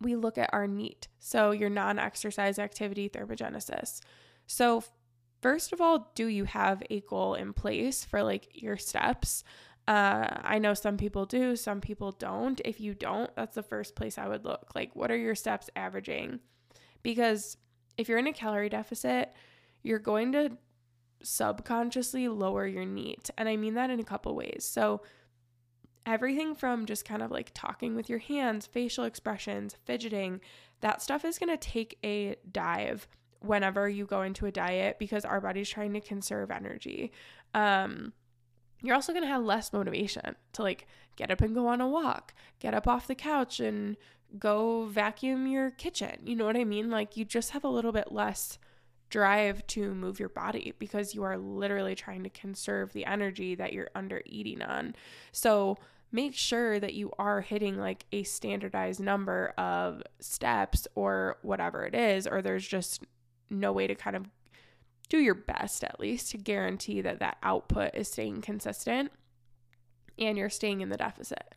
we 0.00 0.14
look 0.14 0.38
at 0.38 0.50
our 0.52 0.66
NEAT, 0.66 1.08
so 1.18 1.50
your 1.50 1.70
non 1.70 1.98
exercise 1.98 2.58
activity 2.58 3.08
thermogenesis. 3.08 4.00
So, 4.46 4.84
first 5.42 5.72
of 5.72 5.80
all, 5.80 6.10
do 6.14 6.26
you 6.26 6.44
have 6.44 6.82
a 6.90 7.00
goal 7.00 7.34
in 7.34 7.52
place 7.52 8.04
for 8.04 8.22
like 8.22 8.48
your 8.52 8.76
steps? 8.76 9.42
Uh, 9.88 10.28
I 10.44 10.58
know 10.58 10.74
some 10.74 10.98
people 10.98 11.24
do, 11.24 11.56
some 11.56 11.80
people 11.80 12.12
don't. 12.12 12.60
If 12.62 12.78
you 12.78 12.92
don't, 12.92 13.34
that's 13.34 13.54
the 13.54 13.62
first 13.62 13.96
place 13.96 14.18
I 14.18 14.28
would 14.28 14.44
look. 14.44 14.72
Like, 14.74 14.94
what 14.94 15.10
are 15.10 15.16
your 15.16 15.34
steps 15.34 15.70
averaging? 15.74 16.40
Because 17.02 17.56
if 17.96 18.06
you're 18.06 18.18
in 18.18 18.26
a 18.26 18.34
calorie 18.34 18.68
deficit, 18.68 19.32
you're 19.82 19.98
going 19.98 20.32
to 20.32 20.50
subconsciously 21.22 22.28
lower 22.28 22.66
your 22.66 22.84
NEAT. 22.84 23.30
And 23.38 23.48
I 23.48 23.56
mean 23.56 23.74
that 23.74 23.88
in 23.88 23.98
a 23.98 24.04
couple 24.04 24.34
ways. 24.36 24.68
So, 24.70 25.00
everything 26.04 26.54
from 26.54 26.84
just 26.84 27.06
kind 27.06 27.22
of 27.22 27.30
like 27.30 27.52
talking 27.54 27.96
with 27.96 28.10
your 28.10 28.18
hands, 28.18 28.66
facial 28.66 29.04
expressions, 29.04 29.74
fidgeting, 29.86 30.42
that 30.80 31.00
stuff 31.00 31.24
is 31.24 31.38
going 31.38 31.50
to 31.50 31.56
take 31.56 31.98
a 32.04 32.36
dive 32.52 33.08
whenever 33.40 33.88
you 33.88 34.04
go 34.04 34.20
into 34.20 34.44
a 34.44 34.52
diet 34.52 34.98
because 34.98 35.24
our 35.24 35.40
body's 35.40 35.68
trying 35.70 35.94
to 35.94 36.00
conserve 36.00 36.50
energy. 36.50 37.10
Um, 37.54 38.12
you're 38.82 38.94
also 38.94 39.12
going 39.12 39.24
to 39.24 39.28
have 39.28 39.42
less 39.42 39.72
motivation 39.72 40.36
to 40.52 40.62
like 40.62 40.86
get 41.16 41.30
up 41.30 41.40
and 41.40 41.54
go 41.54 41.66
on 41.66 41.80
a 41.80 41.88
walk, 41.88 42.34
get 42.60 42.74
up 42.74 42.86
off 42.86 43.06
the 43.06 43.14
couch 43.14 43.60
and 43.60 43.96
go 44.38 44.84
vacuum 44.86 45.46
your 45.46 45.70
kitchen. 45.70 46.18
You 46.24 46.36
know 46.36 46.44
what 46.44 46.56
I 46.56 46.64
mean? 46.64 46.90
Like 46.90 47.16
you 47.16 47.24
just 47.24 47.50
have 47.50 47.64
a 47.64 47.68
little 47.68 47.92
bit 47.92 48.12
less 48.12 48.58
drive 49.10 49.66
to 49.68 49.94
move 49.94 50.20
your 50.20 50.28
body 50.28 50.74
because 50.78 51.14
you 51.14 51.22
are 51.22 51.38
literally 51.38 51.94
trying 51.94 52.22
to 52.24 52.30
conserve 52.30 52.92
the 52.92 53.06
energy 53.06 53.54
that 53.54 53.72
you're 53.72 53.90
under 53.94 54.22
eating 54.26 54.62
on. 54.62 54.94
So 55.32 55.78
make 56.12 56.34
sure 56.34 56.78
that 56.78 56.94
you 56.94 57.10
are 57.18 57.40
hitting 57.40 57.78
like 57.78 58.04
a 58.12 58.22
standardized 58.22 59.00
number 59.00 59.54
of 59.58 60.02
steps 60.20 60.86
or 60.94 61.38
whatever 61.42 61.84
it 61.84 61.94
is, 61.94 62.26
or 62.26 62.42
there's 62.42 62.66
just 62.66 63.04
no 63.50 63.72
way 63.72 63.86
to 63.86 63.94
kind 63.94 64.16
of 64.16 64.26
do 65.08 65.18
your 65.18 65.34
best 65.34 65.84
at 65.84 65.98
least 66.00 66.30
to 66.30 66.38
guarantee 66.38 67.00
that 67.00 67.20
that 67.20 67.38
output 67.42 67.94
is 67.94 68.08
staying 68.08 68.42
consistent 68.42 69.10
and 70.18 70.36
you're 70.36 70.50
staying 70.50 70.80
in 70.80 70.88
the 70.88 70.96
deficit. 70.96 71.54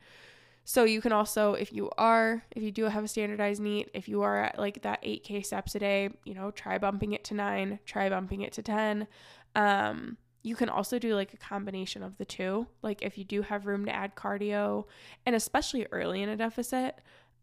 So 0.64 0.84
you 0.84 1.02
can 1.02 1.12
also, 1.12 1.54
if 1.54 1.74
you 1.74 1.90
are, 1.98 2.44
if 2.52 2.62
you 2.62 2.72
do 2.72 2.86
have 2.86 3.04
a 3.04 3.08
standardized 3.08 3.62
NEAT, 3.62 3.90
if 3.94 4.08
you 4.08 4.22
are 4.22 4.44
at 4.44 4.60
like 4.60 4.84
that 4.84 5.02
8K 5.04 5.46
steps 5.46 5.76
a 5.76 5.80
day, 5.80 6.10
you 6.24 6.34
know, 6.34 6.52
try 6.52 6.78
bumping 6.78 7.14
it 7.14 7.24
to 7.26 7.34
nine, 7.34 7.80
try 7.86 8.10
bumping 8.10 8.42
it 8.42 8.54
to 8.54 8.62
10. 8.62 9.08
Um, 9.56 10.18
you 10.44 10.56
can 10.56 10.70
also 10.70 11.00
do 11.00 11.16
like 11.16 11.34
a 11.34 11.38
combination 11.38 12.04
of 12.04 12.18
the 12.18 12.26
two. 12.26 12.68
Like 12.82 13.02
if 13.02 13.18
you 13.18 13.24
do 13.24 13.42
have 13.42 13.66
room 13.66 13.86
to 13.86 13.94
add 13.96 14.16
cardio, 14.16 14.86
and 15.26 15.36
especially 15.36 15.88
early 15.92 16.22
in 16.22 16.30
a 16.30 16.38
deficit, 16.38 16.96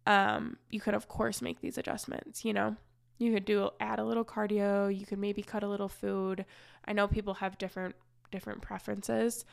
um, 0.07 0.57
you 0.71 0.81
could 0.81 0.95
of 0.95 1.09
course 1.09 1.43
make 1.43 1.61
these 1.61 1.79
adjustments, 1.79 2.45
you 2.45 2.53
know. 2.53 2.77
You 3.19 3.33
could 3.33 3.45
do 3.45 3.71
add 3.81 3.99
a 3.99 4.05
little 4.05 4.25
cardio, 4.25 4.97
you 4.97 5.05
could 5.05 5.19
maybe 5.19 5.43
cut 5.43 5.63
a 5.63 5.69
little 5.69 5.89
food. 5.89 6.45
I 6.85 6.93
know 6.93 7.09
people 7.09 7.35
have 7.35 7.59
different 7.59 7.97
different 8.31 8.63
preferences. 8.63 9.45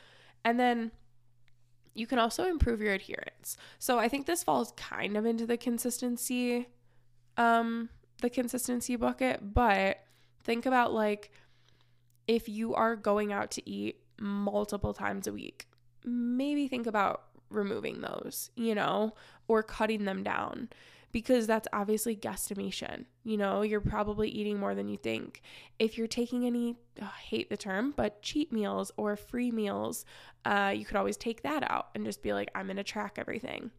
And 0.43 0.59
then 0.59 0.91
you 1.93 2.05
can 2.05 2.19
also 2.19 2.45
improve 2.45 2.81
your 2.81 2.93
adherence. 2.93 3.57
So 3.79 3.97
I 3.97 4.09
think 4.09 4.25
this 4.25 4.43
falls 4.43 4.73
kind 4.75 5.17
of 5.17 5.25
into 5.25 5.45
the 5.45 5.57
consistency 5.57 6.67
um 7.37 7.89
the 8.21 8.29
consistency 8.29 8.95
bucket, 8.95 9.53
but 9.53 9.99
think 10.43 10.65
about 10.65 10.93
like 10.93 11.31
if 12.27 12.47
you 12.47 12.73
are 12.75 12.95
going 12.95 13.33
out 13.33 13.51
to 13.51 13.69
eat 13.69 13.99
multiple 14.19 14.93
times 14.93 15.27
a 15.27 15.33
week, 15.33 15.67
maybe 16.03 16.67
think 16.67 16.87
about 16.87 17.23
removing 17.49 18.01
those, 18.01 18.51
you 18.55 18.73
know, 18.73 19.13
or 19.47 19.61
cutting 19.63 20.05
them 20.05 20.23
down 20.23 20.69
because 21.15 21.47
that's 21.47 21.65
obviously 21.71 22.13
guesstimation. 22.13 23.05
You 23.23 23.37
know, 23.37 23.61
you're 23.61 23.79
probably 23.79 24.27
eating 24.27 24.59
more 24.59 24.75
than 24.75 24.89
you 24.89 24.97
think. 24.97 25.41
If 25.79 25.97
you're 25.97 26.07
taking 26.07 26.45
any, 26.45 26.75
oh, 27.01 27.05
I 27.05 27.21
hate 27.21 27.49
the 27.49 27.55
term, 27.55 27.93
but 27.95 28.21
cheat 28.21 28.51
meals 28.51 28.91
or 28.97 29.15
free 29.15 29.49
meals, 29.49 30.03
uh, 30.43 30.73
you 30.75 30.83
could 30.83 30.97
always 30.97 31.15
take 31.15 31.43
that 31.43 31.71
out 31.71 31.87
and 31.95 32.03
just 32.03 32.21
be 32.21 32.33
like, 32.33 32.51
I'm 32.53 32.65
going 32.65 32.75
to 32.75 32.83
track 32.83 33.13
everything. 33.17 33.71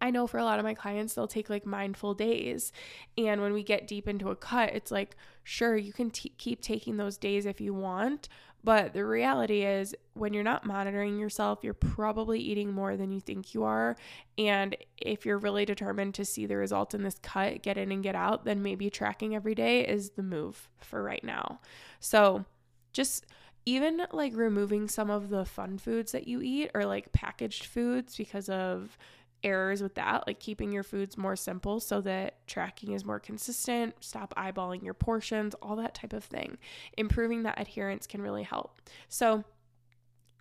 I 0.00 0.10
know 0.10 0.26
for 0.26 0.38
a 0.38 0.44
lot 0.44 0.58
of 0.58 0.64
my 0.64 0.74
clients, 0.74 1.14
they'll 1.14 1.26
take 1.26 1.50
like 1.50 1.66
mindful 1.66 2.14
days. 2.14 2.72
And 3.16 3.40
when 3.40 3.52
we 3.52 3.62
get 3.62 3.86
deep 3.86 4.08
into 4.08 4.30
a 4.30 4.36
cut, 4.36 4.74
it's 4.74 4.90
like, 4.90 5.16
sure, 5.44 5.76
you 5.76 5.92
can 5.92 6.10
t- 6.10 6.34
keep 6.38 6.62
taking 6.62 6.96
those 6.96 7.16
days 7.16 7.46
if 7.46 7.60
you 7.60 7.74
want, 7.74 8.28
but 8.62 8.92
the 8.92 9.06
reality 9.06 9.64
is, 9.64 9.94
when 10.14 10.34
you're 10.34 10.42
not 10.42 10.66
monitoring 10.66 11.18
yourself, 11.18 11.60
you're 11.62 11.72
probably 11.72 12.40
eating 12.40 12.72
more 12.72 12.96
than 12.96 13.10
you 13.10 13.20
think 13.20 13.54
you 13.54 13.64
are. 13.64 13.96
And 14.36 14.76
if 14.98 15.24
you're 15.24 15.38
really 15.38 15.64
determined 15.64 16.14
to 16.14 16.26
see 16.26 16.44
the 16.44 16.56
results 16.56 16.94
in 16.94 17.02
this 17.02 17.18
cut, 17.22 17.62
get 17.62 17.78
in 17.78 17.90
and 17.90 18.02
get 18.02 18.14
out, 18.14 18.44
then 18.44 18.62
maybe 18.62 18.90
tracking 18.90 19.34
every 19.34 19.54
day 19.54 19.86
is 19.86 20.10
the 20.10 20.22
move 20.22 20.68
for 20.78 21.02
right 21.02 21.24
now. 21.24 21.60
So 22.00 22.44
just 22.92 23.24
even 23.64 24.02
like 24.12 24.34
removing 24.36 24.88
some 24.88 25.10
of 25.10 25.30
the 25.30 25.44
fun 25.44 25.78
foods 25.78 26.12
that 26.12 26.26
you 26.26 26.42
eat 26.42 26.70
or 26.74 26.84
like 26.84 27.12
packaged 27.12 27.64
foods 27.64 28.16
because 28.16 28.48
of 28.48 28.98
errors 29.42 29.82
with 29.82 29.94
that, 29.94 30.26
like 30.26 30.40
keeping 30.40 30.72
your 30.72 30.82
foods 30.82 31.16
more 31.16 31.36
simple 31.36 31.80
so 31.80 32.00
that 32.02 32.46
tracking 32.46 32.92
is 32.92 33.04
more 33.04 33.20
consistent, 33.20 33.94
stop 34.00 34.34
eyeballing 34.36 34.82
your 34.82 34.94
portions, 34.94 35.54
all 35.62 35.76
that 35.76 35.94
type 35.94 36.12
of 36.12 36.24
thing. 36.24 36.58
Improving 36.96 37.42
that 37.44 37.60
adherence 37.60 38.06
can 38.06 38.22
really 38.22 38.42
help. 38.42 38.80
So 39.08 39.44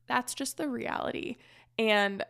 that's 0.07 0.33
just 0.33 0.57
the 0.57 0.67
reality. 0.67 1.37
And 1.77 2.23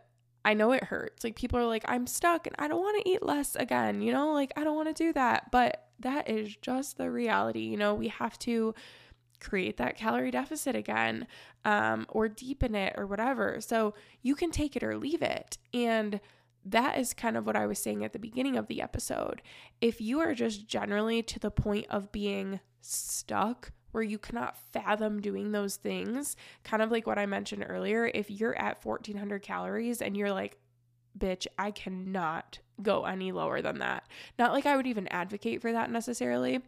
I 0.45 0.53
know 0.53 0.71
it 0.71 0.83
hurts. 0.83 1.23
Like 1.23 1.35
people 1.35 1.59
are 1.59 1.65
like, 1.65 1.85
I'm 1.87 2.07
stuck 2.07 2.47
and 2.47 2.55
I 2.59 2.67
don't 2.67 2.81
want 2.81 3.03
to 3.03 3.09
eat 3.09 3.23
less 3.23 3.55
again, 3.55 4.01
you 4.01 4.11
know, 4.11 4.33
like 4.33 4.53
I 4.55 4.63
don't 4.63 4.75
want 4.75 4.95
to 4.95 5.03
do 5.03 5.13
that. 5.13 5.51
But 5.51 5.85
that 5.99 6.29
is 6.29 6.55
just 6.61 6.97
the 6.97 7.11
reality. 7.11 7.61
You 7.61 7.77
know, 7.77 7.93
we 7.93 8.07
have 8.07 8.37
to 8.39 8.73
create 9.39 9.77
that 9.77 9.97
calorie 9.97 10.31
deficit 10.31 10.75
again 10.75 11.27
um, 11.65 12.05
or 12.09 12.27
deepen 12.27 12.75
it 12.75 12.93
or 12.97 13.05
whatever. 13.07 13.59
So 13.61 13.93
you 14.21 14.35
can 14.35 14.51
take 14.51 14.75
it 14.75 14.83
or 14.83 14.97
leave 14.97 15.21
it. 15.21 15.57
And 15.73 16.19
that 16.65 16.97
is 16.97 17.13
kind 17.13 17.37
of 17.37 17.45
what 17.45 17.55
I 17.55 17.65
was 17.65 17.79
saying 17.79 18.03
at 18.03 18.13
the 18.13 18.19
beginning 18.19 18.57
of 18.57 18.67
the 18.67 18.81
episode. 18.81 19.41
If 19.81 20.01
you 20.01 20.19
are 20.19 20.33
just 20.33 20.67
generally 20.67 21.23
to 21.23 21.39
the 21.39 21.51
point 21.51 21.87
of 21.89 22.11
being 22.11 22.59
stuck, 22.81 23.71
where 23.91 24.03
you 24.03 24.19
cannot 24.19 24.57
fathom 24.71 25.19
doing 25.19 25.51
those 25.51 25.75
things, 25.75 26.35
kind 26.63 26.83
of 26.83 26.91
like 26.91 27.07
what 27.07 27.17
I 27.17 27.25
mentioned 27.25 27.65
earlier, 27.67 28.11
if 28.13 28.29
you're 28.29 28.57
at 28.57 28.83
1400 28.83 29.41
calories 29.41 30.01
and 30.01 30.15
you're 30.15 30.31
like, 30.31 30.57
bitch, 31.17 31.47
I 31.57 31.71
cannot 31.71 32.59
go 32.81 33.05
any 33.05 33.31
lower 33.31 33.61
than 33.61 33.79
that. 33.79 34.07
Not 34.37 34.53
like 34.53 34.65
I 34.65 34.75
would 34.75 34.87
even 34.87 35.07
advocate 35.07 35.61
for 35.61 35.71
that 35.71 35.89
necessarily. 35.89 36.61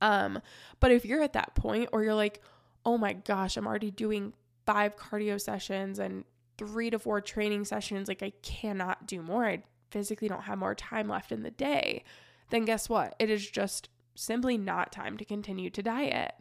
Um, 0.00 0.40
but 0.80 0.90
if 0.90 1.04
you're 1.04 1.22
at 1.22 1.34
that 1.34 1.54
point 1.54 1.90
or 1.92 2.02
you're 2.02 2.14
like, 2.14 2.42
oh 2.84 2.98
my 2.98 3.12
gosh, 3.12 3.56
I'm 3.56 3.66
already 3.66 3.90
doing 3.90 4.34
five 4.66 4.96
cardio 4.96 5.40
sessions 5.40 5.98
and 5.98 6.24
three 6.56 6.90
to 6.90 6.98
four 6.98 7.20
training 7.20 7.64
sessions, 7.64 8.08
like 8.08 8.22
I 8.22 8.32
cannot 8.42 9.06
do 9.06 9.22
more. 9.22 9.44
I 9.44 9.62
physically 9.90 10.28
don't 10.28 10.42
have 10.42 10.58
more 10.58 10.74
time 10.74 11.08
left 11.08 11.32
in 11.32 11.42
the 11.42 11.50
day. 11.50 12.04
Then 12.50 12.64
guess 12.64 12.88
what? 12.88 13.14
It 13.18 13.30
is 13.30 13.48
just 13.48 13.88
simply 14.14 14.56
not 14.58 14.92
time 14.92 15.16
to 15.16 15.24
continue 15.24 15.70
to 15.70 15.82
diet. 15.82 16.34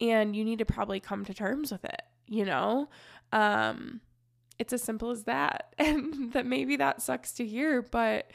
And 0.00 0.34
you 0.36 0.44
need 0.44 0.58
to 0.60 0.64
probably 0.64 1.00
come 1.00 1.24
to 1.24 1.34
terms 1.34 1.72
with 1.72 1.84
it, 1.84 2.02
you 2.26 2.44
know? 2.44 2.88
Um, 3.32 4.00
it's 4.58 4.72
as 4.72 4.82
simple 4.82 5.10
as 5.10 5.24
that. 5.24 5.74
And 5.78 6.32
that 6.32 6.46
maybe 6.46 6.76
that 6.76 7.02
sucks 7.02 7.32
to 7.34 7.46
hear, 7.46 7.82
but 7.82 8.30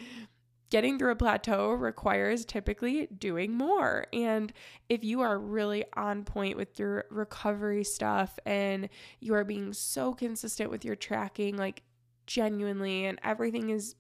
getting 0.74 0.98
through 0.98 1.12
a 1.12 1.16
plateau 1.16 1.72
requires 1.72 2.46
typically 2.46 3.06
doing 3.06 3.56
more. 3.56 4.08
And 4.12 4.52
if 4.90 5.04
you 5.04 5.22
are 5.22 5.38
really 5.38 5.86
on 5.96 6.24
point 6.24 6.58
with 6.58 6.80
your 6.80 7.06
recovery 7.12 7.84
stuff 7.84 8.40
and 8.44 8.90
you 9.20 9.36
are 9.36 9.44
being 9.44 9.74
so 9.74 10.16
consistent 10.16 10.72
with 10.72 10.84
your 10.84 10.96
tracking, 10.96 11.58
like 11.58 11.84
genuinely, 12.26 13.06
and 13.06 13.20
everything 13.24 13.70
is 13.70 13.94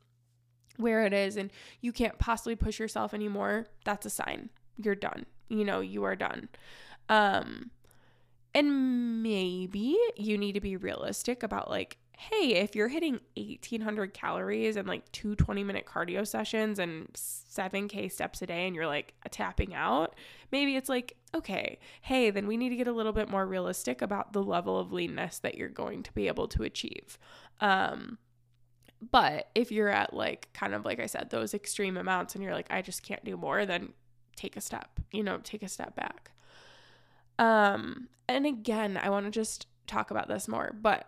where 0.77 1.05
it 1.05 1.13
is, 1.13 1.37
and 1.37 1.51
you 1.81 1.91
can't 1.91 2.17
possibly 2.17 2.55
push 2.55 2.79
yourself 2.79 3.13
anymore, 3.13 3.67
that's 3.85 4.07
a 4.07 4.09
sign 4.09 4.49
you're 4.77 4.95
done. 4.95 5.27
You 5.49 5.65
know, 5.65 5.79
you 5.79 6.03
are 6.05 6.15
done. 6.15 6.49
Um, 7.07 7.69
and 8.55 9.21
maybe 9.21 9.95
you 10.15 10.39
need 10.39 10.53
to 10.53 10.59
be 10.59 10.75
realistic 10.75 11.43
about 11.43 11.69
like 11.69 11.99
hey, 12.17 12.55
if 12.55 12.75
you're 12.75 12.87
hitting 12.87 13.19
1800 13.35 14.13
calories 14.13 14.75
and 14.75 14.87
like 14.87 15.11
two 15.11 15.35
20 15.35 15.63
minute 15.63 15.85
cardio 15.85 16.25
sessions 16.25 16.79
and 16.79 17.11
7K 17.13 18.11
steps 18.11 18.41
a 18.41 18.47
day 18.47 18.67
and 18.67 18.75
you're 18.75 18.87
like 18.87 19.13
tapping 19.31 19.73
out, 19.73 20.15
maybe 20.51 20.75
it's 20.75 20.89
like, 20.89 21.17
okay, 21.35 21.79
hey, 22.01 22.29
then 22.29 22.47
we 22.47 22.57
need 22.57 22.69
to 22.69 22.75
get 22.75 22.87
a 22.87 22.91
little 22.91 23.13
bit 23.13 23.29
more 23.29 23.45
realistic 23.45 24.01
about 24.01 24.33
the 24.33 24.43
level 24.43 24.79
of 24.79 24.91
leanness 24.93 25.39
that 25.39 25.55
you're 25.55 25.69
going 25.69 26.03
to 26.03 26.13
be 26.13 26.27
able 26.27 26.47
to 26.47 26.63
achieve. 26.63 27.17
Um, 27.61 28.17
but 29.11 29.49
if 29.53 29.71
you're 29.71 29.89
at 29.89 30.13
like 30.13 30.51
kind 30.53 30.73
of 30.73 30.85
like 30.85 30.99
I 30.99 31.07
said, 31.07 31.29
those 31.29 31.53
extreme 31.53 31.97
amounts 31.97 32.35
and 32.35 32.43
you're 32.43 32.53
like, 32.53 32.71
I 32.71 32.81
just 32.81 33.03
can't 33.03 33.25
do 33.25 33.35
more, 33.35 33.65
then 33.65 33.93
take 34.35 34.55
a 34.55 34.61
step, 34.61 34.99
you 35.11 35.23
know, 35.23 35.39
take 35.43 35.63
a 35.63 35.67
step 35.67 35.95
back. 35.95 36.31
Um, 37.39 38.07
and 38.29 38.45
again, 38.45 38.97
I 39.01 39.09
want 39.09 39.25
to 39.25 39.31
just 39.31 39.67
talk 39.87 40.11
about 40.11 40.27
this 40.27 40.47
more, 40.47 40.75
but 40.79 41.07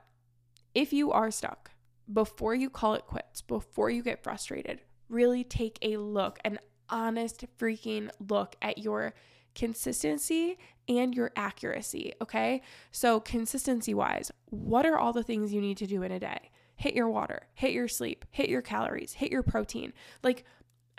if 0.76 0.94
you 0.94 1.12
are 1.12 1.32
stuck, 1.32 1.72
before 2.12 2.54
you 2.54 2.70
call 2.70 2.94
it 2.94 3.08
quits, 3.08 3.42
before 3.42 3.90
you 3.90 4.04
get 4.04 4.22
frustrated, 4.22 4.82
really 5.10 5.44
take 5.44 5.80
a 5.82 5.98
look, 5.98 6.38
an 6.44 6.60
honest 6.90 7.46
freaking 7.58 8.10
look 8.20 8.56
at 8.62 8.78
your 8.78 9.16
consistency 9.56 10.58
and 10.88 11.16
your 11.16 11.32
accuracy. 11.36 12.14
Okay. 12.22 12.62
So, 12.92 13.20
consistency 13.20 13.94
wise, 13.94 14.32
what 14.46 14.86
are 14.86 14.98
all 14.98 15.14
the 15.14 15.24
things 15.24 15.54
you 15.54 15.62
need 15.62 15.78
to 15.78 15.88
do 15.88 16.04
in 16.04 16.12
a 16.12 16.20
day? 16.20 16.52
Hit 16.76 16.94
your 16.94 17.10
water, 17.10 17.48
hit 17.54 17.72
your 17.72 17.88
sleep, 17.88 18.26
hit 18.30 18.50
your 18.50 18.62
calories, 18.62 19.14
hit 19.14 19.32
your 19.32 19.44
protein. 19.44 19.94
Like, 20.24 20.44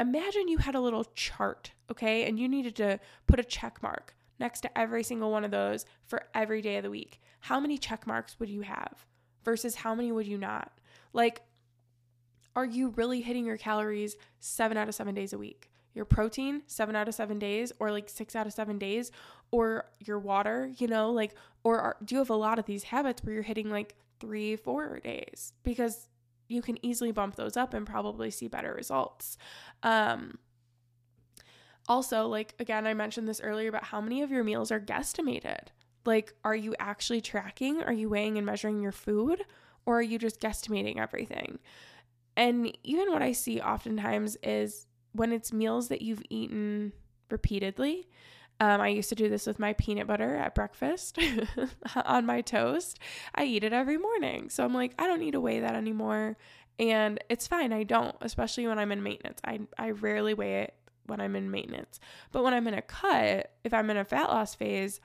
imagine 0.01 0.49
you 0.49 0.59
had 0.59 0.75
a 0.75 0.81
little 0.81 1.05
chart, 1.15 1.73
okay, 1.91 2.25
and 2.25 2.39
you 2.39 2.49
needed 2.49 2.75
to 2.77 2.99
put 3.27 3.39
a 3.39 3.45
check 3.45 3.83
mark 3.83 4.15
next 4.39 4.63
to 4.63 4.79
every 4.79 5.03
single 5.03 5.31
one 5.31 5.45
of 5.45 5.51
those 5.51 5.85
for 6.07 6.25
every 6.35 6.63
day 6.63 6.79
of 6.79 6.83
the 6.83 6.91
week. 6.91 7.21
How 7.41 7.61
many 7.61 7.77
check 7.79 8.07
marks 8.07 8.41
would 8.41 8.49
you 8.49 8.63
have? 8.63 9.05
Versus 9.47 9.77
how 9.77 9.95
many 9.95 10.11
would 10.13 10.27
you 10.27 10.37
not? 10.37 10.73
Like, 11.13 11.41
are 12.57 12.65
you 12.65 12.89
really 12.91 13.21
hitting 13.21 13.47
your 13.47 13.57
calories 13.57 14.17
seven 14.41 14.77
out 14.77 14.89
of 14.89 14.95
seven 14.95 15.15
days 15.15 15.33
a 15.33 15.39
week? 15.39 15.71
Your 15.95 16.05
protein, 16.05 16.63
seven 16.67 16.97
out 16.97 17.09
of 17.09 17.15
seven 17.15 17.39
days, 17.39 17.73
or 17.79 17.91
like 17.93 18.09
six 18.11 18.35
out 18.35 18.47
of 18.47 18.53
seven 18.53 18.77
days, 18.77 19.13
or 19.51 19.87
your 20.01 20.19
water, 20.19 20.71
you 20.77 20.89
know, 20.89 21.13
like, 21.13 21.35
or 21.65 21.79
are, 21.79 21.97
do 22.05 22.17
you 22.17 22.19
have 22.19 22.29
a 22.29 22.35
lot 22.35 22.59
of 22.59 22.67
these 22.67 22.83
habits 22.83 23.23
where 23.23 23.35
you're 23.35 23.43
hitting 23.43 23.71
like 23.71 23.95
three, 24.19 24.57
four 24.57 24.99
days? 24.99 25.53
Because 25.63 26.09
you 26.49 26.61
can 26.61 26.85
easily 26.85 27.13
bump 27.13 27.37
those 27.37 27.57
up 27.57 27.73
and 27.73 27.87
probably 27.87 28.31
see 28.31 28.49
better 28.49 28.75
results. 28.75 29.39
Um, 29.83 30.39
also, 31.89 32.27
like, 32.27 32.55
again, 32.59 32.87
I 32.87 32.95
mentioned 32.95 33.29
this 33.29 33.41
earlier 33.41 33.69
about 33.69 33.85
how 33.85 34.01
many 34.01 34.23
of 34.23 34.31
your 34.31 34.43
meals 34.43 34.73
are 34.73 34.81
guesstimated. 34.81 35.69
Like, 36.07 36.35
are 36.45 36.55
you 36.55 36.75
actually 36.79 37.21
tracking? 37.21 37.83
Are 37.83 37.93
you 37.93 38.09
weighing 38.09 38.37
and 38.37 38.47
measuring 38.47 38.81
your 38.81 38.93
food? 38.93 39.45
Or 39.85 39.99
are 39.99 40.03
you 40.03 40.19
just 40.19 40.41
guesstimating 40.41 40.99
everything? 40.99 41.59
And 42.37 42.77
even 42.85 43.11
what 43.13 43.23
I 43.23 43.33
see 43.33 43.61
oftentimes 43.61 44.37
is 44.43 44.87
when 45.13 45.33
it's 45.33 45.53
meals 45.53 45.89
that 45.89 46.03
you've 46.03 46.23
eaten 46.29 46.93
repeatedly. 47.31 48.09
Um, 48.59 48.81
I 48.81 48.89
used 48.89 49.09
to 49.11 49.15
do 49.15 49.29
this 49.29 49.47
with 49.47 49.59
my 49.59 49.75
peanut 49.75 50.07
butter 50.07 50.35
at 50.37 50.55
breakfast 50.55 51.19
on 52.05 52.25
my 52.25 52.41
toast. 52.41 52.99
I 53.35 53.45
eat 53.45 53.65
it 53.65 53.73
every 53.73 53.99
morning. 53.99 54.49
So 54.49 54.65
I'm 54.65 54.75
like, 54.75 54.95
I 54.99 55.07
don't 55.07 55.21
need 55.21 55.33
to 55.33 55.41
weigh 55.41 55.61
that 55.61 55.75
anymore. 55.75 56.37
And 56.79 57.23
it's 57.29 57.47
fine. 57.47 57.73
I 57.73 57.83
don't, 57.83 58.17
especially 58.21 58.67
when 58.67 58.79
I'm 58.79 58.93
in 58.93 59.03
maintenance. 59.03 59.41
I, 59.45 59.61
I 59.79 59.91
rarely 59.91 60.35
weigh 60.35 60.63
it 60.63 60.75
when 61.07 61.21
I'm 61.21 61.37
in 61.37 61.51
maintenance. 61.51 62.01
But 62.33 62.45
when 62.45 62.55
I'm 62.55 62.67
in 62.67 62.75
a 62.75 62.83
cut, 62.83 63.53
if 63.65 63.73
I'm 63.73 63.91
in 63.91 63.97
a 63.97 64.05
fat 64.05 64.29
loss 64.29 64.55
phase, 64.55 65.01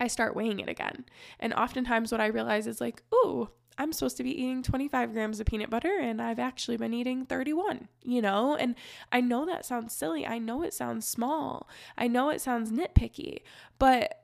I 0.00 0.08
start 0.08 0.36
weighing 0.36 0.60
it 0.60 0.68
again. 0.68 1.04
And 1.40 1.54
oftentimes, 1.54 2.12
what 2.12 2.20
I 2.20 2.26
realize 2.26 2.66
is 2.66 2.80
like, 2.80 3.02
ooh, 3.14 3.48
I'm 3.78 3.92
supposed 3.92 4.16
to 4.16 4.22
be 4.22 4.30
eating 4.30 4.62
25 4.62 5.12
grams 5.12 5.40
of 5.40 5.46
peanut 5.46 5.70
butter 5.70 5.98
and 6.00 6.22
I've 6.22 6.38
actually 6.38 6.78
been 6.78 6.94
eating 6.94 7.26
31, 7.26 7.88
you 8.02 8.22
know? 8.22 8.56
And 8.56 8.74
I 9.12 9.20
know 9.20 9.44
that 9.44 9.66
sounds 9.66 9.94
silly. 9.94 10.26
I 10.26 10.38
know 10.38 10.62
it 10.62 10.72
sounds 10.72 11.06
small. 11.06 11.68
I 11.98 12.08
know 12.08 12.30
it 12.30 12.40
sounds 12.40 12.72
nitpicky, 12.72 13.40
but 13.78 14.22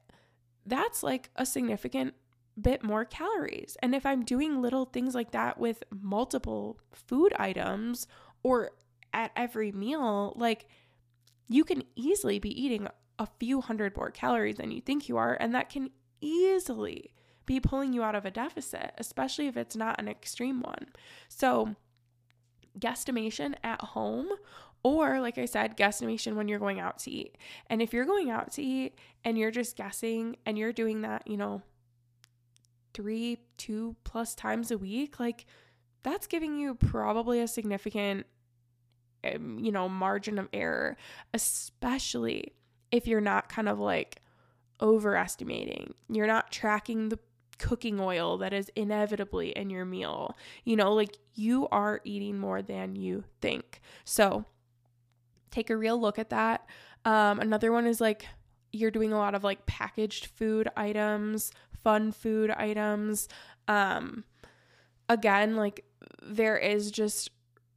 that's 0.64 1.02
like 1.02 1.30
a 1.36 1.44
significant 1.44 2.14
bit 2.60 2.82
more 2.82 3.04
calories. 3.04 3.76
And 3.82 3.94
if 3.94 4.06
I'm 4.06 4.24
doing 4.24 4.62
little 4.62 4.86
things 4.86 5.14
like 5.14 5.32
that 5.32 5.58
with 5.58 5.82
multiple 5.90 6.78
food 6.92 7.34
items 7.38 8.06
or 8.42 8.70
at 9.12 9.32
every 9.36 9.72
meal, 9.72 10.34
like 10.36 10.66
you 11.48 11.64
can 11.64 11.82
easily 11.94 12.38
be 12.38 12.62
eating 12.62 12.88
a 13.18 13.26
few 13.38 13.60
hundred 13.60 13.96
more 13.96 14.10
calories 14.10 14.56
than 14.56 14.70
you 14.70 14.80
think 14.80 15.08
you 15.08 15.16
are, 15.16 15.36
and 15.40 15.54
that 15.54 15.70
can 15.70 15.90
easily 16.20 17.12
be 17.46 17.60
pulling 17.60 17.92
you 17.92 18.02
out 18.02 18.14
of 18.14 18.24
a 18.24 18.30
deficit, 18.30 18.92
especially 18.98 19.46
if 19.46 19.56
it's 19.56 19.76
not 19.76 20.00
an 20.00 20.08
extreme 20.08 20.60
one. 20.60 20.88
So, 21.28 21.74
guesstimation 22.78 23.54
at 23.62 23.82
home 23.82 24.28
or 24.82 25.20
like 25.20 25.38
I 25.38 25.44
said, 25.44 25.76
guesstimation 25.76 26.34
when 26.34 26.48
you're 26.48 26.58
going 26.58 26.80
out 26.80 26.98
to 27.00 27.10
eat. 27.10 27.38
And 27.68 27.80
if 27.80 27.92
you're 27.92 28.04
going 28.04 28.30
out 28.30 28.52
to 28.52 28.62
eat 28.62 28.98
and 29.24 29.38
you're 29.38 29.50
just 29.50 29.76
guessing 29.76 30.36
and 30.44 30.58
you're 30.58 30.72
doing 30.72 31.02
that, 31.02 31.26
you 31.26 31.36
know, 31.36 31.62
three, 32.92 33.38
two 33.56 33.96
plus 34.04 34.34
times 34.34 34.70
a 34.70 34.78
week, 34.78 35.20
like 35.20 35.46
that's 36.02 36.26
giving 36.26 36.58
you 36.58 36.74
probably 36.74 37.40
a 37.40 37.46
significant, 37.46 38.26
um, 39.24 39.58
you 39.60 39.70
know, 39.70 39.88
margin 39.88 40.38
of 40.38 40.48
error, 40.52 40.96
especially 41.32 42.54
if 42.92 43.08
you're 43.08 43.20
not 43.20 43.48
kind 43.48 43.68
of 43.68 43.80
like 43.80 44.22
overestimating. 44.80 45.94
You're 46.08 46.26
not 46.26 46.52
tracking 46.52 47.08
the 47.08 47.18
cooking 47.58 48.00
oil 48.00 48.38
that 48.38 48.52
is 48.52 48.70
inevitably 48.76 49.50
in 49.50 49.70
your 49.70 49.84
meal. 49.84 50.36
You 50.64 50.76
know, 50.76 50.92
like 50.92 51.16
you 51.34 51.68
are 51.68 52.00
eating 52.04 52.38
more 52.38 52.60
than 52.60 52.96
you 52.96 53.24
think. 53.40 53.80
So 54.04 54.44
take 55.50 55.70
a 55.70 55.76
real 55.76 56.00
look 56.00 56.18
at 56.18 56.30
that. 56.30 56.66
Um, 57.04 57.40
another 57.40 57.72
one 57.72 57.86
is 57.86 58.00
like 58.00 58.26
you're 58.72 58.90
doing 58.90 59.12
a 59.12 59.18
lot 59.18 59.34
of 59.34 59.44
like 59.44 59.66
packaged 59.66 60.26
food 60.26 60.68
items, 60.76 61.52
fun 61.82 62.10
food 62.12 62.50
items. 62.50 63.28
Um, 63.68 64.24
again, 65.08 65.56
like 65.56 65.84
there 66.22 66.56
is 66.56 66.90
just 66.90 67.30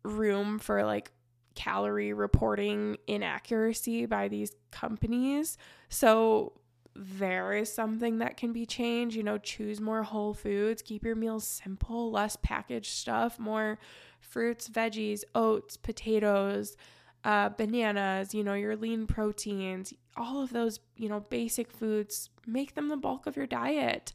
room 0.03 0.59
for 0.59 0.83
like 0.83 1.11
calorie 1.55 2.13
reporting 2.13 2.97
inaccuracy 3.07 4.05
by 4.05 4.27
these 4.27 4.51
companies. 4.71 5.57
So 5.89 6.53
there 6.95 7.53
is 7.53 7.71
something 7.71 8.19
that 8.19 8.37
can 8.37 8.53
be 8.53 8.65
changed. 8.65 9.15
You 9.15 9.23
know, 9.23 9.37
choose 9.37 9.81
more 9.81 10.03
whole 10.03 10.33
foods, 10.33 10.81
keep 10.81 11.03
your 11.03 11.15
meals 11.15 11.45
simple, 11.45 12.11
less 12.11 12.37
packaged 12.41 12.93
stuff, 12.93 13.39
more 13.39 13.79
fruits, 14.19 14.69
veggies, 14.69 15.23
oats, 15.33 15.77
potatoes, 15.77 16.77
uh, 17.23 17.49
bananas, 17.49 18.33
you 18.33 18.43
know, 18.43 18.53
your 18.53 18.75
lean 18.75 19.07
proteins, 19.07 19.93
all 20.15 20.41
of 20.41 20.51
those, 20.51 20.79
you 20.95 21.09
know, 21.09 21.19
basic 21.19 21.71
foods, 21.71 22.29
make 22.45 22.75
them 22.75 22.87
the 22.87 22.97
bulk 22.97 23.25
of 23.25 23.35
your 23.35 23.47
diet. 23.47 24.13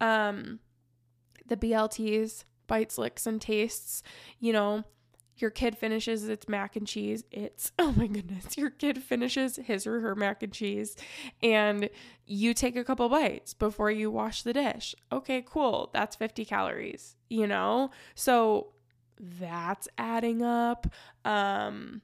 Um, 0.00 0.60
the 1.46 1.56
BLTs, 1.56 2.44
bites, 2.66 2.96
licks, 2.98 3.26
and 3.26 3.40
tastes, 3.40 4.02
you 4.38 4.52
know, 4.52 4.84
your 5.42 5.50
kid 5.50 5.76
finishes 5.76 6.28
its 6.28 6.48
mac 6.48 6.76
and 6.76 6.86
cheese. 6.86 7.24
It's, 7.30 7.72
oh 7.78 7.92
my 7.96 8.06
goodness, 8.06 8.56
your 8.56 8.70
kid 8.70 9.02
finishes 9.02 9.56
his 9.56 9.86
or 9.86 10.00
her 10.00 10.14
mac 10.14 10.42
and 10.42 10.52
cheese, 10.52 10.96
and 11.42 11.90
you 12.24 12.54
take 12.54 12.76
a 12.76 12.84
couple 12.84 13.08
bites 13.08 13.52
before 13.52 13.90
you 13.90 14.10
wash 14.10 14.42
the 14.42 14.52
dish. 14.52 14.94
Okay, 15.10 15.44
cool. 15.46 15.90
That's 15.92 16.16
50 16.16 16.44
calories, 16.44 17.16
you 17.28 17.46
know? 17.46 17.90
So 18.14 18.68
that's 19.18 19.88
adding 19.98 20.42
up. 20.42 20.86
Um, 21.24 22.02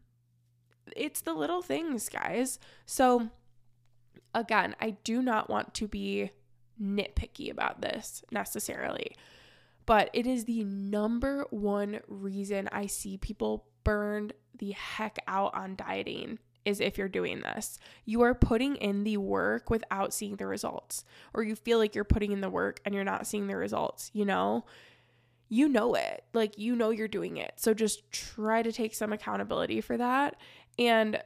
it's 0.97 1.21
the 1.21 1.35
little 1.35 1.63
things, 1.63 2.09
guys. 2.09 2.59
So, 2.87 3.29
again, 4.35 4.75
I 4.81 4.91
do 5.05 5.23
not 5.23 5.49
want 5.49 5.75
to 5.75 5.89
be 5.89 6.31
nitpicky 6.81 7.51
about 7.51 7.81
this 7.81 8.23
necessarily, 8.31 9.17
but 9.89 10.11
it 10.13 10.27
is 10.27 10.45
the 10.45 10.65
number 10.65 11.47
one 11.49 12.01
reason 12.09 12.69
I 12.71 12.85
see 12.85 13.17
people 13.17 13.65
burned 13.85 14.35
the 14.59 14.73
heck 14.73 15.19
out 15.27 15.55
on 15.55 15.77
dieting 15.77 16.39
is 16.67 16.79
if 16.79 16.99
you're 16.99 17.09
doing 17.09 17.41
this. 17.41 17.79
You 18.05 18.21
are 18.21 18.35
putting 18.35 18.77
in 18.77 19.05
the 19.05 19.17
work 19.17 19.71
without 19.71 20.13
seeing 20.13 20.37
the 20.37 20.47
results, 20.47 21.05
or 21.33 21.43
you 21.43 21.57
feel 21.57 21.79
like 21.79 21.95
you're 21.95 22.05
putting 22.05 22.33
in 22.33 22.43
the 22.43 22.51
work 22.51 22.81
and 22.85 22.95
you're 22.95 23.03
not 23.03 23.27
seeing 23.27 23.47
the 23.47 23.57
results, 23.57 24.11
you 24.13 24.27
know? 24.27 24.67
You 25.49 25.71
know 25.71 25.95
it. 25.95 26.23
Like, 26.35 26.59
you 26.59 26.77
know 26.77 26.91
you're 26.91 27.09
doing 27.09 27.39
it. 27.39 27.55
So 27.57 27.73
just 27.73 28.13
try 28.13 28.63
to 28.63 28.71
take 28.71 28.95
some 28.95 29.15
accountability 29.15 29.81
for 29.81 29.97
that 29.97 30.37
and 30.79 31.19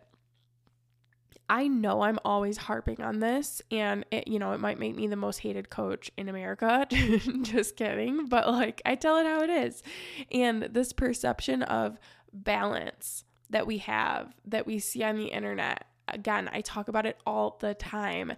I 1.53 1.69
know 1.69 2.01
I'm 2.01 2.19
always 2.25 2.57
harping 2.57 3.03
on 3.03 3.19
this, 3.19 3.61
and 3.71 4.07
it, 4.11 4.27
you 4.27 4.38
know, 4.38 4.53
it 4.53 4.61
might 4.61 4.79
make 4.79 4.97
me 4.97 5.07
the 5.07 5.17
most 5.17 5.41
hated 5.41 5.69
coach 5.69 6.11
in 6.17 6.31
America. 6.31 6.87
Just 7.43 7.77
kidding. 7.77 8.25
But 8.25 8.49
like, 8.49 8.81
I 8.87 8.95
tell 8.95 9.19
it 9.19 9.27
how 9.27 9.43
it 9.43 9.51
is. 9.51 9.83
And 10.31 10.62
this 10.62 10.95
perception 10.95 11.62
of 11.62 11.99
balance 12.33 13.25
that 13.51 13.67
we 13.67 13.79
have, 13.79 14.35
that 14.47 14.67
we 14.67 14.79
see 14.79 15.03
on 15.03 15.19
the 15.19 15.27
internet, 15.27 15.85
again, 16.09 16.49
I 16.51 16.62
talk 16.62 16.88
about 16.88 17.05
it 17.05 17.19
all 17.27 17.59
the 17.61 17.75
time. 17.75 18.33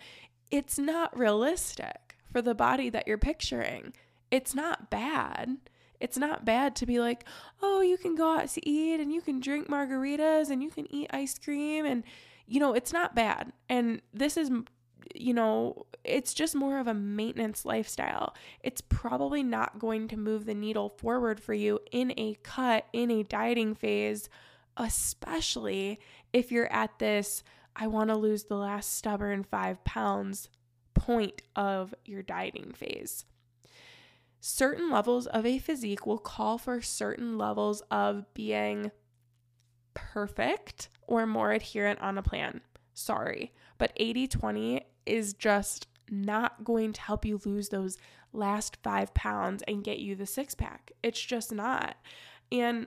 It's 0.51 0.77
not 0.77 1.17
realistic 1.17 2.17
for 2.33 2.43
the 2.43 2.53
body 2.57 2.91
that 2.91 3.07
you're 3.07 3.17
picturing. 3.17 3.93
It's 4.33 4.57
not 4.57 4.91
bad. 4.91 5.59
It's 6.01 6.19
not 6.19 6.45
bad 6.45 6.75
to 6.77 6.85
be 6.85 6.99
like, 6.99 7.25
oh, 7.63 7.81
you 7.81 7.97
can 7.97 8.17
go 8.17 8.41
out 8.41 8.49
to 8.49 8.69
eat 8.69 8.99
and 8.99 9.13
you 9.13 9.21
can 9.21 9.39
drink 9.39 9.69
margaritas 9.69 10.51
and 10.51 10.65
you 10.65 10.71
can 10.71 10.93
eat 10.93 11.11
ice 11.13 11.39
cream. 11.39 11.87
And, 11.87 12.03
you 12.47 12.61
know, 12.61 12.75
it's 12.75 12.93
not 12.93 13.15
bad. 13.15 13.53
And 13.69 14.03
this 14.13 14.37
is, 14.37 14.51
you 15.15 15.35
know, 15.35 15.87
it's 16.05 16.35
just 16.35 16.55
more 16.55 16.79
of 16.79 16.87
a 16.87 16.95
maintenance 16.95 17.65
lifestyle. 17.65 18.35
It's 18.63 18.81
probably 18.81 19.43
not 19.43 19.79
going 19.79 20.09
to 20.09 20.17
move 20.17 20.45
the 20.45 20.55
needle 20.55 20.89
forward 20.89 21.41
for 21.41 21.55
you 21.55 21.81
in 21.91 22.13
a 22.17 22.37
cut, 22.43 22.87
in 22.93 23.11
a 23.11 23.23
dieting 23.23 23.75
phase, 23.75 24.29
especially 24.77 25.99
if 26.33 26.53
you're 26.53 26.73
at 26.73 26.99
this, 26.99 27.43
I 27.77 27.87
want 27.87 28.11
to 28.11 28.17
lose 28.17 28.45
the 28.45 28.57
last 28.57 28.95
stubborn 28.95 29.45
five 29.45 29.83
pounds 29.85 30.49
point 30.95 31.43
of 31.57 31.95
your 32.05 32.23
dieting 32.23 32.73
phase 32.73 33.25
certain 34.47 34.91
levels 34.91 35.27
of 35.29 35.47
a 35.47 35.59
physique 35.59 36.05
will 36.05 36.19
call 36.19 36.59
for 36.59 36.79
certain 36.83 37.39
levels 37.39 37.81
of 37.91 38.27
being 38.35 38.91
perfect 39.95 40.89
or 41.07 41.27
more 41.27 41.53
adherent 41.53 42.01
on 42.01 42.19
a 42.19 42.23
plan. 42.23 42.61
Sorry, 42.93 43.53
but 43.79 43.93
80 43.97 44.29
20 44.29 44.87
is 45.07 45.35
just 45.35 45.87
not 46.11 46.65
going 46.65 46.93
to 46.93 47.01
help 47.01 47.25
you 47.25 47.41
lose 47.45 47.71
those 47.71 47.99
last 48.33 48.77
five 48.83 49.15
pounds 49.15 49.63
and 49.67 49.85
get 49.85 49.99
you 49.99 50.15
the 50.15 50.27
six 50.27 50.55
pack. 50.55 50.93
It's 51.03 51.21
just 51.21 51.53
not. 51.53 51.97
And 52.53 52.87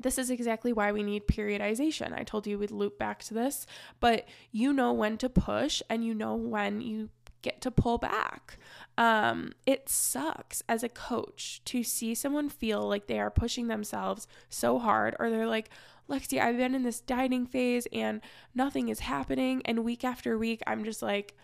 this 0.00 0.18
is 0.18 0.30
exactly 0.30 0.72
why 0.72 0.92
we 0.92 1.02
need 1.02 1.26
periodization. 1.26 2.16
I 2.16 2.22
told 2.22 2.46
you 2.46 2.58
we'd 2.58 2.70
loop 2.70 2.98
back 2.98 3.22
to 3.24 3.34
this, 3.34 3.66
but 3.98 4.26
you 4.52 4.72
know 4.72 4.92
when 4.92 5.18
to 5.18 5.28
push 5.28 5.82
and 5.90 6.04
you 6.04 6.14
know 6.14 6.34
when 6.34 6.80
you 6.80 7.10
get 7.42 7.60
to 7.62 7.70
pull 7.70 7.98
back. 7.98 8.58
Um, 8.96 9.52
it 9.66 9.88
sucks 9.88 10.62
as 10.68 10.82
a 10.82 10.88
coach 10.88 11.62
to 11.66 11.82
see 11.82 12.14
someone 12.14 12.48
feel 12.48 12.86
like 12.88 13.06
they 13.06 13.18
are 13.18 13.30
pushing 13.30 13.68
themselves 13.68 14.26
so 14.48 14.78
hard, 14.78 15.16
or 15.18 15.30
they're 15.30 15.46
like, 15.46 15.70
Lexi, 16.08 16.40
I've 16.40 16.56
been 16.56 16.74
in 16.74 16.82
this 16.82 17.00
dieting 17.00 17.46
phase 17.46 17.86
and 17.92 18.20
nothing 18.54 18.88
is 18.88 19.00
happening. 19.00 19.62
And 19.64 19.84
week 19.84 20.04
after 20.04 20.38
week, 20.38 20.62
I'm 20.66 20.84
just 20.84 21.02
like, 21.02 21.36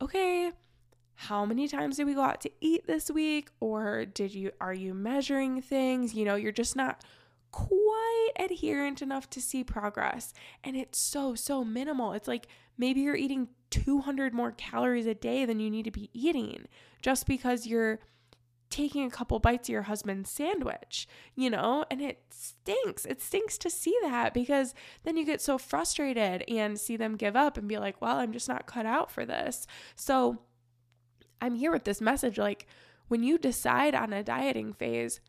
okay, 0.00 0.52
how 1.16 1.44
many 1.44 1.68
times 1.68 1.96
did 1.96 2.06
we 2.06 2.14
go 2.14 2.22
out 2.22 2.40
to 2.42 2.50
eat 2.60 2.86
this 2.86 3.10
week? 3.10 3.50
Or 3.60 4.04
did 4.04 4.34
you, 4.34 4.52
are 4.60 4.74
you 4.74 4.94
measuring 4.94 5.60
things? 5.62 6.14
You 6.14 6.24
know, 6.24 6.36
you're 6.36 6.52
just 6.52 6.76
not 6.76 7.02
quite 7.50 8.30
adherent 8.38 9.00
enough 9.00 9.30
to 9.30 9.40
see 9.40 9.62
progress. 9.62 10.32
And 10.62 10.76
it's 10.76 10.98
so, 10.98 11.34
so 11.34 11.64
minimal. 11.64 12.12
It's 12.12 12.28
like 12.28 12.48
maybe 12.76 13.00
you're 13.00 13.16
eating 13.16 13.48
200 13.70 14.34
more 14.34 14.52
calories 14.52 15.06
a 15.06 15.14
day 15.14 15.44
than 15.44 15.60
you 15.60 15.70
need 15.70 15.84
to 15.84 15.90
be 15.90 16.10
eating 16.12 16.66
just 17.02 17.26
because 17.26 17.66
you're 17.66 18.00
taking 18.74 19.04
a 19.04 19.10
couple 19.10 19.38
bites 19.38 19.68
of 19.68 19.72
your 19.72 19.82
husband's 19.82 20.28
sandwich, 20.28 21.06
you 21.36 21.48
know? 21.48 21.84
And 21.92 22.02
it 22.02 22.24
stinks. 22.30 23.04
It 23.04 23.22
stinks 23.22 23.56
to 23.58 23.70
see 23.70 23.96
that 24.02 24.34
because 24.34 24.74
then 25.04 25.16
you 25.16 25.24
get 25.24 25.40
so 25.40 25.58
frustrated 25.58 26.42
and 26.48 26.78
see 26.78 26.96
them 26.96 27.16
give 27.16 27.36
up 27.36 27.56
and 27.56 27.68
be 27.68 27.78
like, 27.78 28.02
well, 28.02 28.16
I'm 28.16 28.32
just 28.32 28.48
not 28.48 28.66
cut 28.66 28.84
out 28.84 29.12
for 29.12 29.24
this. 29.24 29.68
So 29.94 30.38
I'm 31.40 31.54
here 31.54 31.70
with 31.70 31.84
this 31.84 32.00
message 32.00 32.36
like, 32.36 32.66
when 33.06 33.22
you 33.22 33.38
decide 33.38 33.94
on 33.94 34.12
a 34.12 34.24
dieting 34.24 34.72
phase, 34.72 35.20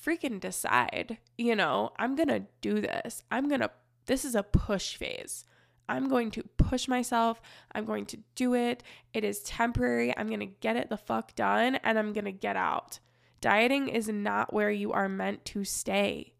freaking 0.00 0.38
decide, 0.38 1.18
you 1.36 1.56
know, 1.56 1.90
I'm 1.98 2.14
going 2.14 2.28
to 2.28 2.44
do 2.60 2.80
this. 2.80 3.24
I'm 3.32 3.48
going 3.48 3.62
to, 3.62 3.70
this 4.04 4.24
is 4.24 4.36
a 4.36 4.44
push 4.44 4.96
phase. 4.96 5.44
I'm 5.88 6.08
going 6.08 6.30
to 6.32 6.42
push 6.56 6.88
myself. 6.88 7.40
I'm 7.72 7.84
going 7.84 8.06
to 8.06 8.18
do 8.34 8.54
it. 8.54 8.82
It 9.14 9.24
is 9.24 9.40
temporary. 9.40 10.16
I'm 10.16 10.28
going 10.28 10.40
to 10.40 10.46
get 10.46 10.76
it 10.76 10.88
the 10.88 10.96
fuck 10.96 11.34
done 11.34 11.76
and 11.76 11.98
I'm 11.98 12.12
going 12.12 12.24
to 12.24 12.32
get 12.32 12.56
out. 12.56 12.98
Dieting 13.40 13.88
is 13.88 14.08
not 14.08 14.52
where 14.52 14.70
you 14.70 14.92
are 14.92 15.08
meant 15.08 15.44
to 15.46 15.64
stay. 15.64 16.32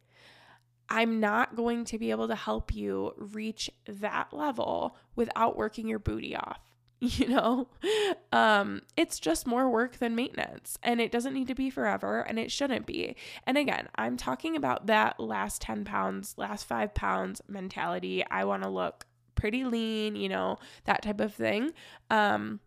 I'm 0.89 1.21
not 1.21 1.57
going 1.57 1.85
to 1.87 1.99
be 1.99 2.11
able 2.11 2.29
to 2.29 2.35
help 2.35 2.75
you 2.75 3.13
reach 3.17 3.71
that 3.87 4.33
level 4.33 4.97
without 5.15 5.57
working 5.57 5.89
your 5.89 5.99
booty 5.99 6.37
off. 6.37 6.61
You 6.99 7.29
know, 7.29 7.69
um, 8.33 8.81
it's 8.97 9.21
just 9.21 9.47
more 9.47 9.69
work 9.69 9.99
than 9.99 10.17
maintenance, 10.17 10.79
and 10.83 10.99
it 10.99 11.13
doesn't 11.13 11.35
need 11.35 11.49
to 11.49 11.55
be 11.55 11.69
forever, 11.69 12.21
and 12.21 12.39
it 12.39 12.51
shouldn't 12.51 12.87
be. 12.87 13.17
And 13.47 13.59
again, 13.59 13.89
I'm 13.97 14.17
talking 14.17 14.57
about 14.57 14.87
that 14.87 15.21
last 15.21 15.61
10 15.61 15.85
pounds, 15.85 16.35
last 16.39 16.65
five 16.65 16.95
pounds 16.95 17.43
mentality. 17.47 18.25
I 18.31 18.47
want 18.47 18.63
to 18.63 18.71
look 18.71 19.05
pretty 19.47 19.65
lean, 19.65 20.17
you 20.17 20.29
know, 20.29 20.59
that 20.87 21.03
type 21.03 21.21
of 21.21 21.33
thing. 21.33 21.71
Um, 22.11 22.59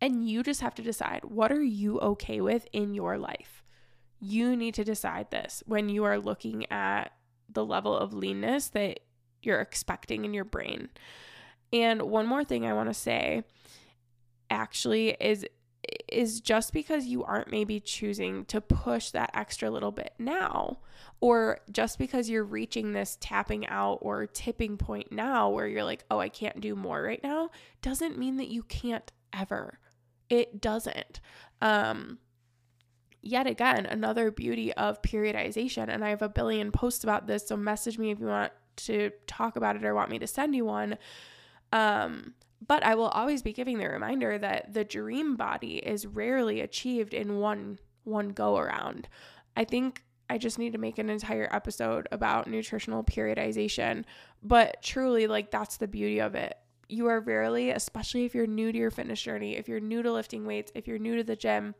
and 0.00 0.26
you 0.26 0.42
just 0.42 0.62
have 0.62 0.74
to 0.76 0.82
decide 0.82 1.26
what 1.26 1.52
are 1.52 1.62
you 1.62 2.00
okay 2.00 2.40
with 2.40 2.66
in 2.72 2.94
your 2.94 3.18
life? 3.18 3.62
You 4.18 4.56
need 4.56 4.72
to 4.76 4.84
decide 4.84 5.30
this 5.30 5.62
when 5.66 5.90
you 5.90 6.04
are 6.04 6.18
looking 6.18 6.64
at 6.72 7.12
the 7.50 7.66
level 7.66 7.94
of 7.94 8.14
leanness 8.14 8.68
that 8.68 9.00
you're 9.42 9.60
expecting 9.60 10.24
in 10.24 10.32
your 10.32 10.46
brain. 10.46 10.88
And 11.70 12.00
one 12.00 12.26
more 12.26 12.44
thing 12.44 12.64
I 12.64 12.72
want 12.72 12.88
to 12.88 12.94
say 12.94 13.44
actually 14.48 15.18
is 15.20 15.44
is 16.08 16.40
just 16.40 16.72
because 16.72 17.06
you 17.06 17.24
aren't 17.24 17.50
maybe 17.50 17.80
choosing 17.80 18.44
to 18.46 18.60
push 18.60 19.10
that 19.10 19.30
extra 19.34 19.70
little 19.70 19.92
bit 19.92 20.12
now 20.18 20.78
or 21.20 21.58
just 21.70 21.98
because 21.98 22.28
you're 22.28 22.44
reaching 22.44 22.92
this 22.92 23.16
tapping 23.20 23.66
out 23.66 23.98
or 24.02 24.26
tipping 24.26 24.76
point 24.76 25.10
now 25.10 25.48
where 25.48 25.66
you're 25.66 25.84
like, 25.84 26.04
oh, 26.10 26.18
I 26.18 26.28
can't 26.28 26.60
do 26.60 26.76
more 26.76 27.02
right 27.02 27.22
now, 27.22 27.50
doesn't 27.82 28.18
mean 28.18 28.36
that 28.36 28.48
you 28.48 28.62
can't 28.62 29.10
ever. 29.32 29.78
It 30.28 30.60
doesn't. 30.60 31.20
Um, 31.62 32.18
yet 33.22 33.46
again, 33.46 33.86
another 33.86 34.30
beauty 34.30 34.72
of 34.74 35.00
periodization, 35.02 35.88
and 35.88 36.04
I 36.04 36.10
have 36.10 36.22
a 36.22 36.28
billion 36.28 36.70
posts 36.72 37.04
about 37.04 37.26
this, 37.26 37.48
so 37.48 37.56
message 37.56 37.98
me 37.98 38.10
if 38.10 38.20
you 38.20 38.26
want 38.26 38.52
to 38.76 39.10
talk 39.26 39.56
about 39.56 39.76
it 39.76 39.84
or 39.84 39.94
want 39.94 40.10
me 40.10 40.18
to 40.18 40.26
send 40.26 40.54
you 40.54 40.64
one. 40.64 40.98
Um, 41.72 42.34
but 42.66 42.84
I 42.84 42.94
will 42.94 43.08
always 43.08 43.42
be 43.42 43.52
giving 43.52 43.78
the 43.78 43.88
reminder 43.88 44.38
that 44.38 44.72
the 44.74 44.84
dream 44.84 45.36
body 45.36 45.76
is 45.76 46.06
rarely 46.06 46.60
achieved 46.60 47.14
in 47.14 47.38
one 47.38 47.78
one 48.04 48.30
go 48.30 48.56
around. 48.58 49.08
I 49.56 49.64
think 49.64 50.02
I 50.30 50.38
just 50.38 50.58
need 50.58 50.72
to 50.72 50.78
make 50.78 50.98
an 50.98 51.10
entire 51.10 51.48
episode 51.52 52.08
about 52.12 52.46
nutritional 52.48 53.04
periodization. 53.04 54.04
But 54.42 54.82
truly, 54.82 55.26
like, 55.26 55.50
that's 55.50 55.76
the 55.76 55.88
beauty 55.88 56.20
of 56.20 56.34
it. 56.34 56.56
you 56.88 57.06
are 57.06 57.20
rarely, 57.20 57.70
especially 57.70 58.24
if 58.24 58.34
you're 58.34 58.46
new 58.46 58.72
to 58.72 58.78
your 58.78 58.90
fitness 58.90 59.20
journey, 59.20 59.56
if 59.56 59.68
you're 59.68 59.80
new 59.80 60.02
to 60.02 60.12
lifting 60.12 60.46
weights, 60.46 60.72
if 60.74 60.86
you're 60.86 60.98
new 60.98 61.16
to 61.16 61.24
the 61.24 61.36
gym, 61.36 61.74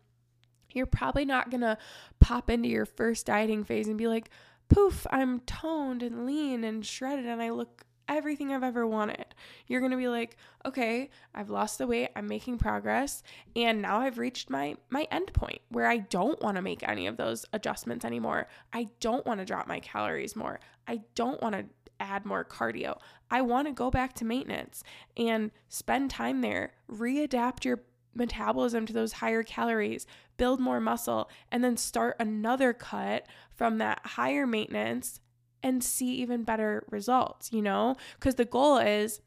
you're 0.72 0.86
probably 0.86 1.24
not 1.24 1.50
gonna 1.50 1.78
pop 2.20 2.50
into 2.50 2.68
your 2.68 2.86
first 2.86 3.26
dieting 3.26 3.64
phase 3.64 3.88
and 3.88 3.98
be 3.98 4.08
like, 4.08 4.30
poof, 4.68 5.06
I'm 5.10 5.40
toned 5.40 6.02
and 6.02 6.26
lean 6.26 6.64
and 6.64 6.84
shredded 6.84 7.26
and 7.26 7.42
I 7.42 7.50
look 7.50 7.84
everything 8.08 8.52
I've 8.52 8.62
ever 8.62 8.86
wanted. 8.86 9.26
You're 9.66 9.80
going 9.80 9.92
to 9.92 9.96
be 9.96 10.08
like, 10.08 10.36
"Okay, 10.64 11.10
I've 11.34 11.50
lost 11.50 11.78
the 11.78 11.86
weight, 11.86 12.10
I'm 12.16 12.28
making 12.28 12.58
progress, 12.58 13.22
and 13.56 13.82
now 13.82 14.00
I've 14.00 14.18
reached 14.18 14.50
my 14.50 14.76
my 14.90 15.06
end 15.10 15.32
point 15.32 15.60
where 15.68 15.86
I 15.86 15.98
don't 15.98 16.40
want 16.42 16.56
to 16.56 16.62
make 16.62 16.86
any 16.86 17.06
of 17.06 17.16
those 17.16 17.44
adjustments 17.52 18.04
anymore. 18.04 18.48
I 18.72 18.88
don't 19.00 19.26
want 19.26 19.40
to 19.40 19.46
drop 19.46 19.66
my 19.66 19.80
calories 19.80 20.36
more. 20.36 20.60
I 20.86 21.02
don't 21.14 21.42
want 21.42 21.54
to 21.54 21.66
add 22.00 22.24
more 22.24 22.44
cardio. 22.44 22.98
I 23.30 23.40
want 23.42 23.68
to 23.68 23.72
go 23.72 23.90
back 23.90 24.14
to 24.14 24.24
maintenance 24.24 24.82
and 25.16 25.50
spend 25.68 26.10
time 26.10 26.40
there, 26.40 26.72
readapt 26.90 27.64
your 27.64 27.82
metabolism 28.14 28.86
to 28.86 28.92
those 28.92 29.14
higher 29.14 29.42
calories, 29.42 30.06
build 30.36 30.60
more 30.60 30.80
muscle, 30.80 31.28
and 31.50 31.64
then 31.64 31.76
start 31.76 32.16
another 32.18 32.72
cut 32.72 33.26
from 33.50 33.78
that 33.78 34.00
higher 34.04 34.46
maintenance 34.46 35.20
and 35.64 35.82
see 35.82 36.14
even 36.16 36.44
better 36.44 36.84
results, 36.90 37.50
you 37.52 37.62
know? 37.62 37.96
Because 38.14 38.36
the 38.36 38.44
goal 38.44 38.76
is 38.78 39.20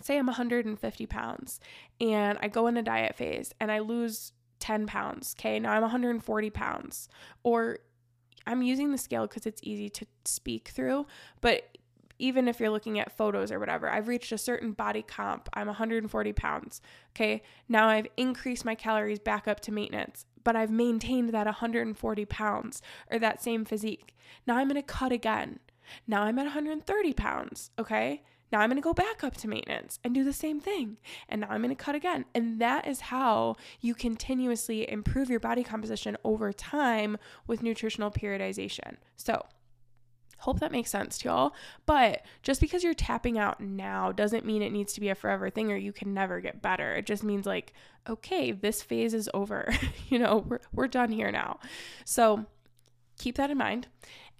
say 0.00 0.18
I'm 0.18 0.26
150 0.26 1.06
pounds 1.06 1.60
and 2.00 2.38
I 2.40 2.48
go 2.48 2.66
in 2.66 2.76
a 2.76 2.82
diet 2.82 3.14
phase 3.14 3.52
and 3.60 3.70
I 3.70 3.80
lose 3.80 4.32
10 4.60 4.86
pounds. 4.86 5.34
Okay, 5.38 5.58
now 5.58 5.72
I'm 5.72 5.82
140 5.82 6.50
pounds. 6.50 7.08
Or 7.42 7.80
I'm 8.46 8.62
using 8.62 8.90
the 8.90 8.98
scale 8.98 9.26
because 9.26 9.46
it's 9.46 9.60
easy 9.62 9.88
to 9.90 10.06
speak 10.24 10.68
through, 10.68 11.06
but 11.40 11.76
even 12.18 12.46
if 12.46 12.60
you're 12.60 12.70
looking 12.70 13.00
at 13.00 13.16
photos 13.16 13.50
or 13.50 13.58
whatever, 13.58 13.88
I've 13.90 14.06
reached 14.06 14.30
a 14.30 14.38
certain 14.38 14.72
body 14.72 15.02
comp. 15.02 15.48
I'm 15.54 15.66
140 15.66 16.32
pounds. 16.32 16.80
Okay. 17.16 17.42
Now 17.68 17.88
I've 17.88 18.06
increased 18.16 18.64
my 18.64 18.76
calories 18.76 19.18
back 19.18 19.48
up 19.48 19.58
to 19.60 19.72
maintenance, 19.72 20.24
but 20.44 20.56
I've 20.56 20.70
maintained 20.70 21.30
that 21.30 21.46
140 21.46 22.24
pounds 22.26 22.82
or 23.10 23.18
that 23.18 23.42
same 23.42 23.64
physique. 23.64 24.14
Now 24.46 24.56
I'm 24.56 24.68
going 24.68 24.80
to 24.80 24.82
cut 24.82 25.12
again. 25.12 25.60
Now 26.06 26.22
I'm 26.22 26.38
at 26.38 26.44
130 26.44 27.12
pounds. 27.12 27.70
Okay. 27.78 28.22
Now 28.50 28.60
I'm 28.60 28.68
going 28.68 28.76
to 28.76 28.82
go 28.82 28.92
back 28.92 29.24
up 29.24 29.34
to 29.38 29.48
maintenance 29.48 29.98
and 30.04 30.14
do 30.14 30.22
the 30.22 30.32
same 30.32 30.60
thing. 30.60 30.98
And 31.28 31.40
now 31.40 31.48
I'm 31.50 31.62
going 31.62 31.74
to 31.74 31.84
cut 31.84 31.94
again. 31.94 32.26
And 32.34 32.60
that 32.60 32.86
is 32.86 33.00
how 33.00 33.56
you 33.80 33.94
continuously 33.94 34.88
improve 34.90 35.30
your 35.30 35.40
body 35.40 35.64
composition 35.64 36.18
over 36.22 36.52
time 36.52 37.16
with 37.46 37.62
nutritional 37.62 38.10
periodization. 38.10 38.96
So, 39.16 39.42
Hope 40.42 40.58
that 40.58 40.72
makes 40.72 40.90
sense 40.90 41.18
to 41.18 41.28
y'all. 41.28 41.54
But 41.86 42.26
just 42.42 42.60
because 42.60 42.82
you're 42.82 42.94
tapping 42.94 43.38
out 43.38 43.60
now 43.60 44.10
doesn't 44.10 44.44
mean 44.44 44.60
it 44.60 44.72
needs 44.72 44.92
to 44.94 45.00
be 45.00 45.08
a 45.08 45.14
forever 45.14 45.50
thing 45.50 45.70
or 45.70 45.76
you 45.76 45.92
can 45.92 46.12
never 46.12 46.40
get 46.40 46.60
better. 46.60 46.94
It 46.94 47.06
just 47.06 47.22
means 47.22 47.46
like, 47.46 47.72
okay, 48.08 48.50
this 48.50 48.82
phase 48.82 49.14
is 49.14 49.30
over. 49.32 49.72
you 50.08 50.18
know, 50.18 50.44
we're, 50.48 50.58
we're 50.72 50.88
done 50.88 51.12
here 51.12 51.30
now. 51.30 51.60
So 52.04 52.44
keep 53.18 53.36
that 53.36 53.52
in 53.52 53.58
mind. 53.58 53.86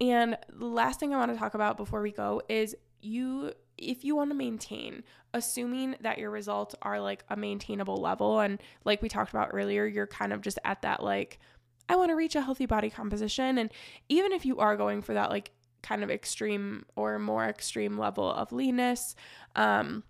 And 0.00 0.36
the 0.52 0.66
last 0.66 0.98
thing 0.98 1.14
I 1.14 1.18
want 1.18 1.32
to 1.32 1.38
talk 1.38 1.54
about 1.54 1.76
before 1.76 2.02
we 2.02 2.10
go 2.10 2.42
is 2.48 2.74
you 3.00 3.52
if 3.78 4.04
you 4.04 4.16
want 4.16 4.30
to 4.30 4.34
maintain, 4.34 5.04
assuming 5.34 5.96
that 6.00 6.18
your 6.18 6.30
results 6.30 6.74
are 6.82 7.00
like 7.00 7.24
a 7.30 7.36
maintainable 7.36 7.96
level, 7.96 8.40
and 8.40 8.60
like 8.84 9.02
we 9.02 9.08
talked 9.08 9.30
about 9.30 9.50
earlier, 9.52 9.86
you're 9.86 10.06
kind 10.06 10.32
of 10.32 10.40
just 10.40 10.58
at 10.64 10.82
that 10.82 11.02
like, 11.02 11.38
I 11.88 11.96
want 11.96 12.10
to 12.10 12.16
reach 12.16 12.36
a 12.36 12.40
healthy 12.40 12.66
body 12.66 12.90
composition. 12.90 13.58
And 13.58 13.70
even 14.08 14.32
if 14.32 14.46
you 14.46 14.58
are 14.58 14.76
going 14.76 15.02
for 15.02 15.14
that 15.14 15.30
like 15.30 15.50
kind 15.82 16.02
of 16.02 16.10
extreme 16.10 16.84
or 16.96 17.18
more 17.18 17.44
extreme 17.44 17.98
level 17.98 18.30
of 18.32 18.52
leanness, 18.52 19.14
um, 19.56 20.04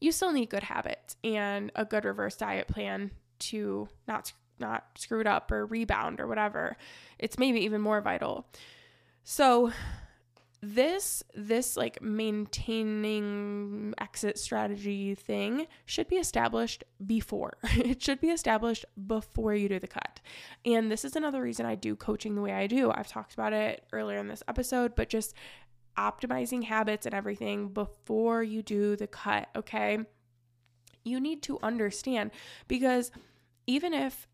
you 0.00 0.12
still 0.12 0.32
need 0.32 0.50
good 0.50 0.64
habits 0.64 1.16
and 1.22 1.70
a 1.74 1.84
good 1.84 2.04
reverse 2.04 2.36
diet 2.36 2.68
plan 2.68 3.10
to 3.38 3.88
not 4.06 4.32
not 4.58 4.84
screw 4.96 5.20
it 5.20 5.26
up 5.26 5.50
or 5.50 5.66
rebound 5.66 6.20
or 6.20 6.26
whatever. 6.26 6.76
It's 7.18 7.38
maybe 7.38 7.60
even 7.60 7.80
more 7.80 8.00
vital. 8.00 8.46
So 9.24 9.72
this 10.64 11.24
this 11.34 11.76
like 11.76 12.00
maintaining 12.00 13.92
exit 13.98 14.38
strategy 14.38 15.12
thing 15.16 15.66
should 15.84 16.06
be 16.06 16.16
established 16.16 16.84
before. 17.04 17.54
It 17.72 18.00
should 18.00 18.20
be 18.20 18.30
established 18.30 18.84
before 19.06 19.54
you 19.54 19.68
do 19.68 19.80
the 19.80 19.88
cut. 19.88 20.20
And 20.64 20.90
this 20.90 21.04
is 21.04 21.16
another 21.16 21.42
reason 21.42 21.66
i 21.66 21.74
do 21.74 21.96
coaching 21.96 22.36
the 22.36 22.40
way 22.40 22.52
i 22.52 22.68
do. 22.68 22.92
I've 22.92 23.08
talked 23.08 23.34
about 23.34 23.52
it 23.52 23.84
earlier 23.92 24.18
in 24.18 24.28
this 24.28 24.44
episode 24.46 24.94
but 24.94 25.08
just 25.08 25.34
optimizing 25.98 26.62
habits 26.64 27.04
and 27.06 27.14
everything 27.14 27.68
before 27.68 28.42
you 28.42 28.62
do 28.62 28.94
the 28.94 29.08
cut 29.08 29.48
okay? 29.56 29.98
You 31.02 31.18
need 31.18 31.42
to 31.42 31.58
understand 31.60 32.30
because 32.68 33.10
even 33.66 33.92
if 33.92 34.28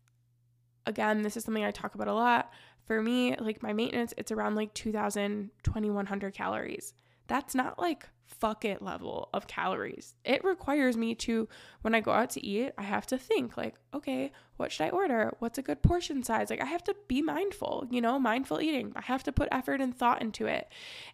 again 0.85 1.23
this 1.23 1.35
is 1.35 1.43
something 1.43 1.63
i 1.63 1.71
talk 1.71 1.95
about 1.95 2.07
a 2.07 2.13
lot 2.13 2.51
for 2.89 3.03
me, 3.03 3.35
like 3.35 3.61
my 3.61 3.71
maintenance, 3.71 4.15
it's 4.17 4.31
around 4.31 4.55
like 4.55 4.73
2000, 4.73 5.51
2100 5.61 6.33
calories. 6.33 6.95
That's 7.27 7.53
not 7.53 7.77
like 7.77 8.09
fuck 8.25 8.65
it 8.65 8.81
level 8.81 9.29
of 9.31 9.45
calories. 9.45 10.15
It 10.25 10.43
requires 10.43 10.97
me 10.97 11.13
to, 11.13 11.47
when 11.83 11.93
I 11.93 11.99
go 11.99 12.09
out 12.09 12.31
to 12.31 12.43
eat, 12.43 12.71
I 12.79 12.81
have 12.81 13.05
to 13.07 13.17
think 13.19 13.57
like, 13.57 13.75
okay, 13.93 14.31
what 14.57 14.71
should 14.71 14.87
I 14.87 14.89
order? 14.89 15.35
What's 15.37 15.59
a 15.59 15.61
good 15.61 15.83
portion 15.83 16.23
size? 16.23 16.49
Like, 16.49 16.63
I 16.63 16.65
have 16.65 16.83
to 16.85 16.95
be 17.07 17.21
mindful, 17.21 17.85
you 17.91 18.01
know, 18.01 18.17
mindful 18.17 18.59
eating. 18.59 18.91
I 18.95 19.01
have 19.01 19.21
to 19.25 19.31
put 19.31 19.49
effort 19.51 19.81
and 19.81 19.95
thought 19.95 20.23
into 20.23 20.47
it. 20.47 20.67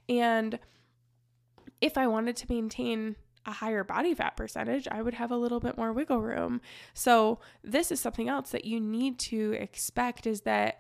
And 0.07 0.57
if 1.81 1.97
I 1.97 2.07
wanted 2.07 2.37
to 2.37 2.45
maintain 2.47 3.17
a 3.45 3.51
higher 3.51 3.83
body 3.83 4.13
fat 4.13 4.37
percentage, 4.37 4.87
I 4.89 5.01
would 5.01 5.15
have 5.15 5.29
a 5.29 5.37
little 5.37 5.59
bit 5.59 5.75
more 5.75 5.91
wiggle 5.91 6.21
room. 6.21 6.61
So, 6.93 7.39
this 7.65 7.91
is 7.91 7.99
something 7.99 8.29
else 8.29 8.51
that 8.51 8.63
you 8.63 8.79
need 8.79 9.19
to 9.19 9.57
expect 9.59 10.25
is 10.25 10.41
that 10.43 10.79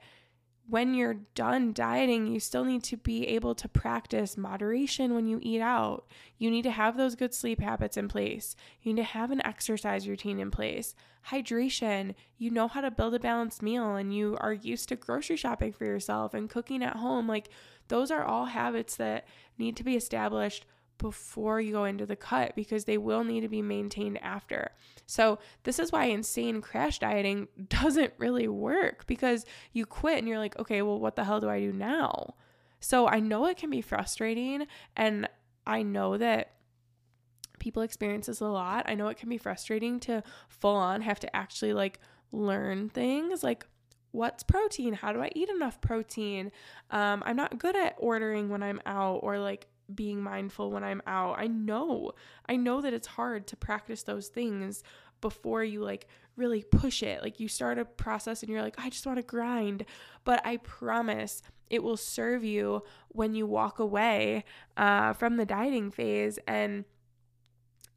when 0.67 0.95
you're 0.95 1.17
done 1.35 1.73
dieting, 1.73 2.27
you 2.27 2.39
still 2.39 2.65
need 2.65 2.83
to 2.83 2.97
be 2.97 3.27
able 3.27 3.53
to 3.55 3.69
practice 3.69 4.35
moderation 4.35 5.13
when 5.13 5.27
you 5.27 5.39
eat 5.41 5.61
out. 5.61 6.07
You 6.37 6.49
need 6.49 6.63
to 6.63 6.71
have 6.71 6.97
those 6.97 7.15
good 7.15 7.33
sleep 7.33 7.61
habits 7.61 7.97
in 7.97 8.07
place. 8.07 8.55
You 8.81 8.93
need 8.93 9.01
to 9.01 9.07
have 9.07 9.29
an 9.29 9.45
exercise 9.45 10.07
routine 10.07 10.39
in 10.39 10.49
place. 10.49 10.95
Hydration, 11.29 12.15
you 12.37 12.49
know 12.49 12.67
how 12.67 12.81
to 12.81 12.89
build 12.89 13.13
a 13.13 13.19
balanced 13.19 13.61
meal 13.61 13.95
and 13.95 14.15
you 14.15 14.37
are 14.41 14.53
used 14.53 14.89
to 14.89 14.95
grocery 14.95 15.37
shopping 15.37 15.71
for 15.71 15.85
yourself 15.85 16.33
and 16.33 16.49
cooking 16.49 16.83
at 16.83 16.97
home. 16.97 17.27
Like, 17.27 17.49
those 17.87 18.09
are 18.09 18.23
all 18.23 18.45
habits 18.45 18.95
that 18.95 19.27
need 19.59 19.77
to 19.77 19.83
be 19.83 19.95
established 19.95 20.65
before 20.97 21.59
you 21.59 21.71
go 21.71 21.85
into 21.85 22.05
the 22.05 22.15
cut 22.15 22.55
because 22.55 22.85
they 22.85 22.97
will 22.97 23.23
need 23.23 23.41
to 23.41 23.49
be 23.49 23.61
maintained 23.61 24.21
after. 24.21 24.71
So, 25.05 25.39
this 25.63 25.79
is 25.79 25.91
why 25.91 26.05
insane 26.05 26.61
crash 26.61 26.99
dieting 26.99 27.47
doesn't 27.67 28.13
really 28.17 28.47
work 28.47 29.05
because 29.07 29.45
you 29.73 29.85
quit 29.85 30.19
and 30.19 30.27
you're 30.27 30.39
like, 30.39 30.57
okay, 30.59 30.81
well, 30.81 30.99
what 30.99 31.15
the 31.15 31.23
hell 31.23 31.39
do 31.39 31.49
I 31.49 31.59
do 31.59 31.71
now? 31.71 32.35
So, 32.79 33.07
I 33.07 33.19
know 33.19 33.45
it 33.45 33.57
can 33.57 33.69
be 33.69 33.81
frustrating 33.81 34.67
and 34.95 35.29
I 35.67 35.83
know 35.83 36.17
that 36.17 36.51
people 37.59 37.81
experience 37.81 38.27
this 38.27 38.41
a 38.41 38.45
lot. 38.45 38.85
I 38.87 38.95
know 38.95 39.07
it 39.07 39.17
can 39.17 39.29
be 39.29 39.37
frustrating 39.37 39.99
to 40.01 40.23
full 40.49 40.75
on 40.75 41.01
have 41.01 41.19
to 41.21 41.35
actually 41.35 41.73
like 41.73 41.99
learn 42.31 42.89
things 42.89 43.43
like 43.43 43.65
what's 44.15 44.43
protein? 44.43 44.93
How 44.93 45.11
do 45.11 45.21
I 45.21 45.29
eat 45.35 45.49
enough 45.49 45.81
protein? 45.81 46.51
Um, 46.89 47.21
I'm 47.25 47.35
not 47.35 47.59
good 47.59 47.75
at 47.75 47.95
ordering 47.97 48.49
when 48.49 48.63
I'm 48.63 48.81
out 48.85 49.19
or 49.21 49.37
like 49.37 49.67
being 49.93 50.21
mindful 50.21 50.71
when 50.71 50.83
I'm 50.83 51.01
out. 51.05 51.39
I 51.39 51.47
know. 51.47 52.13
I 52.47 52.55
know 52.55 52.81
that 52.81 52.93
it's 52.93 53.07
hard 53.07 53.47
to 53.47 53.55
practice 53.55 54.03
those 54.03 54.27
things 54.27 54.83
before 55.21 55.63
you 55.63 55.81
like 55.81 56.07
really 56.35 56.63
push 56.63 57.01
it. 57.03 57.21
Like 57.21 57.39
you 57.39 57.47
start 57.47 57.77
a 57.77 57.85
process 57.85 58.41
and 58.41 58.51
you're 58.51 58.61
like, 58.61 58.75
I 58.77 58.89
just 58.89 59.05
want 59.05 59.17
to 59.17 59.23
grind. 59.23 59.85
But 60.23 60.45
I 60.45 60.57
promise 60.57 61.41
it 61.69 61.83
will 61.83 61.97
serve 61.97 62.43
you 62.43 62.83
when 63.09 63.33
you 63.33 63.45
walk 63.45 63.79
away 63.79 64.43
uh, 64.77 65.13
from 65.13 65.37
the 65.37 65.45
dieting 65.45 65.91
phase 65.91 66.37
and 66.47 66.85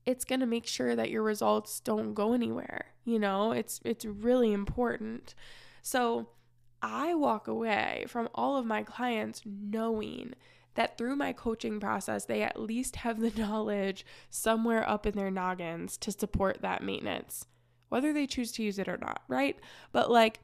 it's 0.07 0.25
going 0.25 0.41
to 0.41 0.47
make 0.47 0.67
sure 0.67 0.97
that 0.97 1.11
your 1.11 1.23
results 1.23 1.81
don't 1.81 2.15
go 2.15 2.33
anywhere. 2.33 2.87
You 3.05 3.19
know, 3.19 3.53
it's 3.53 3.81
it's 3.85 4.05
really 4.05 4.53
important. 4.53 5.35
So 5.83 6.31
I 6.81 7.15
walk 7.15 7.49
away 7.49 8.05
from 8.09 8.29
all 8.35 8.57
of 8.57 8.65
my 8.65 8.83
clients 8.83 9.43
knowing 9.45 10.35
that 10.75 10.97
through 10.97 11.17
my 11.17 11.33
coaching 11.33 11.81
process, 11.81 12.25
they 12.25 12.43
at 12.43 12.61
least 12.61 12.97
have 12.97 13.21
the 13.21 13.31
knowledge 13.37 14.05
somewhere 14.31 14.89
up 14.89 15.07
in 15.07 15.15
their 15.15 15.31
noggins 15.31 15.97
to 15.99 16.13
support 16.13 16.63
that 16.63 16.83
maintenance, 16.83 17.47
whether 17.89 18.13
they 18.13 18.27
choose 18.27 18.53
to 18.53 18.63
use 18.63 18.79
it 18.79 18.89
or 18.89 18.99
not, 18.99 19.23
right? 19.29 19.57
But 19.93 20.11
like, 20.11 20.41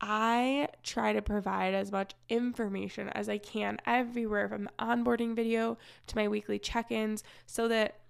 I 0.00 0.68
try 0.82 1.12
to 1.12 1.20
provide 1.20 1.74
as 1.74 1.92
much 1.92 2.14
information 2.28 3.10
as 3.10 3.28
I 3.28 3.36
can 3.36 3.78
everywhere 3.86 4.48
from 4.48 4.64
the 4.64 4.70
onboarding 4.78 5.36
video 5.36 5.76
to 6.06 6.16
my 6.16 6.26
weekly 6.26 6.58
check 6.58 6.90
ins 6.90 7.22
so 7.44 7.68
that 7.68 8.00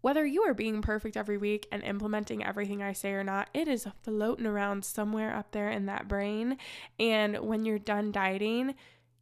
whether 0.00 0.24
you 0.24 0.42
are 0.42 0.54
being 0.54 0.82
perfect 0.82 1.16
every 1.16 1.36
week 1.36 1.66
and 1.72 1.82
implementing 1.82 2.44
everything 2.44 2.82
I 2.82 2.92
say 2.92 3.12
or 3.12 3.24
not, 3.24 3.48
it 3.52 3.68
is 3.68 3.88
floating 4.02 4.46
around 4.46 4.84
somewhere 4.84 5.34
up 5.34 5.52
there 5.52 5.70
in 5.70 5.86
that 5.86 6.08
brain. 6.08 6.56
And 6.98 7.38
when 7.38 7.64
you're 7.64 7.80
done 7.80 8.12
dieting, 8.12 8.74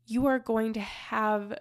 you 0.07 0.27
are 0.27 0.39
going 0.39 0.73
to 0.75 0.81
have 0.81 1.59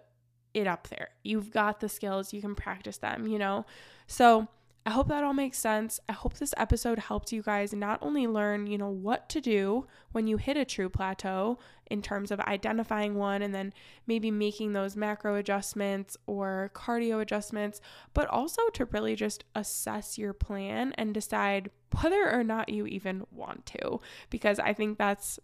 it 0.53 0.67
up 0.67 0.87
there. 0.87 1.09
You've 1.23 1.51
got 1.51 1.79
the 1.79 1.89
skills, 1.89 2.33
you 2.33 2.41
can 2.41 2.55
practice 2.55 2.97
them, 2.97 3.27
you 3.27 3.39
know? 3.39 3.65
So, 4.07 4.47
I 4.87 4.91
hope 4.91 5.07
that 5.07 5.23
all 5.23 5.33
makes 5.33 5.57
sense. 5.57 5.99
I 6.07 6.11
hope 6.11 6.35
this 6.35 6.53
episode 6.57 6.99
helped 6.99 7.31
you 7.31 7.41
guys 7.41 7.73
not 7.73 7.97
only 8.03 8.27
learn, 8.27 8.67
you 8.67 8.77
know, 8.77 8.89
what 8.89 9.27
to 9.29 9.41
do 9.41 9.87
when 10.11 10.27
you 10.27 10.37
hit 10.37 10.57
a 10.57 10.65
true 10.65 10.89
plateau 10.89 11.57
in 11.89 12.03
terms 12.03 12.29
of 12.29 12.39
identifying 12.41 13.15
one 13.15 13.41
and 13.41 13.53
then 13.53 13.73
maybe 14.05 14.29
making 14.29 14.73
those 14.73 14.95
macro 14.95 15.35
adjustments 15.35 16.15
or 16.27 16.71
cardio 16.75 17.19
adjustments, 17.19 17.81
but 18.13 18.27
also 18.27 18.61
to 18.73 18.85
really 18.85 19.15
just 19.15 19.43
assess 19.55 20.19
your 20.19 20.33
plan 20.33 20.93
and 20.99 21.15
decide 21.15 21.71
whether 22.01 22.31
or 22.31 22.43
not 22.43 22.69
you 22.69 22.85
even 22.85 23.25
want 23.31 23.65
to 23.65 23.99
because 24.29 24.59
I 24.59 24.73
think 24.73 24.99
that's 24.99 25.39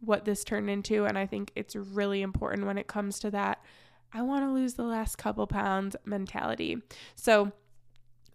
what 0.00 0.24
this 0.24 0.44
turned 0.44 0.70
into 0.70 1.04
and 1.04 1.18
I 1.18 1.26
think 1.26 1.52
it's 1.54 1.76
really 1.76 2.22
important 2.22 2.66
when 2.66 2.78
it 2.78 2.86
comes 2.86 3.18
to 3.20 3.30
that 3.32 3.62
I 4.12 4.22
want 4.22 4.44
to 4.44 4.50
lose 4.50 4.74
the 4.74 4.84
last 4.84 5.18
couple 5.18 5.46
pounds 5.46 5.96
mentality. 6.04 6.78
So, 7.14 7.52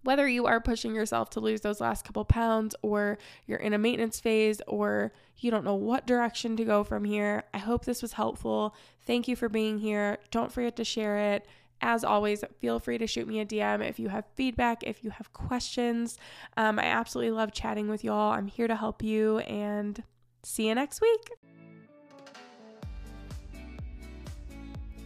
whether 0.04 0.28
you 0.28 0.46
are 0.46 0.62
pushing 0.62 0.94
yourself 0.94 1.32
to 1.32 1.40
lose 1.40 1.62
those 1.62 1.82
last 1.82 2.06
couple 2.06 2.24
pounds 2.26 2.76
or 2.84 3.18
you're 3.48 3.58
in 3.58 3.74
a 3.74 3.78
maintenance 3.80 4.20
phase 4.20 4.62
or 4.68 5.12
you 5.38 5.50
don't 5.50 5.66
know 5.66 5.74
what 5.74 6.06
direction 6.06 6.56
to 6.58 6.64
go 6.64 6.84
from 6.84 7.06
here, 7.06 7.44
I 7.56 7.58
hope 7.58 7.86
this 7.86 8.04
was 8.04 8.14
helpful. 8.14 8.76
Thank 9.08 9.28
you 9.28 9.36
for 9.36 9.50
being 9.50 9.80
here. 9.80 10.20
Don't 10.30 10.52
forget 10.52 10.76
to 10.76 10.84
share 10.84 11.34
it. 11.34 11.48
As 11.82 12.04
always, 12.04 12.44
feel 12.60 12.80
free 12.80 13.00
to 13.00 13.08
shoot 13.08 13.28
me 13.28 13.40
a 13.40 13.46
DM 13.48 13.84
if 13.84 13.98
you 13.98 14.10
have 14.10 14.26
feedback, 14.36 14.84
if 14.84 15.04
you 15.04 15.10
have 15.10 15.34
questions. 15.34 16.20
Um, 16.56 16.78
I 16.78 16.84
absolutely 16.84 17.32
love 17.32 17.52
chatting 17.52 17.90
with 17.90 18.04
y'all. 18.04 18.32
I'm 18.32 18.48
here 18.48 18.68
to 18.68 18.76
help 18.76 19.02
you 19.02 19.40
and 19.40 20.04
see 20.46 20.68
you 20.68 20.76
next 20.76 21.02
week. 21.02 21.32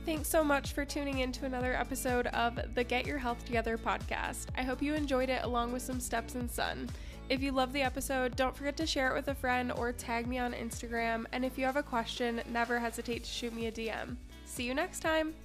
Thanks 0.06 0.28
so 0.28 0.44
much 0.44 0.74
for 0.74 0.86
tuning 0.86 1.20
in 1.20 1.32
to 1.34 1.46
another 1.46 1.76
episode 1.76 2.28
of 2.28 2.60
the 2.74 2.84
Get 2.84 3.06
Your 3.06 3.20
Health 3.20 3.46
Together 3.46 3.78
podcast. 3.78 4.48
I 4.58 4.64
hope 4.64 4.82
you 4.82 4.96
enjoyed 4.96 5.30
it 5.30 5.44
along 5.44 5.72
with 5.72 5.84
some 5.84 6.00
steps 6.00 6.36
in 6.36 6.50
sun. 6.50 6.90
If 7.30 7.44
you 7.44 7.52
love 7.52 7.74
the 7.74 7.84
episode, 7.84 8.36
don't 8.36 8.56
forget 8.56 8.76
to 8.78 8.88
share 8.88 9.12
it 9.12 9.14
with 9.14 9.28
a 9.28 9.36
friend 9.36 9.72
or 9.72 9.92
tag 9.92 10.26
me 10.26 10.40
on 10.40 10.54
Instagram. 10.54 11.26
And 11.32 11.46
if 11.46 11.60
you 11.60 11.66
have 11.66 11.78
a 11.78 11.84
question, 11.84 12.42
never 12.52 12.80
hesitate 12.80 13.24
to 13.24 13.30
shoot 13.30 13.54
me 13.54 13.68
a 13.68 13.72
DM. 13.72 14.16
See 14.46 14.64
you 14.64 14.74
next 14.74 15.02
time. 15.02 15.36